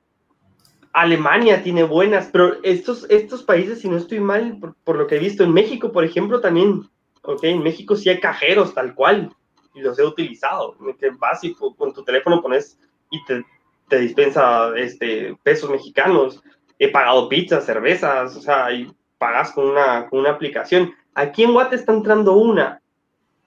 Alemania 0.93 1.63
tiene 1.63 1.83
buenas, 1.83 2.29
pero 2.31 2.61
estos, 2.61 3.09
estos 3.09 3.41
países, 3.41 3.79
si 3.81 3.89
no 3.89 3.97
estoy 3.97 4.19
mal, 4.19 4.59
por, 4.83 4.95
lo 4.95 5.07
que 5.07 5.15
he 5.15 5.19
visto 5.19 5.43
en 5.43 5.53
México, 5.53 5.91
por 5.91 6.03
ejemplo, 6.03 6.39
también, 6.39 6.83
ok, 7.23 7.43
en 7.45 7.63
México 7.63 7.95
sí 7.95 8.09
hay 8.09 8.19
cajeros 8.19 8.75
tal 8.75 8.93
cual, 8.93 9.31
y 9.79 9.83
los 9.83 9.97
he 9.97 10.03
utilizado, 10.03 10.75
que 10.99 11.09
vas 11.11 11.43
y 11.43 11.53
con 11.53 11.93
tu 11.93 12.03
teléfono 12.03 12.41
pones 12.41 12.77
y 13.09 13.23
te, 13.25 13.43
te 13.87 13.99
dispensa 13.99 14.71
este, 14.75 15.35
pesos 15.43 15.69
mexicanos, 15.69 16.43
he 16.77 16.89
pagado 16.89 17.27
pizzas, 17.27 17.65
cervezas, 17.65 18.35
o 18.35 18.41
sea, 18.41 18.71
y 18.71 18.91
pagas 19.17 19.51
con 19.51 19.69
una, 19.69 20.07
con 20.07 20.19
una 20.19 20.31
aplicación. 20.31 20.93
Aquí 21.13 21.43
en 21.43 21.53
Guate 21.53 21.75
está 21.75 21.91
entrando 21.91 22.33
una, 22.33 22.81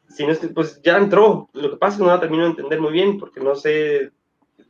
si 0.09 0.27
no 0.27 0.35
pues 0.55 0.81
ya 0.83 0.99
entró. 0.99 1.49
Lo 1.53 1.71
que 1.71 1.77
pasa 1.77 1.95
es 1.95 1.99
que 1.99 2.05
no 2.05 2.11
la 2.11 2.21
termino 2.21 2.45
de 2.45 2.51
entender 2.51 2.81
muy 2.81 2.93
bien 2.93 3.19
porque 3.19 3.41
no 3.41 3.55
sé, 3.55 4.11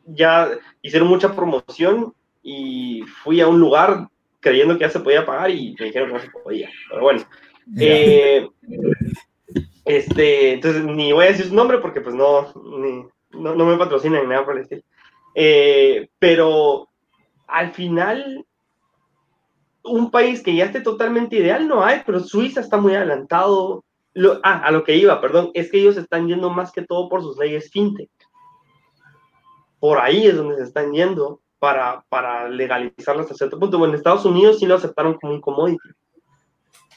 ya 0.07 0.51
hicieron 0.81 1.09
mucha 1.09 1.35
promoción 1.35 2.15
y 2.43 3.03
fui 3.23 3.41
a 3.41 3.49
un 3.49 3.61
lugar 3.61 4.09
creyendo 4.41 4.75
que 4.75 4.85
ya 4.85 4.91
se 4.91 5.01
podía 5.01 5.25
pagar 5.25 5.51
y 5.51 5.75
me 5.79 5.87
dijeron 5.87 6.09
que 6.09 6.15
no 6.15 6.21
se 6.21 6.31
podía. 6.31 6.71
Pero 6.91 7.03
bueno. 7.03 7.23
Eh, 7.79 8.49
este, 9.85 10.55
entonces 10.55 10.85
ni 10.85 11.13
voy 11.13 11.27
a 11.27 11.29
decir 11.29 11.47
su 11.47 11.55
nombre 11.55 11.79
porque 11.79 12.01
pues 12.01 12.15
no, 12.15 12.53
no, 13.33 13.55
no, 13.55 13.65
me 13.65 13.77
patrocinan 13.77 14.23
ni 14.23 14.29
nada 14.29 14.45
por 14.45 14.57
el 14.57 14.63
estilo. 14.63 14.83
Eh, 15.35 16.09
pero 16.19 16.89
al 17.47 17.73
final, 17.73 18.47
un 19.85 20.11
país 20.11 20.43
que 20.43 20.55
ya 20.55 20.67
esté 20.67 20.81
totalmente 20.81 21.37
ideal 21.37 21.67
no 21.67 21.85
hay, 21.85 22.03
pero 22.07 22.21
Suiza 22.21 22.61
está 22.61 22.77
muy 22.77 22.95
adelantado. 22.95 23.85
Lo, 24.15 24.41
ah, 24.43 24.63
a 24.65 24.71
lo 24.71 24.85
que 24.85 24.95
iba, 24.95 25.21
perdón, 25.21 25.51
es 25.55 25.71
que 25.71 25.79
ellos 25.79 25.97
están 25.97 26.29
yendo 26.29 26.51
más 26.51 26.71
que 26.71 26.83
todo 26.83 27.09
por 27.09 27.23
sus 27.23 27.39
leyes 27.39 27.71
fintech. 27.71 28.11
Por 29.81 29.99
ahí 29.99 30.27
es 30.27 30.37
donde 30.37 30.57
se 30.57 30.63
están 30.63 30.93
yendo 30.93 31.41
para, 31.59 32.05
para 32.09 32.49
legalizarlo 32.49 33.23
hasta 33.23 33.35
cierto 33.35 33.59
punto. 33.59 33.79
Bueno, 33.79 33.95
en 33.95 33.99
Estados 33.99 34.25
Unidos 34.25 34.59
sí 34.59 34.67
lo 34.67 34.77
aceptaron 34.77 35.15
como 35.15 35.33
un 35.33 35.41
commodity. 35.41 35.89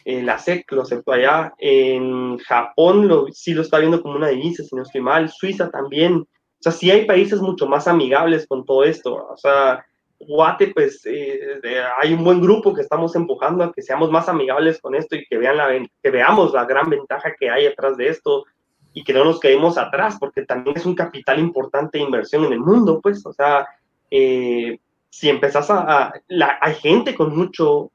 Eh, 0.06 0.22
la 0.22 0.38
SEC 0.40 0.72
lo 0.72 0.84
aceptó 0.84 1.12
allá. 1.12 1.54
En 1.58 2.38
Japón 2.38 3.28
sí 3.34 3.54
lo 3.54 3.64
está 3.64 3.80
viendo 3.80 4.02
como 4.02 4.16
una 4.16 4.30
divisa, 4.30 4.64
si 4.64 4.76
no 4.76 4.84
estoy 4.84 5.02
mal. 5.02 5.30
Suiza 5.30 5.70
también. 5.70 6.18
O 6.18 6.28
sea, 6.60 6.72
sí 6.72 6.90
hay 6.92 7.06
países 7.06 7.42
mucho 7.42 7.68
más 7.68 7.88
amigables 7.88 8.48
con 8.48 8.64
todo 8.64 8.84
esto. 8.84 9.28
O 9.30 9.38
sea, 9.38 9.86
Guate, 10.20 10.68
pues 10.68 11.02
eh, 11.06 11.60
hay 12.02 12.14
un 12.14 12.24
buen 12.24 12.42
grupo 12.42 12.74
que 12.74 12.82
estamos 12.82 13.16
empujando 13.16 13.64
a 13.64 13.74
que 13.74 13.82
seamos 13.82 14.10
más 14.12 14.30
amigables 14.30 14.80
con 14.80 14.96
esto 14.96 15.16
y 15.16 15.26
que, 15.26 15.38
vean 15.38 15.58
la, 15.58 15.70
que 16.02 16.10
veamos 16.10 16.54
la 16.54 16.66
gran 16.66 16.90
ventaja 16.90 17.34
que 17.38 17.50
hay 17.50 17.66
atrás 17.66 17.98
de 17.98 18.08
esto 18.08 18.46
y 18.94 19.04
que 19.04 19.14
no 19.14 19.26
nos 19.26 19.42
quedemos 19.42 19.78
atrás, 19.78 20.16
porque 20.20 20.44
también 20.46 20.78
es 20.78 20.86
un 20.86 20.96
capital 20.96 21.38
importante 21.38 21.98
de 21.98 22.06
inversión 22.06 22.46
en 22.46 22.54
el 22.54 22.62
mundo, 22.62 23.02
pues, 23.02 23.26
o 23.26 23.34
sea, 23.34 23.68
eh, 24.10 24.80
si 25.10 25.30
empezás 25.30 25.70
a, 25.70 26.14
hay 26.62 26.76
gente 26.76 27.14
con 27.14 27.36
mucho, 27.36 27.92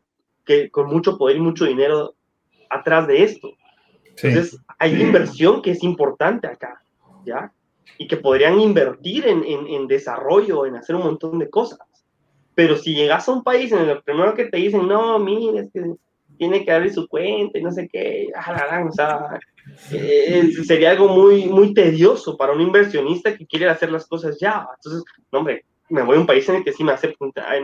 que, 0.51 0.69
con 0.69 0.89
mucho 0.89 1.17
poder 1.17 1.37
y 1.37 1.41
mucho 1.41 1.65
dinero 1.65 2.15
atrás 2.69 3.07
de 3.07 3.23
esto. 3.23 3.53
Entonces, 4.21 4.59
hay 4.79 5.01
inversión 5.01 5.63
que 5.63 5.71
es 5.71 5.85
importante 5.85 6.49
acá, 6.49 6.83
¿ya? 7.25 7.53
Y 7.99 8.09
que 8.09 8.17
podrían 8.17 8.59
invertir 8.59 9.29
en, 9.29 9.45
en, 9.45 9.69
en 9.69 9.87
desarrollo, 9.87 10.67
en 10.67 10.75
hacer 10.75 10.97
un 10.97 11.05
montón 11.05 11.39
de 11.39 11.49
cosas. 11.49 11.79
Pero 12.57 12.77
si 12.77 12.95
llegas 12.95 13.29
a 13.29 13.33
un 13.33 13.45
país 13.45 13.71
en 13.71 13.89
el 13.89 14.03
primero 14.03 14.35
que 14.35 14.47
te 14.47 14.57
dicen, 14.57 14.89
no, 14.89 15.21
mire, 15.21 15.61
es 15.61 15.71
que 15.73 15.95
tiene 16.37 16.65
que 16.65 16.73
abrir 16.73 16.93
su 16.93 17.07
cuenta 17.07 17.59
y 17.59 17.63
no 17.63 17.71
sé 17.71 17.89
qué, 17.89 18.29
ah, 18.35 18.85
o 18.89 18.93
sea, 18.93 19.39
eh, 19.93 20.51
sería 20.65 20.91
algo 20.91 21.09
muy, 21.09 21.47
muy 21.47 21.75
tedioso 21.75 22.37
para 22.37 22.53
un 22.53 22.61
inversionista 22.61 23.37
que 23.37 23.47
quiere 23.47 23.69
hacer 23.69 23.93
las 23.93 24.07
cosas 24.07 24.37
ya. 24.41 24.67
Entonces, 24.77 25.05
no, 25.31 25.39
hombre, 25.39 25.65
me 25.89 26.03
voy 26.03 26.17
a 26.17 26.21
un 26.21 26.27
país 26.27 26.49
en 26.49 26.57
el 26.57 26.65
que 26.65 26.73
sí 26.73 26.83
me 26.83 26.93
hace 26.93 27.15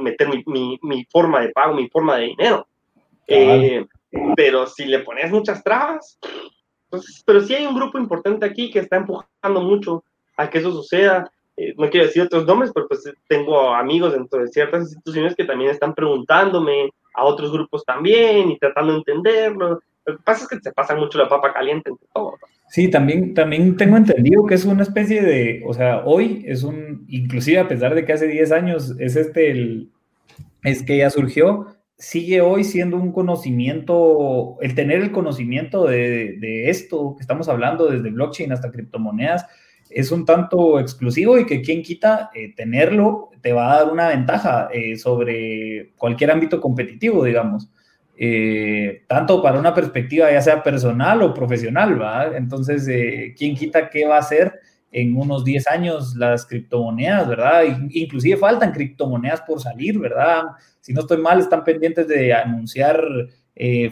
meter 0.01 0.28
mi, 0.28 0.45
mi, 0.47 0.78
mi 0.82 1.05
forma 1.11 1.41
de 1.41 1.49
pago, 1.51 1.74
mi 1.74 1.89
forma 1.89 2.16
de 2.16 2.26
dinero. 2.26 2.66
Eh, 3.27 3.85
pero 4.37 4.66
si 4.66 4.85
le 4.85 5.01
pones 5.01 5.31
muchas 5.31 5.62
trabas, 5.62 6.18
pues, 6.89 7.22
pero 7.27 7.41
sí 7.41 7.55
hay 7.55 7.66
un 7.66 7.74
grupo 7.74 7.99
importante 7.99 8.47
aquí 8.47 8.70
que 8.70 8.81
está 8.81 8.97
empujando 8.97 9.61
mucho 9.62 10.05
a 10.37 10.49
que 10.49 10.59
eso 10.59 10.72
suceda. 10.72 11.31
Eh, 11.57 11.74
no 11.77 11.89
quiero 11.89 12.07
decir 12.07 12.22
otros 12.22 12.47
nombres, 12.47 12.70
pero 12.74 12.87
pues 12.87 13.05
tengo 13.29 13.74
amigos 13.74 14.12
dentro 14.12 14.41
de 14.41 14.49
ciertas 14.49 14.83
instituciones 14.83 15.35
que 15.35 15.45
también 15.45 15.70
están 15.70 15.95
preguntándome, 15.95 16.91
a 17.14 17.24
otros 17.24 17.51
grupos 17.51 17.83
también, 17.85 18.51
y 18.51 18.59
tratando 18.59 18.93
de 18.93 18.99
entenderlo. 18.99 19.81
Lo 20.05 20.16
que 20.16 20.22
pasa 20.22 20.43
es 20.45 20.49
que 20.49 20.61
se 20.61 20.72
pasa 20.72 20.95
mucho 20.95 21.18
la 21.18 21.29
papa 21.29 21.53
caliente 21.53 21.91
entre 21.91 22.07
todos. 22.14 22.35
Sí, 22.68 22.91
también, 22.91 23.33
también 23.33 23.77
tengo 23.77 23.97
entendido 23.97 24.45
que 24.45 24.55
es 24.55 24.64
una 24.64 24.83
especie 24.83 25.22
de, 25.22 25.62
o 25.66 25.72
sea, 25.72 26.03
hoy 26.05 26.45
es 26.47 26.62
un, 26.62 27.07
inclusive 27.09 27.59
a 27.59 27.68
pesar 27.68 27.95
de 27.95 28.05
que 28.05 28.12
hace 28.12 28.27
10 28.27 28.53
años 28.53 28.95
es 28.99 29.16
este 29.16 29.51
el, 29.51 29.91
es 30.62 30.83
que 30.83 30.99
ya 30.99 31.11
surgió, 31.11 31.76
sigue 31.99 32.40
hoy 32.40 32.64
siendo 32.64 32.97
un 32.97 33.12
conocimiento, 33.12 34.57
el 34.61 34.74
tener 34.74 35.01
el 35.01 35.12
conocimiento 35.12 35.84
de, 35.86 36.68
esto 36.68 37.14
que 37.16 37.22
estamos 37.22 37.49
hablando, 37.49 37.90
desde 37.90 38.11
blockchain 38.11 38.53
hasta 38.53 38.70
criptomonedas, 38.70 39.47
es 39.88 40.11
un 40.11 40.24
tanto 40.24 40.78
exclusivo 40.80 41.38
y 41.38 41.47
que 41.47 41.62
quien 41.62 41.82
quita 41.82 42.30
eh, 42.34 42.53
tenerlo 42.55 43.30
te 43.40 43.53
va 43.53 43.72
a 43.72 43.84
dar 43.84 43.92
una 43.92 44.09
ventaja 44.09 44.68
eh, 44.72 44.97
sobre 44.97 45.92
cualquier 45.97 46.32
ámbito 46.32 46.61
competitivo, 46.61 47.24
digamos. 47.24 47.70
Eh, 48.18 49.05
tanto 49.07 49.42
para 49.42 49.59
una 49.59 49.74
perspectiva 49.74 50.32
ya 50.32 50.40
sea 50.40 50.62
personal 50.62 51.22
o 51.22 51.34
profesional, 51.34 52.01
¿va? 52.01 52.36
Entonces, 52.36 52.88
¿quién 53.36 53.55
quita 53.55 53.90
qué 53.90 54.07
va 54.07 54.18
a 54.18 54.22
ser 54.22 54.55
en 54.90 55.16
unos 55.16 55.44
10 55.44 55.66
años 55.68 56.14
las 56.16 56.47
criptomonedas, 56.47 57.28
¿verdad? 57.28 57.64
Inclusive 57.90 58.38
faltan 58.38 58.72
criptomonedas 58.72 59.42
por 59.42 59.61
salir, 59.61 59.99
¿verdad? 59.99 60.44
Si 60.87 60.93
no 60.93 61.01
estoy 61.01 61.16
mal, 61.16 61.41
están 61.41 61.64
pendientes 61.64 62.07
de 62.07 62.32
anunciar 62.32 63.03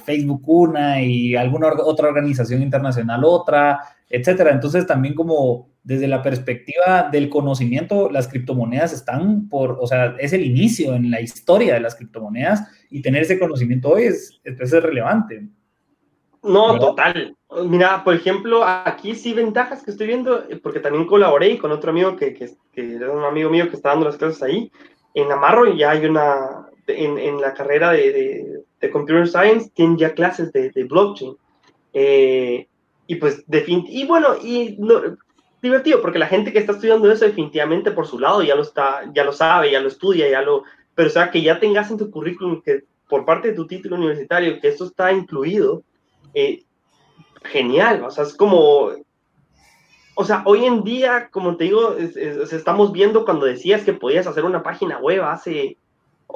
Facebook 0.04 0.42
una 0.46 1.02
y 1.02 1.34
alguna 1.34 1.72
otra 1.84 2.06
organización 2.06 2.62
internacional 2.62 3.24
otra, 3.24 3.80
etcétera. 4.08 4.52
Entonces, 4.52 4.86
también 4.86 5.12
como 5.12 5.70
desde 5.82 6.06
la 6.06 6.22
perspectiva 6.22 7.08
del 7.10 7.28
conocimiento, 7.28 8.08
las 8.12 8.28
criptomonedas 8.28 8.92
están 8.92 9.48
por, 9.48 9.76
o 9.80 9.88
sea, 9.88 10.14
es 10.20 10.32
el 10.32 10.44
inicio 10.44 10.94
en 10.94 11.10
la 11.10 11.20
historia 11.20 11.74
de 11.74 11.80
las 11.80 11.96
criptomonedas 11.96 12.62
y 12.90 13.02
tener 13.02 13.22
ese 13.22 13.40
conocimiento 13.40 13.88
hoy 13.88 14.04
es, 14.04 14.40
es, 14.44 14.70
relevante. 14.70 15.48
No, 16.44 16.78
total. 16.78 17.36
Mira, 17.66 18.04
por 18.04 18.14
ejemplo, 18.14 18.62
aquí 18.64 19.16
sí 19.16 19.32
ventajas 19.32 19.82
que 19.82 19.90
estoy 19.90 20.06
viendo, 20.06 20.44
porque 20.62 20.78
también 20.78 21.08
colaboré 21.08 21.58
con 21.58 21.72
otro 21.72 21.90
amigo 21.90 22.14
que, 22.14 22.34
que, 22.34 22.50
que 22.70 22.94
era 22.94 23.10
un 23.10 23.24
amigo 23.24 23.50
mío 23.50 23.68
que 23.68 23.74
está 23.74 23.88
dando 23.88 24.06
las 24.06 24.16
clases 24.16 24.44
ahí. 24.44 24.70
En 25.12 25.32
Amarro 25.32 25.74
ya 25.74 25.90
hay 25.90 26.06
una, 26.06 26.68
en, 26.86 27.18
en 27.18 27.40
la 27.40 27.54
carrera 27.54 27.92
de, 27.92 28.62
de, 28.80 28.90
Computer 28.90 29.26
Science, 29.26 29.70
tienen 29.74 29.96
ya 29.96 30.12
clases 30.12 30.52
de, 30.52 30.70
de 30.70 30.84
blockchain. 30.84 31.36
Eh, 31.94 32.68
y 33.06 33.14
pues, 33.16 33.44
y 33.48 34.06
bueno, 34.06 34.36
y 34.42 34.76
no, 34.78 35.16
divertido, 35.64 36.02
porque 36.02 36.18
la 36.18 36.26
gente 36.26 36.52
que 36.52 36.58
está 36.58 36.72
estudiando 36.72 37.10
eso 37.10 37.24
definitivamente 37.24 37.90
por 37.90 38.06
su 38.06 38.18
lado 38.18 38.42
ya 38.42 38.54
lo, 38.54 38.62
está, 38.62 39.10
ya 39.14 39.24
lo 39.24 39.32
sabe, 39.32 39.72
ya 39.72 39.80
lo 39.80 39.88
estudia, 39.88 40.30
ya 40.30 40.42
lo... 40.42 40.62
Pero 40.94 41.08
o 41.08 41.12
sea, 41.12 41.30
que 41.30 41.42
ya 41.42 41.58
tengas 41.58 41.90
en 41.90 41.98
tu 41.98 42.10
currículum 42.10 42.60
que 42.62 42.84
por 43.08 43.24
parte 43.24 43.48
de 43.48 43.54
tu 43.54 43.66
título 43.66 43.96
universitario 43.96 44.60
que 44.60 44.68
esto 44.68 44.84
está 44.84 45.10
incluido, 45.12 45.82
eh, 46.34 46.62
genial, 47.42 48.04
o 48.04 48.10
sea, 48.10 48.24
es 48.24 48.34
como... 48.36 48.90
O 50.16 50.24
sea, 50.24 50.42
hoy 50.46 50.64
en 50.64 50.84
día, 50.84 51.28
como 51.32 51.56
te 51.56 51.64
digo, 51.64 51.96
estamos 51.96 52.92
viendo 52.92 53.24
cuando 53.24 53.46
decías 53.46 53.82
que 53.82 53.94
podías 53.94 54.28
hacer 54.28 54.44
una 54.44 54.62
página 54.62 54.98
web 54.98 55.24
hace, 55.24 55.76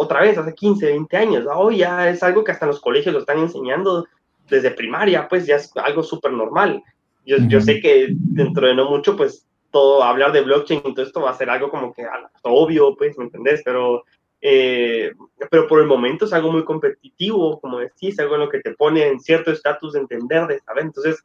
otra 0.00 0.20
vez, 0.20 0.38
hace 0.38 0.54
15, 0.54 0.86
20 0.86 1.16
años. 1.16 1.46
Hoy 1.52 1.78
ya 1.78 2.08
es 2.08 2.22
algo 2.22 2.44
que 2.44 2.52
hasta 2.52 2.66
los 2.66 2.80
colegios 2.80 3.12
lo 3.12 3.18
están 3.18 3.38
enseñando 3.38 4.06
desde 4.48 4.70
primaria, 4.70 5.28
pues 5.28 5.44
ya 5.44 5.56
es 5.56 5.76
algo 5.76 6.04
súper 6.04 6.32
normal. 6.32 6.82
Yo, 7.26 7.60
sé 7.60 7.80
que 7.80 8.08
dentro 8.12 8.68
de 8.68 8.76
no 8.76 8.88
mucho, 8.88 9.16
pues 9.16 9.44
todo 9.72 10.04
hablar 10.04 10.30
de 10.30 10.42
blockchain 10.42 10.82
y 10.84 10.94
todo 10.94 11.04
esto 11.04 11.20
va 11.22 11.30
a 11.30 11.36
ser 11.36 11.50
algo 11.50 11.68
como 11.68 11.92
que 11.92 12.06
obvio, 12.42 12.94
pues, 12.96 13.18
¿me 13.18 13.24
entendés? 13.24 13.60
Pero, 13.64 14.04
eh, 14.40 15.10
pero 15.50 15.66
por 15.66 15.80
el 15.80 15.88
momento 15.88 16.26
es 16.26 16.32
algo 16.32 16.52
muy 16.52 16.64
competitivo, 16.64 17.60
como 17.60 17.80
decís, 17.80 18.20
algo 18.20 18.36
en 18.36 18.42
lo 18.42 18.48
que 18.48 18.60
te 18.60 18.74
pone 18.74 19.04
en 19.04 19.18
cierto 19.18 19.50
estatus 19.50 19.94
de 19.94 20.00
entender, 20.00 20.46
de 20.46 20.60
saber. 20.60 20.84
Entonces, 20.84 21.24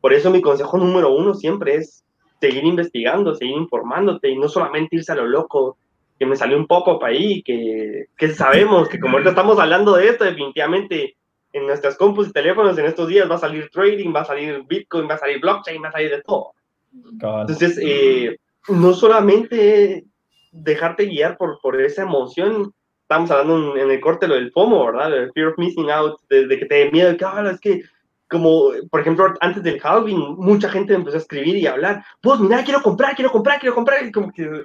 por 0.00 0.12
eso 0.12 0.30
mi 0.30 0.42
consejo 0.42 0.76
número 0.76 1.14
uno 1.14 1.34
siempre 1.34 1.76
es 1.76 2.04
seguir 2.40 2.64
investigando, 2.64 3.36
seguir 3.36 3.56
informándote 3.56 4.28
y 4.28 4.36
no 4.36 4.48
solamente 4.48 4.96
irse 4.96 5.12
a 5.12 5.16
lo 5.16 5.26
loco, 5.26 5.78
que 6.18 6.26
me 6.26 6.36
salió 6.36 6.56
un 6.56 6.66
poco 6.66 6.98
para 6.98 7.12
ahí, 7.12 7.42
que, 7.42 8.06
que 8.16 8.28
sabemos 8.30 8.88
que 8.88 8.98
como 8.98 9.14
ahorita 9.14 9.30
estamos 9.30 9.58
hablando 9.58 9.94
de 9.94 10.08
esto, 10.08 10.24
definitivamente 10.24 11.16
en 11.52 11.66
nuestras 11.66 11.96
compus 11.96 12.28
y 12.28 12.32
teléfonos 12.32 12.76
en 12.78 12.86
estos 12.86 13.08
días 13.08 13.30
va 13.30 13.36
a 13.36 13.38
salir 13.38 13.70
trading, 13.70 14.14
va 14.14 14.20
a 14.20 14.26
salir 14.26 14.62
Bitcoin, 14.66 15.08
va 15.08 15.14
a 15.14 15.18
salir 15.18 15.40
blockchain, 15.40 15.82
va 15.82 15.88
a 15.88 15.92
salir 15.92 16.10
de 16.10 16.22
todo. 16.22 16.52
Entonces, 16.92 17.78
eh, 17.82 18.38
no 18.68 18.92
solamente 18.92 20.04
dejarte 20.52 21.06
guiar 21.06 21.36
por, 21.36 21.58
por 21.60 21.80
esa 21.80 22.02
emoción, 22.02 22.72
estamos 23.02 23.30
hablando 23.30 23.76
en, 23.76 23.90
el 23.90 24.00
corte 24.00 24.28
lo 24.28 24.34
del 24.34 24.52
FOMO, 24.52 24.86
¿verdad? 24.86 25.16
El 25.16 25.32
fear 25.32 25.48
of 25.48 25.58
missing 25.58 25.90
out, 25.90 26.20
de, 26.28 26.48
que 26.48 26.66
te 26.66 26.74
dé 26.74 26.90
miedo, 26.90 27.16
que 27.16 27.24
ah, 27.24 27.50
es 27.50 27.60
que, 27.60 27.82
como, 28.28 28.72
por 28.90 29.00
ejemplo, 29.00 29.32
antes 29.40 29.62
del 29.62 29.80
halving, 29.82 30.36
mucha 30.36 30.68
gente 30.68 30.92
empezó 30.92 31.16
a 31.16 31.20
escribir 31.20 31.56
y 31.56 31.66
a 31.66 31.72
hablar, 31.72 32.04
pues 32.20 32.38
mira, 32.40 32.62
quiero 32.64 32.82
comprar, 32.82 33.14
quiero 33.14 33.30
comprar, 33.30 33.58
quiero 33.58 33.74
comprar, 33.74 34.04
y 34.04 34.12
como 34.12 34.30
que, 34.30 34.62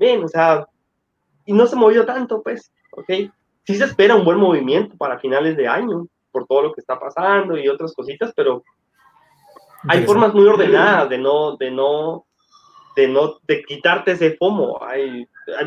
bien, 0.00 0.24
o 0.24 0.28
sea, 0.28 0.66
y 1.44 1.52
no 1.52 1.66
se 1.66 1.76
movió 1.76 2.04
tanto, 2.04 2.42
pues, 2.42 2.72
¿ok? 2.92 3.30
sí 3.64 3.76
se 3.76 3.84
espera 3.84 4.16
un 4.16 4.24
buen 4.24 4.38
movimiento 4.38 4.96
para 4.96 5.18
finales 5.18 5.56
de 5.56 5.68
año 5.68 6.06
por 6.32 6.46
todo 6.46 6.62
lo 6.62 6.72
que 6.72 6.80
está 6.80 6.98
pasando 6.98 7.56
y 7.56 7.68
otras 7.68 7.94
cositas, 7.94 8.32
pero 8.34 8.64
hay 9.88 10.04
formas 10.04 10.34
muy 10.34 10.46
ordenadas 10.46 11.08
de 11.08 11.18
no, 11.18 11.56
de 11.56 11.70
no, 11.70 12.26
de 12.96 13.08
no, 13.08 13.38
de 13.46 13.62
quitarte 13.62 14.12
ese 14.12 14.36
FOMO. 14.36 14.80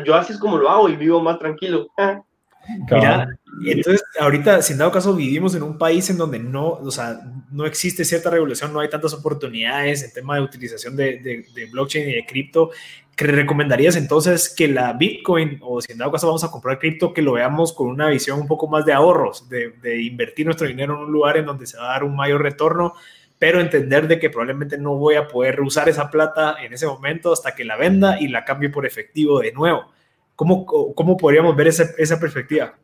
yo 0.04 0.14
así 0.14 0.32
es 0.32 0.38
como 0.38 0.56
lo 0.56 0.68
hago 0.68 0.88
y 0.88 0.96
vivo 0.96 1.20
más 1.20 1.38
tranquilo. 1.38 1.88
Mira, 2.90 3.28
entonces 3.66 4.02
ahorita, 4.18 4.62
sin 4.62 4.78
dado 4.78 4.90
caso, 4.90 5.14
vivimos 5.14 5.54
en 5.54 5.62
un 5.62 5.76
país 5.76 6.08
en 6.08 6.16
donde 6.16 6.38
no, 6.38 6.68
o 6.68 6.90
sea, 6.90 7.20
no 7.50 7.66
existe 7.66 8.06
cierta 8.06 8.30
regulación, 8.30 8.72
no 8.72 8.80
hay 8.80 8.88
tantas 8.88 9.12
oportunidades 9.12 10.02
en 10.02 10.12
tema 10.14 10.36
de 10.36 10.42
utilización 10.42 10.96
de, 10.96 11.44
de, 11.54 11.66
blockchain 11.66 12.08
y 12.08 12.14
de 12.14 12.26
cripto. 12.26 12.70
¿Qué 13.16 13.26
recomendarías 13.26 13.94
entonces 13.94 14.52
que 14.52 14.66
la 14.66 14.92
Bitcoin, 14.92 15.60
o 15.62 15.80
si 15.80 15.92
en 15.92 15.98
dado 15.98 16.10
caso 16.10 16.26
vamos 16.26 16.42
a 16.42 16.50
comprar 16.50 16.78
cripto, 16.78 17.12
que 17.12 17.22
lo 17.22 17.32
veamos 17.32 17.72
con 17.72 17.86
una 17.88 18.08
visión 18.08 18.40
un 18.40 18.48
poco 18.48 18.66
más 18.66 18.84
de 18.84 18.92
ahorros, 18.92 19.48
de, 19.48 20.02
invertir 20.02 20.46
nuestro 20.46 20.66
dinero 20.66 20.94
en 20.94 21.00
un 21.00 21.12
lugar 21.12 21.36
en 21.36 21.46
donde 21.46 21.66
se 21.66 21.76
va 21.76 21.84
a 21.84 21.92
dar 21.92 22.04
un 22.04 22.16
mayor 22.16 22.42
retorno? 22.42 22.94
pero 23.36 23.60
entender 23.60 24.08
de 24.08 24.18
que 24.18 24.30
probablemente 24.30 24.78
no 24.78 24.94
voy 24.94 25.16
a 25.16 25.28
poder 25.28 25.60
usar 25.60 25.88
esa 25.88 26.08
plata 26.08 26.56
en 26.62 26.72
ese 26.72 26.86
momento 26.86 27.32
hasta 27.32 27.54
que 27.54 27.64
la 27.64 27.76
venda 27.76 28.18
y 28.18 28.28
la 28.28 28.44
cambie 28.44 28.70
por 28.70 28.86
efectivo 28.86 29.40
de 29.40 29.52
nuevo. 29.52 29.92
¿Cómo, 30.34 30.64
cómo 30.64 31.16
podríamos 31.16 31.54
ver 31.54 31.66
esa, 31.66 31.84
esa 31.98 32.18
perspectiva? 32.18 32.74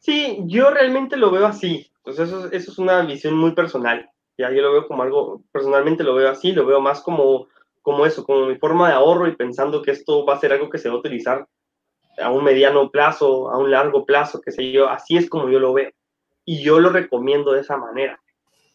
Sí, 0.00 0.38
yo 0.46 0.70
realmente 0.70 1.16
lo 1.16 1.30
veo 1.30 1.46
así. 1.46 1.86
Pues 2.02 2.18
eso, 2.18 2.50
eso 2.50 2.72
es 2.72 2.78
una 2.78 3.02
visión 3.02 3.34
muy 3.34 3.52
personal. 3.52 4.10
Ya 4.38 4.50
yo 4.50 4.62
lo 4.62 4.72
veo 4.72 4.86
como 4.86 5.02
algo, 5.02 5.42
personalmente 5.52 6.02
lo 6.02 6.14
veo 6.14 6.30
así, 6.30 6.52
lo 6.52 6.66
veo 6.66 6.80
más 6.80 7.00
como, 7.00 7.48
como 7.86 8.04
eso, 8.04 8.24
como 8.24 8.46
mi 8.46 8.56
forma 8.56 8.88
de 8.88 8.94
ahorro 8.94 9.28
y 9.28 9.36
pensando 9.36 9.80
que 9.80 9.92
esto 9.92 10.26
va 10.26 10.34
a 10.34 10.40
ser 10.40 10.52
algo 10.52 10.68
que 10.68 10.78
se 10.78 10.88
va 10.88 10.96
a 10.96 10.98
utilizar 10.98 11.46
a 12.20 12.32
un 12.32 12.42
mediano 12.42 12.90
plazo, 12.90 13.48
a 13.48 13.58
un 13.58 13.70
largo 13.70 14.04
plazo, 14.04 14.40
qué 14.40 14.50
sé 14.50 14.72
yo. 14.72 14.88
Así 14.88 15.16
es 15.16 15.30
como 15.30 15.48
yo 15.48 15.60
lo 15.60 15.72
veo. 15.72 15.92
Y 16.44 16.64
yo 16.64 16.80
lo 16.80 16.90
recomiendo 16.90 17.52
de 17.52 17.60
esa 17.60 17.76
manera. 17.76 18.20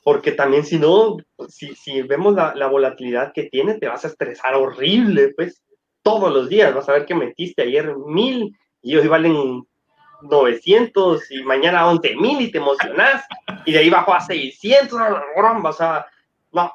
Porque 0.02 0.32
también 0.32 0.64
si 0.64 0.80
no, 0.80 1.18
si, 1.50 1.76
si 1.76 2.02
vemos 2.04 2.36
la, 2.36 2.56
la 2.56 2.68
volatilidad 2.68 3.34
que 3.34 3.50
tiene, 3.50 3.74
te 3.74 3.90
vas 3.90 4.06
a 4.06 4.08
estresar 4.08 4.56
horrible, 4.56 5.34
pues 5.36 5.62
todos 6.04 6.34
los 6.34 6.48
días. 6.48 6.74
Vas 6.74 6.88
a 6.88 6.94
ver 6.94 7.06
que 7.06 7.14
metiste 7.14 7.64
ayer 7.64 7.94
mil 7.98 8.58
y 8.82 8.96
hoy 8.96 9.10
valen 9.10 9.68
900 10.22 11.32
y 11.32 11.44
mañana 11.44 11.86
11 11.90 12.16
mil 12.16 12.40
y 12.40 12.50
te 12.50 12.60
emocionas 12.60 13.26
y 13.66 13.74
de 13.74 13.80
ahí 13.80 13.90
bajo 13.90 14.14
a 14.14 14.22
600, 14.22 14.94
o 14.94 15.74
sea, 15.74 16.06
no, 16.54 16.72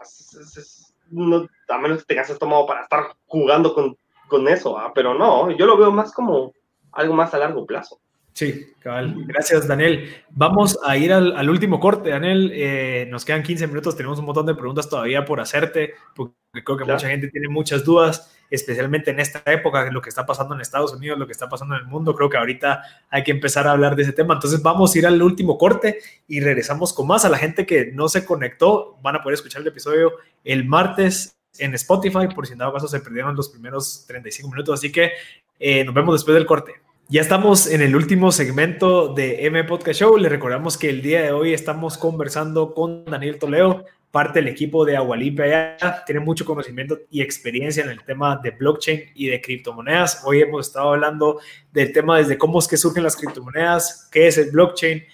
no, 1.11 1.47
a 1.69 1.79
menos 1.79 1.99
que 1.99 2.07
tengas 2.07 2.31
estómago 2.31 2.67
para 2.67 2.83
estar 2.83 3.17
jugando 3.27 3.75
con, 3.75 3.97
con 4.29 4.49
eso, 4.49 4.79
¿ah? 4.79 4.93
pero 4.95 5.15
no, 5.15 5.51
yo 5.51 5.67
lo 5.67 5.77
veo 5.77 5.91
más 5.91 6.13
como 6.13 6.53
algo 6.93 7.15
más 7.15 7.35
a 7.35 7.39
largo 7.39 7.67
plazo. 7.67 8.01
Sí, 8.37 8.75
cabal. 8.81 9.25
Gracias, 9.25 9.67
Daniel. 9.67 10.15
Vamos 10.29 10.79
a 10.85 10.95
ir 10.99 11.11
al, 11.11 11.49
último 11.49 11.81
corte, 11.81 12.11
Daniel. 12.11 12.53
Eh, 12.53 13.09
nos 13.11 13.25
quedan 13.25 13.43
15 13.43 13.67
minutos, 13.67 13.97
tenemos 13.97 14.19
un 14.19 14.27
montón 14.27 14.45
de 14.45 14.55
preguntas 14.55 14.91
todavía 14.91 15.25
por 15.25 15.41
hacerte, 15.41 15.95
porque 16.15 16.35
creo 16.63 16.77
que 16.77 16.85
mucha 16.85 17.09
gente 17.09 17.29
tiene 17.29 17.49
muchas 17.49 17.83
dudas, 17.83 18.37
especialmente 18.51 19.11
en 19.11 19.21
esta 19.21 19.41
época, 19.51 19.91
lo 19.91 20.03
que 20.03 20.11
está 20.11 20.27
pasando 20.27 20.55
en 20.55 20.61
Estados 20.61 20.93
Unidos, 20.93 21.19
lo 21.19 21.25
que 21.27 21.33
está 21.33 21.49
pasando 21.49 21.77
en 21.77 21.81
el 21.81 21.87
mundo. 21.87 22.15
Creo 22.15 22.29
que 22.29 22.37
ahorita 22.37 22.83
hay 23.09 23.25
que 23.25 23.31
empezar 23.31 23.67
a 23.67 23.71
hablar 23.71 23.97
de 23.97 24.03
ese 24.03 24.13
tema. 24.13 24.35
Entonces 24.35 24.61
vamos 24.61 24.95
a 24.95 24.99
ir 24.99 25.07
al 25.07 25.23
último 25.23 25.57
corte 25.57 26.01
y 26.29 26.41
regresamos 26.41 26.93
con 26.93 27.07
más. 27.07 27.25
A 27.25 27.31
la 27.31 27.39
gente 27.39 27.65
que 27.65 27.91
no 27.93 28.07
se 28.11 28.27
conectó, 28.27 28.99
van 29.01 29.17
a 29.17 29.23
poder 29.23 29.37
escuchar 29.37 29.63
el 29.63 29.69
episodio 29.69 30.13
el 30.45 30.67
martes 30.67 31.39
en 31.59 31.73
Spotify, 31.73 32.29
por 32.35 32.47
si 32.47 32.53
en 32.53 32.59
dado 32.59 32.75
caso 32.75 32.87
se 32.87 33.01
perdieron 33.01 33.35
los 33.35 33.49
primeros 33.49 34.05
35 34.07 34.51
minutos. 34.51 34.79
Así 34.79 34.93
que 34.93 35.13
eh, 35.59 35.85
nos 35.85 35.95
vemos 35.95 36.17
después 36.17 36.35
del 36.35 36.45
corte. 36.45 36.85
Ya 37.09 37.21
estamos 37.21 37.69
en 37.69 37.83
el 37.83 37.95
último 37.95 38.33
segmento 38.33 39.15
de 39.15 39.47
M 39.47 39.63
Podcast 39.63 40.01
Show. 40.01 40.19
Le 40.19 40.29
recordamos 40.29 40.77
que 40.77 40.91
el 40.91 41.03
día 41.03 41.23
de 41.23 41.31
hoy 41.31 41.55
estamos 41.55 41.97
conversando 41.97 42.75
con 42.75 43.05
Daniel 43.05 43.39
Toledo, 43.39 43.85
parte 44.11 44.41
del 44.41 44.49
equipo 44.49 44.85
de 44.85 44.97
Agualimpia. 44.97 45.77
Tiene 46.05 46.21
mucho 46.21 46.45
conocimiento 46.45 46.99
y 47.09 47.23
experiencia 47.23 47.85
en 47.85 47.91
el 47.91 48.03
tema 48.03 48.41
de 48.43 48.51
blockchain 48.51 49.13
y 49.15 49.29
de 49.29 49.41
criptomonedas. 49.41 50.23
Hoy 50.25 50.41
hemos 50.41 50.67
estado 50.67 50.95
hablando 50.95 51.39
del 51.71 51.93
tema 51.93 52.19
desde 52.19 52.37
cómo 52.37 52.59
es 52.59 52.67
que 52.67 52.77
surgen 52.77 53.05
las 53.05 53.15
criptomonedas, 53.15 54.09
qué 54.11 54.27
es 54.27 54.37
el 54.39 54.51
blockchain, 54.51 55.05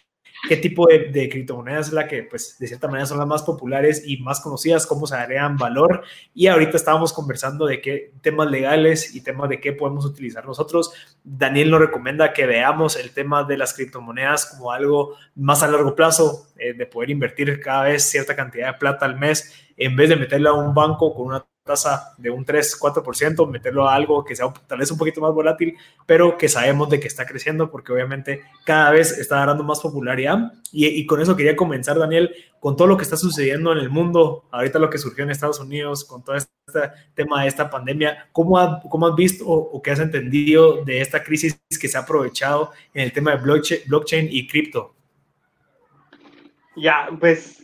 qué 0.49 0.57
tipo 0.57 0.86
de, 0.86 1.28
criptomonedas 1.28 1.88
es 1.88 1.93
la 1.93 2.09
que, 2.09 2.24
pues, 2.24 2.59
de 2.59 2.66
cierta 2.66 2.88
manera 2.88 3.07
son 3.07 3.18
las 3.18 3.26
más 3.26 3.43
populares 3.43 4.03
y 4.05 4.18
más 4.18 4.40
conocidas, 4.40 4.86
cómo 4.86 5.07
se 5.07 5.16
agregan 5.16 5.57
valor. 5.57 6.03
Y 6.34 6.49
ahorita 6.49 6.76
estábamos 6.76 7.12
conversando 7.12 7.66
de 7.66 7.80
qué 7.80 8.12
temas 8.22 8.51
legales 8.51 9.14
y 9.14 9.22
temas 9.22 9.49
de 9.49 9.61
qué 9.61 9.72
podemos 9.72 10.05
utilizar 10.05 10.45
nosotros. 10.45 10.93
Daniel 11.22 11.70
nos 11.70 11.80
recomienda 11.80 12.32
que 12.32 12.47
veamos 12.47 12.97
el 12.97 13.12
tema 13.12 13.45
de 13.45 13.57
las 13.57 13.74
criptomonedas 13.74 14.47
como 14.47 14.72
algo 14.72 15.16
más 15.36 15.62
a 15.62 15.68
largo 15.68 15.95
plazo, 15.95 16.49
eh, 16.57 16.74
de 16.74 16.86
poder 16.86 17.11
invertir 17.11 17.61
cada 17.61 17.84
vez 17.84 18.03
cierta 18.03 18.34
cantidad 18.34 18.72
de 18.72 18.78
plata 18.78 19.07
al 19.07 19.18
mes, 19.18 19.53
en 19.76 19.95
vez 19.97 20.09
de 20.09 20.16
meterla 20.16 20.51
a 20.51 20.55
un 20.55 20.74
banco 20.74 21.14
con 21.14 21.26
una 21.26 21.47
tasa 21.62 22.14
de 22.18 22.30
un 22.30 22.44
3-4%, 22.44 23.48
meterlo 23.48 23.88
a 23.88 23.94
algo 23.94 24.24
que 24.24 24.34
sea 24.34 24.52
tal 24.66 24.78
vez 24.78 24.90
un 24.90 24.98
poquito 24.98 25.20
más 25.20 25.32
volátil, 25.32 25.76
pero 26.06 26.36
que 26.36 26.48
sabemos 26.48 26.88
de 26.90 26.98
que 26.98 27.08
está 27.08 27.24
creciendo 27.24 27.70
porque 27.70 27.92
obviamente 27.92 28.42
cada 28.64 28.90
vez 28.90 29.16
está 29.18 29.36
agarrando 29.36 29.64
más 29.64 29.80
popularidad. 29.80 30.52
Y, 30.72 31.04
con 31.06 31.20
eso 31.20 31.36
quería 31.36 31.54
comenzar, 31.54 31.98
Daniel, 31.98 32.34
con 32.58 32.76
todo 32.76 32.88
lo 32.88 32.96
que 32.96 33.04
está 33.04 33.16
sucediendo 33.16 33.72
en 33.72 33.78
el 33.78 33.90
mundo, 33.90 34.44
ahorita 34.50 34.78
lo 34.78 34.90
que 34.90 34.98
surgió 34.98 35.24
en 35.24 35.30
Estados 35.30 35.60
Unidos, 35.60 36.04
con 36.04 36.24
todo 36.24 36.36
este 36.36 36.50
tema 37.14 37.42
de 37.42 37.48
esta 37.48 37.68
pandemia, 37.68 38.28
¿cómo, 38.32 38.80
cómo 38.88 39.06
has 39.06 39.14
visto 39.14 39.46
o, 39.46 39.54
o, 39.54 39.82
qué 39.82 39.90
has 39.90 40.00
entendido 40.00 40.84
de 40.84 41.00
esta 41.00 41.22
crisis 41.22 41.60
que 41.80 41.88
se 41.88 41.96
ha 41.96 42.00
aprovechado 42.00 42.72
en 42.94 43.02
el 43.02 43.12
tema 43.12 43.32
de 43.32 43.42
blockchain, 43.42 43.82
blockchain 43.86 44.28
y 44.30 44.46
cripto? 44.46 44.94
Ya, 46.76 47.08
pues 47.20 47.61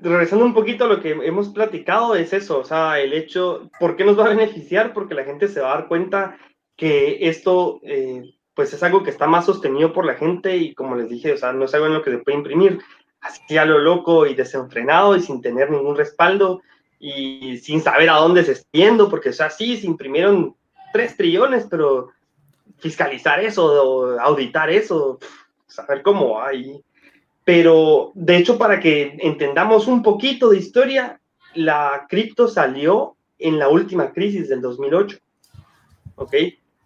regresando 0.00 0.44
un 0.44 0.54
poquito 0.54 0.84
a 0.84 0.88
lo 0.88 1.00
que 1.00 1.10
hemos 1.10 1.48
platicado, 1.50 2.14
es 2.14 2.32
eso, 2.32 2.58
o 2.58 2.64
sea, 2.64 3.00
el 3.00 3.12
hecho, 3.12 3.70
¿por 3.78 3.96
qué 3.96 4.04
nos 4.04 4.18
va 4.18 4.26
a 4.26 4.34
beneficiar? 4.34 4.92
Porque 4.92 5.14
la 5.14 5.24
gente 5.24 5.48
se 5.48 5.60
va 5.60 5.72
a 5.72 5.76
dar 5.76 5.88
cuenta 5.88 6.36
que 6.76 7.28
esto, 7.28 7.80
eh, 7.82 8.22
pues 8.54 8.72
es 8.72 8.82
algo 8.82 9.02
que 9.02 9.10
está 9.10 9.26
más 9.26 9.46
sostenido 9.46 9.92
por 9.92 10.04
la 10.04 10.14
gente 10.14 10.56
y 10.56 10.74
como 10.74 10.96
les 10.96 11.08
dije, 11.08 11.32
o 11.32 11.36
sea, 11.36 11.52
no 11.52 11.64
es 11.64 11.74
algo 11.74 11.86
en 11.86 11.94
lo 11.94 12.02
que 12.02 12.10
se 12.10 12.18
puede 12.18 12.38
imprimir 12.38 12.80
así 13.20 13.56
a 13.56 13.64
lo 13.64 13.78
loco 13.78 14.26
y 14.26 14.34
desenfrenado 14.34 15.16
y 15.16 15.20
sin 15.20 15.40
tener 15.40 15.70
ningún 15.70 15.96
respaldo 15.96 16.60
y 16.98 17.58
sin 17.58 17.80
saber 17.80 18.10
a 18.10 18.16
dónde 18.16 18.44
se 18.44 18.52
está 18.52 18.68
yendo, 18.72 19.08
porque, 19.08 19.30
o 19.30 19.32
sea, 19.32 19.50
sí, 19.50 19.76
se 19.76 19.86
imprimieron 19.86 20.54
tres 20.92 21.16
trillones, 21.16 21.66
pero 21.70 22.10
fiscalizar 22.78 23.40
eso, 23.40 24.18
auditar 24.20 24.70
eso, 24.70 25.18
saber 25.66 26.02
cómo 26.02 26.40
hay 26.40 26.82
pero 27.44 28.10
de 28.14 28.38
hecho, 28.38 28.56
para 28.56 28.80
que 28.80 29.18
entendamos 29.20 29.86
un 29.86 30.02
poquito 30.02 30.48
de 30.48 30.58
historia, 30.58 31.20
la 31.54 32.06
cripto 32.08 32.48
salió 32.48 33.16
en 33.38 33.58
la 33.58 33.68
última 33.68 34.12
crisis 34.12 34.48
del 34.48 34.62
2008. 34.62 35.18
¿Ok? 36.16 36.34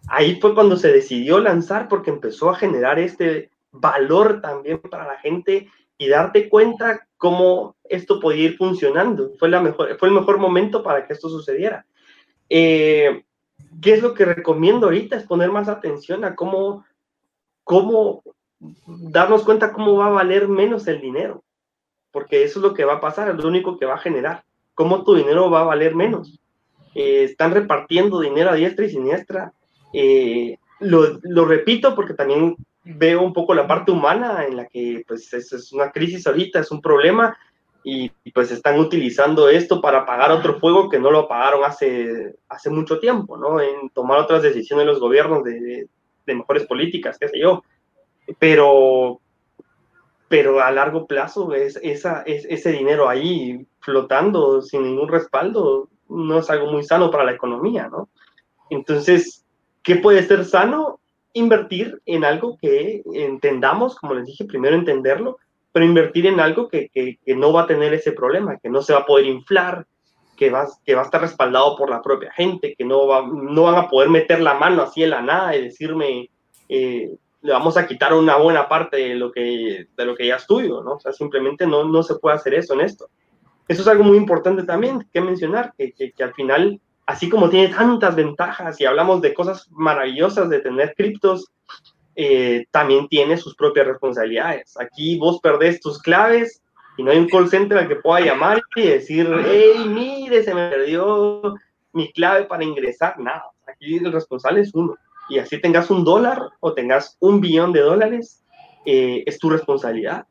Ahí 0.09 0.39
fue 0.41 0.53
cuando 0.53 0.75
se 0.75 0.91
decidió 0.91 1.39
lanzar 1.39 1.87
porque 1.87 2.09
empezó 2.09 2.49
a 2.49 2.55
generar 2.55 2.99
este 2.99 3.51
valor 3.71 4.41
también 4.41 4.79
para 4.79 5.07
la 5.07 5.17
gente 5.17 5.69
y 5.97 6.07
darte 6.07 6.49
cuenta 6.49 7.07
cómo 7.17 7.75
esto 7.83 8.19
podía 8.19 8.45
ir 8.45 8.57
funcionando. 8.57 9.31
Fue, 9.37 9.49
la 9.49 9.61
mejor, 9.61 9.97
fue 9.97 10.09
el 10.09 10.15
mejor 10.15 10.39
momento 10.39 10.83
para 10.83 11.05
que 11.05 11.13
esto 11.13 11.29
sucediera. 11.29 11.85
Eh, 12.49 13.23
¿Qué 13.81 13.93
es 13.93 14.01
lo 14.01 14.13
que 14.13 14.25
recomiendo 14.25 14.87
ahorita? 14.87 15.15
Es 15.15 15.23
poner 15.23 15.51
más 15.51 15.67
atención 15.67 16.25
a 16.25 16.35
cómo, 16.35 16.85
cómo 17.63 18.23
darnos 18.87 19.43
cuenta 19.43 19.71
cómo 19.71 19.95
va 19.95 20.07
a 20.07 20.11
valer 20.11 20.47
menos 20.47 20.87
el 20.87 21.01
dinero, 21.01 21.43
porque 22.11 22.43
eso 22.43 22.59
es 22.59 22.63
lo 22.63 22.73
que 22.73 22.85
va 22.85 22.95
a 22.95 23.01
pasar, 23.01 23.29
es 23.29 23.35
lo 23.35 23.47
único 23.47 23.77
que 23.77 23.85
va 23.85 23.95
a 23.95 23.99
generar, 23.99 24.43
cómo 24.73 25.03
tu 25.03 25.15
dinero 25.15 25.49
va 25.49 25.61
a 25.61 25.65
valer 25.65 25.95
menos. 25.95 26.39
Eh, 26.95 27.23
están 27.23 27.53
repartiendo 27.53 28.19
dinero 28.19 28.49
a 28.49 28.55
diestra 28.55 28.85
y 28.85 28.89
siniestra. 28.89 29.53
Eh, 29.93 30.57
lo, 30.79 31.45
repito 31.45 31.95
porque 31.95 32.13
también 32.13 32.55
veo 32.83 33.21
un 33.21 33.33
poco 33.33 33.53
la 33.53 33.67
parte 33.67 33.91
humana 33.91 34.45
en 34.45 34.55
la 34.55 34.65
que 34.65 35.03
pues 35.07 35.31
es, 35.33 35.71
una 35.71 35.91
crisis 35.91 36.25
ahorita, 36.25 36.59
es 36.59 36.71
un 36.71 36.81
problema 36.81 37.37
y, 37.83 38.09
pues 38.33 38.51
están 38.51 38.79
utilizando 38.79 39.49
esto 39.49 39.81
para 39.81 40.05
pagar 40.05 40.31
otro 40.31 40.59
fuego 40.59 40.89
que 40.89 40.99
no 40.99 41.11
lo 41.11 41.27
pagaron 41.27 41.63
hace, 41.63 42.35
hace 42.47 42.69
mucho 42.69 42.99
tiempo, 42.99 43.37
¿no? 43.37 43.59
En 43.61 43.89
tomar 43.89 44.19
otras 44.19 44.41
decisiones 44.41 44.85
los 44.85 44.99
gobiernos 44.99 45.43
de, 45.43 45.87
de 46.25 46.35
mejores 46.35 46.65
políticas, 46.65 47.17
qué 47.19 47.27
sé 47.27 47.39
yo 47.39 47.63
pero, 48.37 49.19
pero 50.27 50.61
a 50.61 50.71
largo 50.71 51.07
plazo 51.07 51.53
es, 51.53 51.79
esa, 51.81 52.21
es, 52.23 52.45
ese 52.49 52.71
dinero 52.71 53.09
ahí 53.09 53.65
flotando 53.79 54.61
sin 54.61 54.83
ningún 54.83 55.09
respaldo 55.09 55.87
no 56.09 56.39
es 56.39 56.49
algo 56.49 56.71
muy 56.71 56.83
sano 56.83 57.11
para 57.11 57.23
la 57.23 57.33
economía, 57.33 57.87
¿no? 57.87 58.09
Entonces, 58.69 59.45
¿qué 59.83 59.95
puede 59.95 60.23
ser 60.23 60.45
sano? 60.45 60.99
Invertir 61.33 62.01
en 62.05 62.25
algo 62.25 62.57
que 62.59 63.03
entendamos, 63.13 63.95
como 63.95 64.15
les 64.15 64.25
dije, 64.25 64.45
primero 64.45 64.75
entenderlo, 64.75 65.37
pero 65.71 65.85
invertir 65.85 66.25
en 66.25 66.39
algo 66.39 66.67
que, 66.67 66.89
que, 66.89 67.19
que 67.23 67.35
no 67.35 67.53
va 67.53 67.63
a 67.63 67.67
tener 67.67 67.93
ese 67.93 68.11
problema, 68.11 68.57
que 68.57 68.69
no 68.69 68.81
se 68.81 68.93
va 68.93 68.99
a 68.99 69.05
poder 69.05 69.27
inflar, 69.27 69.85
que 70.35 70.49
va, 70.49 70.67
que 70.85 70.95
va 70.95 71.01
a 71.01 71.05
estar 71.05 71.21
respaldado 71.21 71.75
por 71.75 71.89
la 71.89 72.01
propia 72.01 72.31
gente, 72.31 72.73
que 72.77 72.85
no, 72.85 73.07
va, 73.07 73.27
no 73.27 73.63
van 73.63 73.75
a 73.75 73.87
poder 73.89 74.09
meter 74.09 74.39
la 74.39 74.53
mano 74.53 74.81
así 74.81 75.03
en 75.03 75.09
la 75.09 75.21
nada 75.21 75.55
y 75.55 75.63
decirme, 75.63 76.29
eh, 76.69 77.11
le 77.41 77.53
vamos 77.53 77.77
a 77.77 77.87
quitar 77.87 78.13
una 78.13 78.35
buena 78.37 78.67
parte 78.67 78.97
de 78.97 79.15
lo 79.15 79.31
que, 79.31 79.87
de 79.95 80.05
lo 80.05 80.15
que 80.15 80.27
ya 80.27 80.35
es 80.35 80.45
tuyo, 80.45 80.83
¿no? 80.83 80.93
O 80.93 80.99
sea, 80.99 81.13
simplemente 81.13 81.65
no, 81.65 81.85
no 81.85 82.03
se 82.03 82.15
puede 82.15 82.35
hacer 82.35 82.53
eso 82.53 82.73
en 82.73 82.81
esto. 82.81 83.09
Eso 83.67 83.81
es 83.81 83.87
algo 83.87 84.03
muy 84.03 84.17
importante 84.17 84.63
también 84.63 85.07
que 85.13 85.21
mencionar, 85.21 85.73
que, 85.77 85.93
que, 85.93 86.23
al 86.23 86.33
final, 86.33 86.81
así 87.05 87.29
como 87.29 87.49
tiene 87.49 87.73
tantas 87.73 88.15
ventajas 88.15 88.81
y 88.81 88.85
hablamos 88.85 89.21
de 89.21 89.33
cosas 89.33 89.67
maravillosas 89.71 90.49
de 90.49 90.59
tener 90.59 90.95
criptos, 90.97 91.51
eh, 92.15 92.65
también 92.71 93.07
tiene 93.07 93.37
sus 93.37 93.55
propias 93.55 93.87
responsabilidades. 93.87 94.75
Aquí 94.79 95.17
vos 95.17 95.39
perdés 95.39 95.79
tus 95.79 96.01
claves 96.01 96.61
y 96.97 97.03
no 97.03 97.11
hay 97.11 97.19
un 97.19 97.29
call 97.29 97.47
center 97.47 97.77
al 97.77 97.87
que 97.87 97.95
pueda 97.95 98.25
llamar 98.25 98.61
y 98.75 98.81
decir, 98.81 99.29
hey, 99.45 99.85
mire, 99.87 100.43
se 100.43 100.53
me 100.53 100.69
perdió 100.69 101.53
mi 101.93 102.11
clave 102.11 102.45
para 102.45 102.63
ingresar. 102.63 103.17
Nada, 103.19 103.45
aquí 103.67 103.97
el 103.97 104.11
responsable 104.11 104.61
es 104.61 104.73
uno. 104.73 104.95
Y 105.29 105.39
así 105.39 105.59
tengas 105.61 105.89
un 105.89 106.03
dólar 106.03 106.41
o 106.59 106.73
tengas 106.73 107.17
un 107.19 107.39
billón 107.39 107.71
de 107.71 107.81
dólares, 107.81 108.43
eh, 108.85 109.23
es 109.25 109.37
tu 109.39 109.49
responsabilidad. 109.49 110.25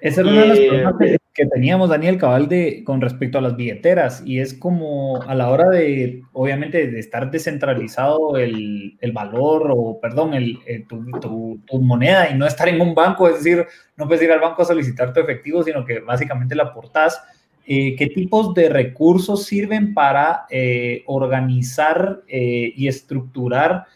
Esa 0.00 0.20
era 0.20 0.30
una 0.30 0.40
de 0.42 0.48
las 0.48 0.58
preguntas 0.58 1.18
que, 1.32 1.46
teníamos, 1.46 1.88
Daniel 1.88 2.18
Cabal, 2.18 2.46
de, 2.46 2.84
con 2.84 3.00
respecto 3.00 3.38
a 3.38 3.40
las 3.40 3.56
billeteras. 3.56 4.22
Y 4.26 4.38
es 4.38 4.52
como 4.52 5.22
a 5.22 5.34
la 5.34 5.48
hora 5.48 5.70
de, 5.70 6.22
obviamente, 6.34 6.88
de 6.88 7.00
estar 7.00 7.30
descentralizado 7.30 8.36
el, 8.36 8.98
el 9.00 9.12
valor 9.12 9.70
o, 9.74 9.98
perdón, 10.02 10.34
el, 10.34 10.58
eh, 10.66 10.84
tu, 10.86 11.58
tu, 11.66 11.80
moneda 11.80 12.28
y 12.28 12.34
no 12.34 12.46
estar 12.46 12.68
en 12.68 12.82
un 12.82 12.94
banco, 12.94 13.28
es 13.28 13.42
decir, 13.42 13.66
no 13.96 14.06
puedes 14.06 14.22
ir 14.22 14.30
al 14.30 14.40
banco 14.40 14.60
a 14.60 14.66
solicitar 14.66 15.14
tu 15.14 15.20
efectivo, 15.20 15.62
sino 15.62 15.86
que 15.86 16.00
básicamente 16.00 16.54
la 16.54 16.64
aportas. 16.64 17.22
Eh, 17.66 17.96
¿Qué 17.96 18.08
tipos 18.08 18.52
de 18.52 18.68
recursos 18.68 19.44
sirven 19.44 19.94
para 19.94 20.44
eh, 20.50 21.02
organizar 21.06 22.20
y 22.28 22.86
estructurar 22.88 23.86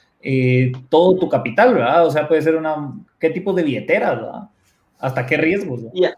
todo 0.88 1.18
tu 1.18 1.28
capital, 1.28 1.74
verdad? 1.74 2.06
O 2.06 2.10
sea, 2.10 2.28
puede 2.28 2.42
ser 2.42 2.56
una, 2.56 2.92
¿qué 3.18 3.30
tipo 3.30 3.52
de 3.52 3.62
billeteras, 3.62 4.16
verdad? 4.16 4.50
¿Hasta 4.98 5.26
qué 5.26 5.36
riesgos? 5.36 5.82
Ya, 5.94 6.16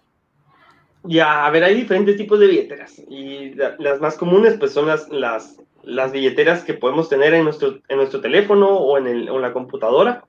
ya, 1.04 1.46
a 1.46 1.50
ver, 1.50 1.64
hay 1.64 1.74
diferentes 1.74 2.16
tipos 2.16 2.38
de 2.38 2.46
billeteras 2.46 2.98
y 3.08 3.54
las 3.54 4.00
más 4.00 4.16
comunes 4.16 4.56
pues 4.58 4.72
son 4.72 4.86
las, 4.86 5.08
las, 5.08 5.58
las 5.82 6.12
billeteras 6.12 6.62
que 6.62 6.74
podemos 6.74 7.08
tener 7.08 7.32
en 7.32 7.44
nuestro, 7.44 7.78
en 7.88 7.96
nuestro 7.96 8.20
teléfono 8.20 8.68
o 8.68 8.98
en, 8.98 9.06
el, 9.06 9.24
la 9.40 9.52
computadora. 9.52 10.24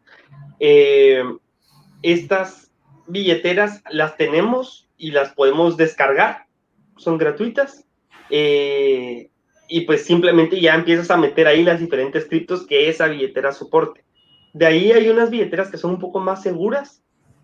Eh, 0.59 1.23
estas 2.03 2.71
billeteras 3.07 3.83
las 3.89 4.15
tenemos 4.15 4.87
y 4.97 5.11
las 5.11 5.33
podemos 5.33 5.75
descargar, 5.75 6.45
son 6.95 7.17
gratuitas. 7.17 7.85
Eh, 8.29 9.29
y 9.71 9.81
pues 9.81 10.03
simplemente 10.03 10.59
ya 10.59 10.75
empiezas 10.75 11.09
a 11.09 11.17
meter 11.17 11.47
ahí 11.47 11.63
las 11.63 11.79
diferentes 11.79 12.25
criptos 12.25 12.67
que 12.67 12.89
esa 12.89 13.07
billetera 13.07 13.53
soporte. 13.53 14.03
De 14.53 14.65
ahí 14.65 14.91
hay 14.91 15.07
unas 15.07 15.29
billeteras 15.29 15.71
que 15.71 15.77
son 15.77 15.91
un 15.91 15.99
poco 15.99 16.19
más 16.19 16.43
seguras, 16.43 17.01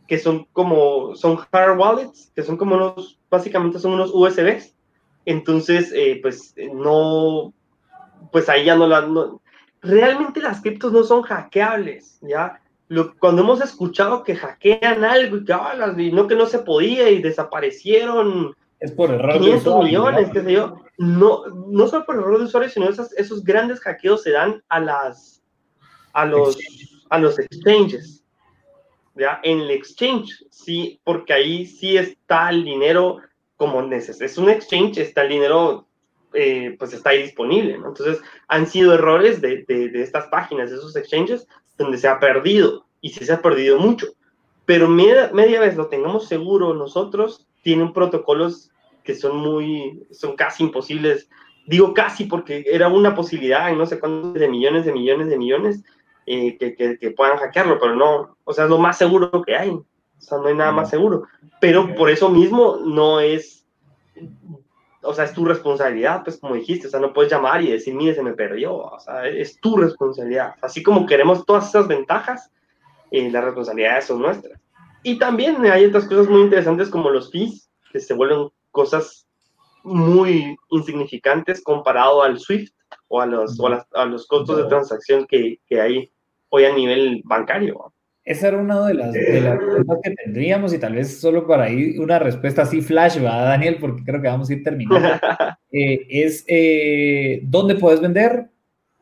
que 0.08 0.20
son 0.20 0.46
como, 0.52 1.16
son 1.16 1.40
hard 1.52 1.80
wallets, 1.80 2.32
que 2.36 2.44
son 2.44 2.58
como 2.58 2.76
unos, 2.76 3.18
básicamente 3.30 3.80
son 3.80 3.94
unos 3.94 4.12
USBs. 4.14 4.76
Entonces, 5.26 5.94
eh, 5.96 6.20
pues 6.22 6.54
no, 6.74 7.54
pues 8.34 8.50
ahí 8.50 8.66
ya 8.66 8.76
no 8.76 8.88
la, 8.88 9.08
realmente 9.82 10.42
las 10.42 10.62
criptos 10.62 10.92
no 10.92 11.04
son 11.04 11.22
hackeables, 11.22 12.20
¿ya? 12.22 12.60
Lo, 12.90 13.16
cuando 13.18 13.42
hemos 13.42 13.62
escuchado 13.62 14.24
que 14.24 14.36
hackean 14.36 15.06
algo 15.06 15.38
y 15.38 15.46
que, 15.46 15.54
ah, 15.54 15.94
y 15.98 16.12
no 16.12 16.28
que 16.28 16.36
no 16.36 16.46
se 16.46 16.60
podía 16.60 17.10
y 17.10 17.22
desaparecieron 17.22 18.54
es 18.80 18.92
por 18.92 19.12
error 19.12 19.34
500 19.34 19.84
millones, 19.84 20.30
qué 20.32 20.42
sé 20.42 20.54
yo. 20.54 20.82
No, 20.98 21.46
no 21.48 21.88
solo 21.88 22.06
por 22.06 22.16
error 22.16 22.38
de 22.38 22.46
usuario, 22.46 22.70
sino 22.70 22.90
esos, 22.90 23.12
esos 23.14 23.44
grandes 23.44 23.80
hackeos 23.80 24.24
se 24.24 24.32
dan 24.32 24.64
a 24.70 24.80
las 24.80 25.38
a 26.18 26.26
los, 26.26 26.58
a 27.10 27.20
los 27.20 27.38
exchanges. 27.38 28.24
¿ya? 29.16 29.40
En 29.44 29.60
el 29.62 29.72
exchange, 29.72 30.46
sí, 30.50 31.00
porque 31.04 31.34
ahí 31.34 31.66
sí 31.66 31.96
está 31.96 32.50
el 32.50 32.66
dinero 32.66 33.18
como 33.56 33.82
necesita. 33.84 34.26
Es 34.26 34.38
un 34.38 34.50
exchange, 34.50 34.98
está 34.98 35.22
el 35.24 35.30
dinero, 35.30 35.88
eh, 36.34 36.76
pues 36.78 36.94
está 36.94 37.12
ahí 37.12 37.24
disponible, 37.24 37.74
Entonces, 37.74 38.20
han 38.48 38.68
sido 38.68 38.94
errores 38.94 39.42
de, 39.42 39.64
de, 39.68 40.02
estas 40.02 40.28
páginas, 40.28 40.72
de 40.72 40.78
esos 40.78 40.96
exchanges, 40.96 41.48
donde 41.78 41.98
se 41.98 42.08
ha 42.08 42.20
perdido, 42.20 42.86
y 43.02 43.10
sí 43.10 43.24
se 43.24 43.34
ha 43.34 43.42
perdido 43.42 43.78
mucho. 43.78 44.08
Pero 44.66 44.88
media, 44.90 45.30
media 45.34 45.60
vez 45.60 45.76
lo 45.76 45.88
tengamos 45.88 46.28
seguro 46.28 46.74
nosotros, 46.74 47.47
tienen 47.68 47.92
protocolos 47.92 48.72
que 49.04 49.14
son 49.14 49.36
muy, 49.36 50.08
son 50.12 50.38
casi 50.38 50.64
imposibles. 50.64 51.30
Digo 51.66 51.94
casi 51.94 52.24
porque 52.24 52.64
era 52.66 52.88
una 52.88 53.14
posibilidad 53.14 53.70
en 53.70 53.78
no 53.78 53.86
sé 53.86 54.00
cuántos 54.00 54.36
de 54.36 54.48
millones 54.48 54.86
de 54.86 54.94
millones 54.94 55.28
de 55.28 55.38
millones, 55.38 55.84
eh, 56.26 56.58
que, 56.58 57.12
puedan 57.12 57.36
hackearlo, 57.36 57.78
pero 57.78 57.94
no, 57.94 58.38
o 58.46 58.54
sea, 58.54 58.64
es 58.64 58.70
lo 58.70 58.78
más 58.78 58.98
seguro 58.98 59.30
que 59.42 59.58
hay. 59.58 59.72
O 59.72 59.86
sea, 60.18 60.38
no 60.38 60.48
hay 60.48 60.56
nada 60.56 60.72
más 60.72 60.90
seguro. 60.90 61.28
Pero 61.60 61.94
por 61.94 62.10
eso 62.10 62.30
mismo 62.30 62.78
no 62.86 63.20
es, 63.20 63.66
o 65.02 65.14
sea, 65.14 65.26
es 65.26 65.34
tu 65.34 65.44
responsabilidad, 65.44 66.24
pues 66.24 66.38
como 66.38 66.56
dijiste, 66.56 66.88
o 66.88 66.90
sea, 66.90 67.02
no 67.02 67.12
puedes 67.12 67.30
llamar 67.30 67.62
y 67.62 67.72
decir, 67.74 67.94
mire, 67.94 68.16
se 68.16 68.24
me 68.24 68.32
perdió, 68.32 68.78
o 68.78 69.00
sea, 69.02 69.28
es 69.28 69.60
tu 69.60 69.76
responsabilidad. 69.76 70.56
Así 70.62 70.82
como 70.82 71.06
queremos 71.06 71.46
todas 71.46 71.68
esas 71.68 71.86
ventajas, 71.90 72.50
eh, 73.12 73.30
las 73.30 73.44
responsabilidades 73.44 74.06
son 74.06 74.22
nuestras. 74.22 74.58
Y 75.04 75.20
también 75.20 75.66
hay 75.66 75.86
otras 75.86 76.06
cosas 76.06 76.28
muy 76.28 76.42
interesantes 76.42 76.90
como 76.90 77.10
los 77.10 77.32
fees, 77.32 77.70
que 77.92 78.00
se 78.00 78.14
vuelven 78.14 78.50
cosas 78.72 79.28
muy 79.84 80.58
insignificantes 80.70 81.64
comparado 81.64 82.22
al 82.22 82.40
SWIFT 82.40 82.74
o 83.08 83.22
a 83.22 83.26
los, 83.26 83.60
o 83.60 83.68
a, 83.68 84.06
los 84.06 84.28
costos 84.28 84.58
de 84.58 84.66
transacción 84.66 85.26
que, 85.26 85.60
que 85.68 85.80
hay 85.80 86.12
hoy 86.50 86.66
a 86.66 86.74
nivel 86.74 87.22
bancario. 87.24 87.94
Esa 88.28 88.50
era 88.50 88.58
una 88.58 88.86
de 88.86 88.94
las, 88.94 89.14
de 89.14 89.40
las 89.40 89.58
preguntas 89.58 90.00
que 90.04 90.12
tendríamos 90.12 90.74
y 90.74 90.80
tal 90.80 90.96
vez 90.96 91.22
solo 91.22 91.48
para 91.48 91.70
ir 91.70 92.02
una 92.02 92.20
respuesta 92.20 92.64
así 92.64 92.82
flash, 92.82 93.16
¿verdad, 93.16 93.46
Daniel? 93.46 93.78
Porque 93.80 94.04
creo 94.04 94.22
que 94.22 94.28
vamos 94.28 94.50
a 94.50 94.54
ir 94.54 94.64
terminando. 94.64 95.10
Eh, 95.70 96.08
es 96.10 96.46
eh, 96.48 97.42
dónde 97.44 97.76
puedes 97.76 98.00
vender, 98.00 98.48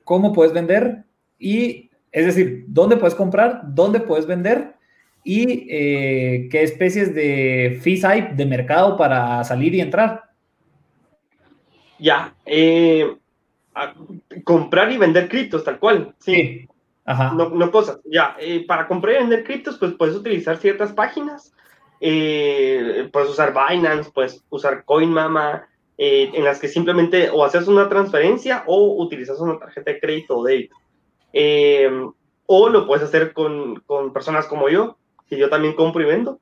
cómo 0.03 0.33
puedes 0.33 0.51
vender 0.51 1.03
y, 1.37 1.91
es 2.11 2.25
decir, 2.25 2.65
dónde 2.67 2.97
puedes 2.97 3.13
comprar, 3.13 3.61
dónde 3.67 3.99
puedes 3.99 4.25
vender 4.25 4.73
y 5.25 5.67
eh, 5.69 6.47
qué 6.49 6.63
especies 6.63 7.13
de 7.13 7.79
fees 7.81 8.05
hay 8.05 8.29
de 8.33 8.45
mercado 8.45 8.95
para 8.95 9.43
salir 9.43 9.75
y 9.75 9.81
entrar. 9.81 10.23
Ya, 11.99 12.33
comprar 14.45 14.91
y 14.91 14.97
vender 14.97 15.27
criptos, 15.27 15.65
tal 15.65 15.79
cual. 15.79 16.15
sí. 16.19 16.67
No, 17.05 17.49
no 17.49 17.71
cosas. 17.71 17.99
Ya, 18.05 18.35
eh, 18.39 18.65
para 18.65 18.87
comprar 18.87 19.15
y 19.15 19.19
vender 19.19 19.43
criptos, 19.43 19.77
pues 19.77 19.93
puedes 19.93 20.15
utilizar 20.15 20.57
ciertas 20.57 20.91
páginas. 20.93 21.53
Eh, 22.01 23.09
puedes 23.13 23.29
usar 23.29 23.53
Binance, 23.53 24.11
puedes 24.11 24.43
usar 24.49 24.83
CoinMama, 24.85 25.67
eh, 25.97 26.31
en 26.33 26.43
las 26.43 26.59
que 26.59 26.67
simplemente 26.67 27.29
o 27.29 27.43
haces 27.45 27.67
una 27.67 27.87
transferencia 27.87 28.63
o 28.65 29.01
utilizas 29.01 29.39
una 29.39 29.59
tarjeta 29.59 29.91
de 29.91 29.99
crédito 29.99 30.37
o 30.37 30.43
débito. 30.43 30.75
o 32.47 32.69
lo 32.69 32.87
puedes 32.87 33.03
hacer 33.03 33.33
con, 33.33 33.81
con, 33.81 34.11
personas 34.13 34.47
como 34.47 34.69
yo, 34.69 34.97
que 35.29 35.37
yo 35.37 35.49
también 35.49 35.73
compro 35.73 36.01
y 36.01 36.05
vendo. 36.05 36.39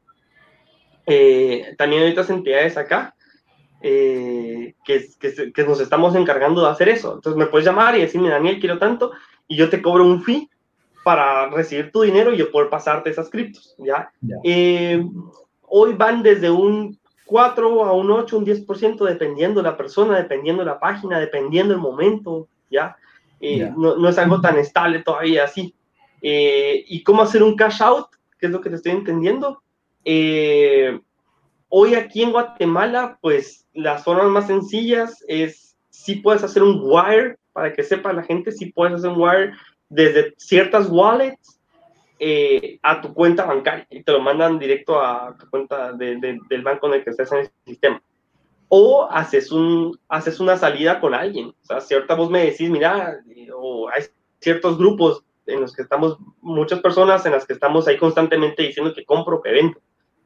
también 1.77 2.03
hay 2.03 2.11
otras 2.11 2.29
entidades 2.29 2.77
acá 2.77 3.15
que, 3.81 4.75
que, 4.85 5.51
que, 5.53 5.63
nos 5.63 5.81
estamos 5.81 6.15
encargando 6.15 6.61
de 6.61 6.69
hacer 6.69 6.89
eso. 6.89 7.15
Entonces 7.15 7.37
me 7.37 7.47
puedes 7.47 7.65
llamar 7.65 7.95
y 7.97 8.01
decirme, 8.01 8.29
Daniel, 8.29 8.59
quiero 8.59 8.79
tanto, 8.79 9.11
y 9.47 9.57
yo 9.57 9.69
te 9.69 9.81
cobro 9.81 10.05
un 10.05 10.23
fee 10.23 10.49
para 11.03 11.49
recibir 11.49 11.91
tu 11.91 12.01
dinero 12.01 12.33
y 12.33 12.37
yo 12.37 12.51
poder 12.51 12.69
pasarte 12.69 13.09
esas 13.09 13.29
criptos, 13.29 13.75
¿ya? 13.77 14.11
Eh, 14.43 15.05
hoy 15.63 15.93
van 15.93 16.23
desde 16.23 16.49
un 16.49 16.97
4 17.25 17.83
a 17.83 17.91
un 17.93 18.09
8, 18.09 18.37
un 18.37 18.45
10%, 18.45 19.05
dependiendo 19.05 19.61
la 19.61 19.75
persona, 19.75 20.17
dependiendo 20.17 20.63
la 20.63 20.79
página, 20.79 21.19
dependiendo 21.19 21.73
el 21.73 21.79
momento, 21.79 22.47
¿ya? 22.71 22.95
Eh, 23.41 23.69
no, 23.75 23.97
no, 23.97 24.07
es 24.07 24.17
algo 24.17 24.39
tan 24.39 24.57
estable 24.57 25.03
todavía 25.03 25.43
así. 25.43 25.75
Eh, 26.21 26.85
¿Y 26.87 27.03
cómo 27.03 27.21
hacer 27.21 27.43
un 27.43 27.57
cash 27.57 27.81
out? 27.81 28.07
¿Qué 28.43 28.47
es 28.47 28.51
lo 28.51 28.59
que 28.59 28.69
te 28.69 28.75
estoy 28.75 28.91
entendiendo? 28.91 29.63
hoy 31.69 31.95
aquí 31.95 32.23
en 32.23 32.33
Guatemala, 32.33 33.17
pues 33.21 33.65
las 33.73 34.03
formas 34.03 34.27
más 34.27 34.47
sencillas 34.47 35.23
es 35.29 35.77
si 35.89 36.15
puedes 36.17 36.43
hacer 36.43 36.61
un 36.61 36.81
wire, 36.83 37.37
para 37.53 37.71
que 37.71 37.83
sepa 37.83 38.11
la 38.11 38.21
gente, 38.21 38.51
si 38.51 38.73
puedes 38.73 38.95
hacer 38.95 39.11
un 39.11 39.21
wire 39.21 39.53
desde 39.87 40.33
ciertas 40.35 40.89
wallets 40.89 41.57
eh, 42.19 42.79
a 42.83 42.99
tu 42.99 43.13
cuenta 43.13 43.45
bancaria 43.45 43.87
y 43.89 44.03
te 44.03 44.11
lo 44.11 44.19
mandan 44.19 44.59
directo 44.59 44.99
a 44.99 45.37
tu 45.39 45.49
cuenta 45.49 45.93
del 45.93 46.63
banco 46.65 46.87
en 46.87 46.95
el 46.95 47.03
que 47.05 47.11
estés 47.11 47.31
en 47.31 47.39
el 47.39 47.49
sistema. 47.65 48.03
O 48.67 49.07
haces, 49.09 49.53
un, 49.53 49.97
haces 50.09 50.41
una 50.41 50.57
salida 50.57 50.99
con 50.99 51.13
alguien. 51.13 51.47
O 51.47 51.65
sea, 51.65 51.79
si 51.79 51.93
ahorita 51.93 52.15
vos 52.15 52.29
me 52.29 52.43
decís, 52.43 52.69
mira, 52.69 53.21
o 53.55 53.87
hay 53.87 54.03
ciertos 54.41 54.77
grupos 54.77 55.23
en 55.45 55.61
los 55.61 55.75
que 55.75 55.81
estamos, 55.81 56.17
muchas 56.41 56.79
personas 56.79 57.25
en 57.25 57.33
las 57.33 57.45
que 57.45 57.53
estamos 57.53 57.87
ahí 57.87 57.97
constantemente 57.97 58.63
diciendo 58.63 58.93
que 58.93 59.05
compro, 59.05 59.41
que 59.41 59.51
vendo. 59.51 59.79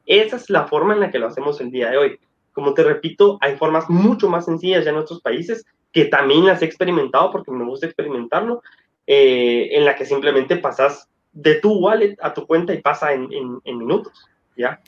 Esa 0.06 0.36
es 0.36 0.48
la 0.48 0.66
forma 0.66 0.94
en 0.94 1.00
la 1.00 1.10
que 1.10 1.18
lo 1.18 1.26
hacemos 1.26 1.60
el 1.60 1.70
día 1.70 1.90
de 1.90 1.98
hoy. 1.98 2.20
Como 2.52 2.74
te 2.74 2.82
repito, 2.82 3.38
hay 3.40 3.56
formas 3.56 3.88
mucho 3.88 4.28
más 4.28 4.46
sencillas 4.46 4.84
ya 4.84 4.90
en 4.90 4.96
otros 4.96 5.20
países 5.20 5.64
que 5.92 6.06
también 6.06 6.46
las 6.46 6.62
he 6.62 6.64
experimentado 6.64 7.30
porque 7.30 7.50
me 7.50 7.64
gusta 7.64 7.86
experimentarlo, 7.86 8.62
eh, 9.06 9.68
en 9.72 9.84
la 9.84 9.96
que 9.96 10.04
simplemente 10.04 10.56
pasas 10.56 11.08
de 11.32 11.56
tu 11.56 11.72
wallet 11.78 12.16
a 12.20 12.34
tu 12.34 12.46
cuenta 12.46 12.74
y 12.74 12.82
pasa 12.82 13.12
en, 13.12 13.28
en, 13.64 13.78
minutos, 13.78 14.12
¿ya? 14.56 14.80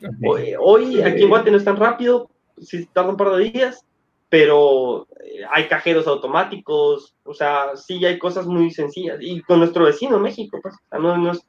Hoy, 0.58 1.00
aquí 1.00 1.22
en 1.22 1.28
Guate 1.28 1.50
no 1.50 1.56
es 1.56 1.64
tan 1.64 1.76
rápido, 1.76 2.30
sí 2.58 2.86
tarda 2.92 3.10
un 3.10 3.16
par 3.16 3.30
de 3.30 3.50
días, 3.50 3.84
pero 4.30 5.08
eh, 5.22 5.42
hay 5.50 5.66
cajeros 5.66 6.06
automáticos, 6.06 7.14
o 7.24 7.34
sea, 7.34 7.76
sí 7.76 8.02
hay 8.06 8.18
cosas 8.18 8.46
muy 8.46 8.70
sencillas. 8.70 9.18
Y 9.20 9.42
con 9.42 9.58
nuestro 9.58 9.84
vecino 9.84 10.18
México, 10.18 10.58
pues, 10.62 10.74
no, 10.92 11.18
no, 11.18 11.32
es, 11.32 11.44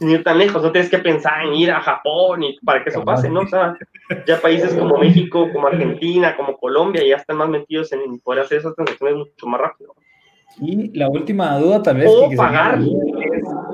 ir 0.00 0.24
tan 0.24 0.38
lejos, 0.38 0.62
no 0.62 0.72
tienes 0.72 0.90
que 0.90 0.98
pensar 0.98 1.44
en 1.44 1.54
ir 1.54 1.70
a 1.70 1.82
Japón 1.82 2.44
y 2.44 2.58
para 2.64 2.82
que 2.82 2.90
eso 2.90 3.04
pase, 3.04 3.28
¿no? 3.28 3.40
O 3.40 3.48
sea, 3.48 3.76
ya 4.26 4.40
países 4.40 4.74
como 4.74 4.96
México, 4.96 5.48
como 5.52 5.66
Argentina, 5.66 6.36
como 6.36 6.56
Colombia 6.56 7.04
ya 7.06 7.16
están 7.16 7.36
más 7.36 7.48
metidos 7.48 7.92
en 7.92 8.18
poder 8.20 8.44
hacer 8.44 8.58
esas 8.58 8.74
transacciones 8.74 9.16
mucho 9.16 9.46
más 9.46 9.60
rápido. 9.60 9.94
Y 10.60 10.96
la 10.96 11.08
última 11.08 11.58
duda, 11.58 11.82
tal 11.82 11.98
vez. 11.98 12.10
O 12.10 12.30
pagar. 12.36 12.80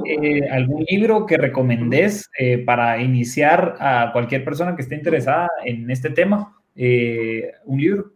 Eh, 0.04 0.48
¿Algún 0.50 0.84
libro 0.88 1.26
que 1.26 1.36
recomendés 1.36 2.30
eh, 2.38 2.58
para 2.58 3.00
iniciar 3.00 3.76
a 3.80 4.10
cualquier 4.12 4.44
persona 4.44 4.76
que 4.76 4.82
esté 4.82 4.94
interesada 4.94 5.48
en 5.64 5.90
este 5.90 6.10
tema? 6.10 6.56
Eh, 6.76 7.50
¿Un 7.64 7.80
libro? 7.80 8.15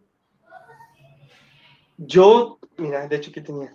Yo, 2.03 2.59
mira, 2.77 3.07
de 3.07 3.15
hecho, 3.15 3.31
¿qué 3.31 3.41
tenía? 3.41 3.71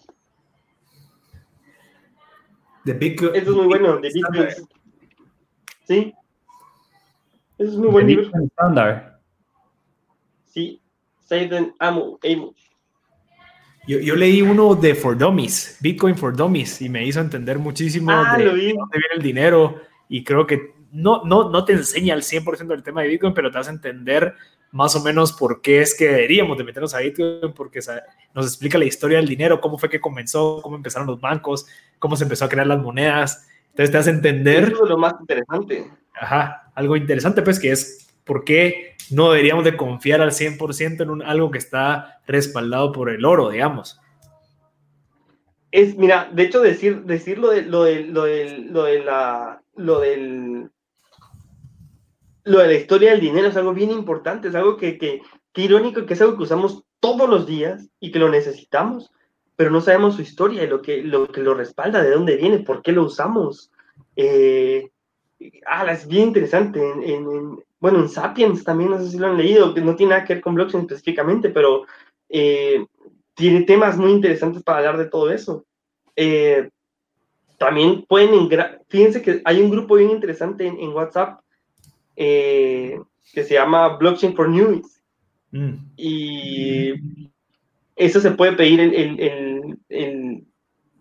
The 2.85 2.93
Big, 2.95 3.23
Eso 3.23 3.37
es 3.37 3.49
muy 3.49 3.67
bueno, 3.67 4.01
The 4.01 4.09
Big 4.13 4.25
Sí. 5.87 6.15
Eso 7.59 7.71
es 7.71 7.77
muy 7.77 7.89
buen 7.89 8.07
libro. 8.07 8.31
Standard. 8.53 9.21
Sí. 10.45 10.81
Save 11.21 11.73
Amo, 11.79 12.19
Amo. 12.25 12.55
Yo, 13.87 14.01
yo, 14.01 14.17
leí 14.17 14.43
uno 14.43 14.75
de 14.75 14.97
For 14.97 15.17
Dummies, 15.17 15.79
Bitcoin 15.81 16.17
for 16.17 16.37
Dummies, 16.37 16.83
y 16.83 16.89
me 16.89 17.07
hizo 17.07 17.21
entender 17.21 17.59
muchísimo 17.59 18.11
ah, 18.11 18.37
de, 18.37 18.45
dónde 18.47 18.61
viene 18.61 19.15
el 19.15 19.23
dinero. 19.23 19.81
Y 20.09 20.25
creo 20.25 20.47
que 20.47 20.75
no, 20.91 21.23
no, 21.25 21.51
no 21.51 21.65
te 21.65 21.75
enseña 21.75 22.15
al 22.15 22.23
100% 22.23 22.67
del 22.67 22.83
tema 22.83 23.03
de 23.03 23.09
Bitcoin, 23.09 23.35
pero 23.35 23.53
te 23.53 23.59
hace 23.59 23.71
entender 23.71 24.35
más 24.73 24.95
o 24.97 25.03
menos 25.03 25.33
por 25.33 25.63
qué 25.63 25.81
es 25.81 25.97
que 25.97 26.07
deberíamos 26.07 26.59
de 26.59 26.65
meternos 26.65 26.95
a 26.95 26.99
Bitcoin, 26.99 27.53
porque 27.55 27.81
nos 28.35 28.47
explica 28.47 28.79
la 28.79 28.85
historia 28.85 29.19
del 29.19 29.29
dinero, 29.29 29.61
cómo 29.61 29.79
fue 29.79 29.89
que 29.89 30.01
comenzó, 30.01 30.61
cómo 30.63 30.77
empezaron 30.77 31.07
los 31.07 31.21
bancos, 31.21 31.67
cómo 31.99 32.17
se 32.17 32.25
empezó 32.25 32.45
a 32.45 32.49
crear 32.49 32.67
las 32.67 32.81
monedas. 32.81 33.47
Entonces 33.71 33.91
te 33.91 33.99
hace 33.99 34.11
entender... 34.11 34.65
Eso 34.65 34.85
es 34.85 34.91
lo 34.91 34.99
más 34.99 35.15
interesante. 35.21 35.91
Ajá, 36.15 36.71
algo 36.75 36.97
interesante 36.97 37.43
pues 37.43 37.59
que 37.59 37.73
es 37.73 38.09
por 38.25 38.45
qué 38.45 38.97
no 39.11 39.31
deberíamos 39.31 39.65
de 39.65 39.77
confiar 39.77 40.21
al 40.21 40.33
100% 40.33 41.03
en 41.03 41.11
un, 41.11 41.23
algo 41.23 41.51
que 41.51 41.59
está 41.59 42.21
respaldado 42.27 42.93
por 42.93 43.11
el 43.11 43.25
oro, 43.25 43.51
digamos. 43.51 44.01
Es, 45.71 45.97
mira, 45.97 46.29
de 46.33 46.45
hecho 46.45 46.61
decir, 46.61 47.03
decir 47.05 47.39
lo 47.39 47.51
de, 47.51 47.63
lo 47.63 47.85
de, 47.85 48.03
lo 48.05 48.25
de, 48.25 48.59
lo 48.59 48.85
de 48.85 49.05
la, 49.05 49.63
lo 49.77 50.01
del, 50.01 50.71
lo 52.47 52.61
de 52.61 52.69
la 52.69 52.75
historia 52.75 53.11
del 53.11 53.21
dinero 53.21 53.49
es 53.49 53.57
algo 53.57 53.75
bien 53.75 53.91
importante, 53.91 54.49
es 54.49 54.55
algo 54.55 54.77
que, 54.77 54.99
que, 54.99 55.21
que 55.53 55.63
irónico, 55.63 56.07
que 56.07 56.15
es 56.15 56.21
algo 56.21 56.37
que 56.37 56.45
usamos 56.45 56.85
todos 57.01 57.29
los 57.29 57.47
días 57.47 57.89
y 58.01 58.13
que 58.13 58.19
lo 58.19 58.29
necesitamos, 58.29 59.11
pero 59.57 59.71
no 59.71 59.81
sabemos 59.81 60.15
su 60.15 60.23
historia 60.23 60.63
y 60.63 60.69
lo 60.69 60.81
que 60.81 61.03
lo, 61.03 61.29
que 61.29 61.41
lo 61.41 61.55
respalda, 61.55 62.03
de 62.03 62.13
dónde 62.13 62.37
viene, 62.37 62.61
por 62.61 62.83
qué 62.83 62.93
lo 62.93 63.05
usamos. 63.05 63.73
Eh, 64.15 64.91
ah, 65.67 65.91
es 65.91 66.07
bien 66.07 66.29
interesante. 66.29 66.81
En, 66.81 67.59
bueno, 67.81 67.99
en 67.99 68.09
Sapiens 68.09 68.63
también, 68.63 68.91
no 68.91 69.01
sé 69.01 69.11
si 69.11 69.19
lo 69.19 69.27
han 69.27 69.37
leído, 69.37 69.75
que 69.75 69.81
no 69.81 69.97
tiene 69.97 70.11
nada 70.11 70.25
que 70.25 70.35
ver 70.35 70.43
con 70.43 70.55
blockchain 70.55 70.85
específicamente, 70.85 71.51
pero 71.51 71.85
eh, 72.29 72.87
tiene 73.35 73.63
temas 73.63 73.99
muy 73.99 74.13
interesantes 74.13 74.63
para 74.63 74.79
hablar 74.79 74.99
de 74.99 75.07
todo 75.07 75.31
eso. 75.31 75.65
Eh, 76.15 76.71
también 77.59 78.05
pueden, 78.07 78.49
fíjense 78.89 79.21
que 79.21 79.43
hay 79.45 79.61
un 79.61 79.71
grupo 79.71 79.97
bien 79.97 80.11
interesante 80.11 80.67
en, 80.67 80.91
WhatsApp 80.91 81.41
eh, 82.17 83.01
que 83.33 83.45
se 83.45 83.55
llama 83.55 83.97
Blockchain 83.97 84.35
for 84.35 84.49
News. 84.49 85.01
Mm. 85.53 85.75
Y 85.97 86.95
eso 87.95 88.21
se 88.21 88.33
puede 88.33 88.53
pedir 88.53 88.81
el, 88.81 89.79
el, 89.89 90.45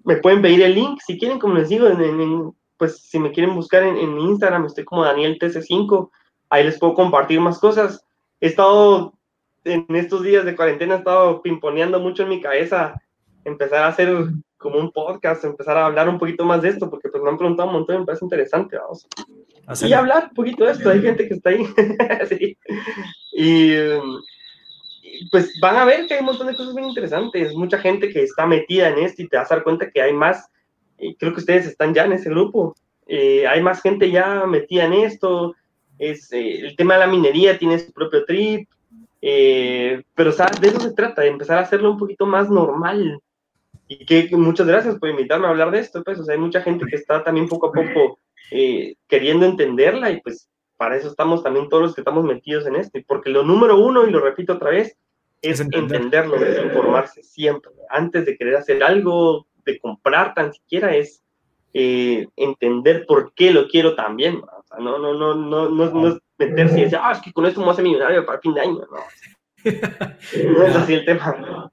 me 0.03 0.17
pueden 0.17 0.41
pedir 0.41 0.61
el 0.61 0.75
link 0.75 0.99
si 1.05 1.17
quieren, 1.17 1.39
como 1.39 1.55
les 1.55 1.69
digo, 1.69 1.87
en, 1.87 2.53
pues 2.77 2.99
si 2.99 3.19
me 3.19 3.31
quieren 3.31 3.55
buscar 3.55 3.83
en, 3.83 3.97
en 3.97 4.19
Instagram, 4.19 4.65
estoy 4.65 4.83
como 4.83 5.03
Daniel 5.03 5.39
TC5 5.39 6.09
ahí 6.49 6.63
les 6.63 6.79
puedo 6.79 6.93
compartir 6.93 7.39
más 7.39 7.59
cosas. 7.59 8.03
He 8.39 8.47
estado 8.47 9.13
en 9.63 9.85
estos 9.95 10.23
días 10.23 10.45
de 10.45 10.55
cuarentena, 10.55 10.95
he 10.95 10.97
estado 10.99 11.41
pimponeando 11.41 11.99
mucho 11.99 12.23
en 12.23 12.29
mi 12.29 12.41
cabeza, 12.41 13.01
empezar 13.43 13.83
a 13.83 13.87
hacer 13.87 14.27
como 14.57 14.79
un 14.79 14.91
podcast, 14.91 15.43
empezar 15.43 15.77
a 15.77 15.85
hablar 15.85 16.09
un 16.09 16.17
poquito 16.17 16.45
más 16.45 16.61
de 16.61 16.69
esto, 16.69 16.89
porque 16.89 17.09
pues 17.09 17.21
me 17.23 17.29
han 17.29 17.37
preguntado 17.37 17.69
un 17.69 17.75
montón, 17.75 17.99
me 17.99 18.05
parece 18.05 18.25
interesante, 18.25 18.77
vamos. 18.77 19.07
Y 19.83 19.93
hablar 19.93 20.27
un 20.29 20.35
poquito 20.35 20.65
de 20.65 20.71
esto, 20.71 20.89
hay 20.89 21.01
gente 21.01 21.27
que 21.27 21.33
está 21.33 21.49
ahí. 21.49 21.65
sí. 22.29 22.57
Y 23.33 23.73
pues 25.31 25.59
van 25.59 25.77
a 25.77 25.85
ver 25.85 26.07
que 26.07 26.15
hay 26.15 26.19
un 26.19 26.27
montón 26.27 26.47
de 26.47 26.55
cosas 26.55 26.75
bien 26.75 26.89
interesantes, 26.89 27.53
mucha 27.53 27.77
gente 27.79 28.09
que 28.09 28.23
está 28.23 28.45
metida 28.45 28.89
en 28.89 28.99
esto 28.99 29.21
y 29.21 29.27
te 29.27 29.37
vas 29.37 29.51
a 29.51 29.55
dar 29.55 29.63
cuenta 29.63 29.89
que 29.89 30.01
hay 30.01 30.13
más, 30.13 30.49
y 30.97 31.15
creo 31.15 31.33
que 31.33 31.39
ustedes 31.39 31.65
están 31.65 31.93
ya 31.93 32.05
en 32.05 32.13
ese 32.13 32.29
grupo, 32.29 32.75
eh, 33.07 33.47
hay 33.47 33.61
más 33.61 33.81
gente 33.81 34.09
ya 34.11 34.45
metida 34.45 34.85
en 34.85 34.93
esto, 34.93 35.55
es 35.97 36.31
eh, 36.33 36.59
el 36.65 36.75
tema 36.75 36.95
de 36.95 37.01
la 37.01 37.07
minería 37.07 37.57
tiene 37.57 37.79
su 37.79 37.91
propio 37.91 38.25
trip, 38.25 38.67
eh, 39.21 40.03
pero 40.13 40.31
¿sabes? 40.31 40.59
de 40.59 40.67
eso 40.67 40.79
se 40.79 40.93
trata, 40.93 41.21
de 41.21 41.29
empezar 41.29 41.57
a 41.57 41.61
hacerlo 41.61 41.91
un 41.91 41.97
poquito 41.97 42.25
más 42.25 42.49
normal. 42.49 43.19
Y 43.87 44.03
que 44.05 44.27
muchas 44.35 44.65
gracias 44.65 44.95
por 44.95 45.09
invitarme 45.09 45.45
a 45.45 45.51
hablar 45.51 45.69
de 45.69 45.79
esto, 45.79 46.03
pues, 46.03 46.19
o 46.19 46.23
sea, 46.23 46.33
hay 46.33 46.41
mucha 46.41 46.61
gente 46.61 46.85
que 46.89 46.95
está 46.95 47.23
también 47.23 47.47
poco 47.47 47.67
a 47.67 47.71
poco 47.71 48.17
eh, 48.51 48.95
queriendo 49.07 49.45
entenderla 49.45 50.11
y 50.11 50.21
pues 50.21 50.49
para 50.77 50.97
eso 50.97 51.07
estamos 51.07 51.43
también 51.43 51.69
todos 51.69 51.83
los 51.83 51.95
que 51.95 52.01
estamos 52.01 52.25
metidos 52.25 52.65
en 52.65 52.75
esto, 52.75 52.99
porque 53.07 53.29
lo 53.29 53.43
número 53.43 53.77
uno, 53.77 54.05
y 54.05 54.11
lo 54.11 54.19
repito 54.19 54.53
otra 54.53 54.71
vez, 54.71 54.97
es, 55.41 55.59
entenderlo, 55.59 56.35
es 56.37 56.63
informarse 56.63 57.23
siempre, 57.23 57.71
antes 57.89 58.25
de 58.25 58.35
querer 58.37 58.55
hacer 58.57 58.83
algo, 58.83 59.47
de 59.63 59.79
comprar 59.79 60.33
tan 60.33 60.53
siquiera, 60.53 60.95
es 60.95 61.21
entender 61.73 63.05
por 63.05 63.33
qué 63.33 63.51
lo 63.51 63.67
quiero 63.67 63.95
también 63.95 64.41
no, 64.79 64.97
no, 64.97 65.13
no, 65.13 65.35
no, 65.35 65.69
no, 65.69 65.89
no 65.89 66.07
es 66.07 66.17
meterse 66.37 66.79
y 66.79 66.83
decir, 66.83 66.99
ah, 67.01 67.13
es 67.13 67.21
que 67.21 67.31
con 67.31 67.45
esto 67.45 67.61
me 67.61 67.71
hace 67.71 67.81
millonario 67.81 68.25
para 68.25 68.39
fin 68.39 68.53
de 68.53 68.61
año, 68.61 68.79
no. 68.91 68.97
no 70.51 70.63
es 70.63 70.75
así 70.75 70.93
el 70.93 71.05
tema. 71.05 71.71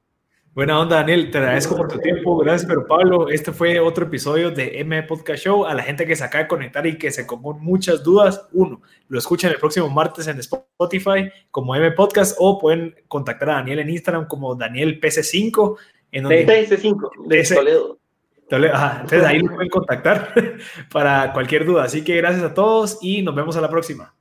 Buena 0.55 0.79
onda, 0.79 0.97
Daniel. 0.97 1.31
Te 1.31 1.39
agradezco 1.39 1.77
por 1.77 1.89
tu 1.89 1.99
tiempo. 1.99 2.37
Gracias, 2.39 2.69
pero 2.69 2.87
Pablo, 2.87 3.29
este 3.29 3.53
fue 3.53 3.81
otro 3.81 4.07
episodio 4.07 4.51
de 4.51 4.81
M 4.81 5.03
Podcast 5.05 5.45
Show. 5.45 5.65
A 5.65 5.75
la 5.75 5.83
gente 5.83 6.07
que 6.07 6.15
se 6.15 6.25
acaba 6.25 6.45
de 6.45 6.49
conectar 6.49 6.87
y 6.87 6.99
que 6.99 7.11
se 7.11 7.27
con 7.27 7.41
muchas 7.61 8.03
dudas, 8.03 8.47
uno, 8.53 8.83
lo 9.09 9.19
escuchan 9.19 9.51
el 9.51 9.59
próximo 9.59 9.89
martes 9.89 10.27
en 10.27 10.39
Spotify 10.39 11.31
como 11.51 11.75
M 11.75 11.91
Podcast 11.93 12.37
o 12.39 12.59
pueden 12.59 12.95
contactar 13.09 13.51
a 13.51 13.55
Daniel 13.55 13.79
en 13.79 13.91
Instagram 13.91 14.27
como 14.27 14.55
Daniel 14.55 15.01
PC5. 15.01 15.77
En 16.13 16.25
donde, 16.25 16.47
PC5, 16.47 17.29
de 17.29 17.55
Toledo 17.55 18.03
entonces 18.57 19.25
ahí 19.25 19.39
lo 19.39 19.55
pueden 19.55 19.71
contactar 19.71 20.35
para 20.93 21.33
cualquier 21.33 21.65
duda. 21.65 21.85
Así 21.85 22.05
que 22.05 22.17
gracias 22.17 22.45
a 22.45 22.55
todos 22.55 22.99
y 23.01 23.23
nos 23.23 23.35
vemos 23.35 23.57
a 23.57 23.61
la 23.61 23.71
próxima. 23.71 24.15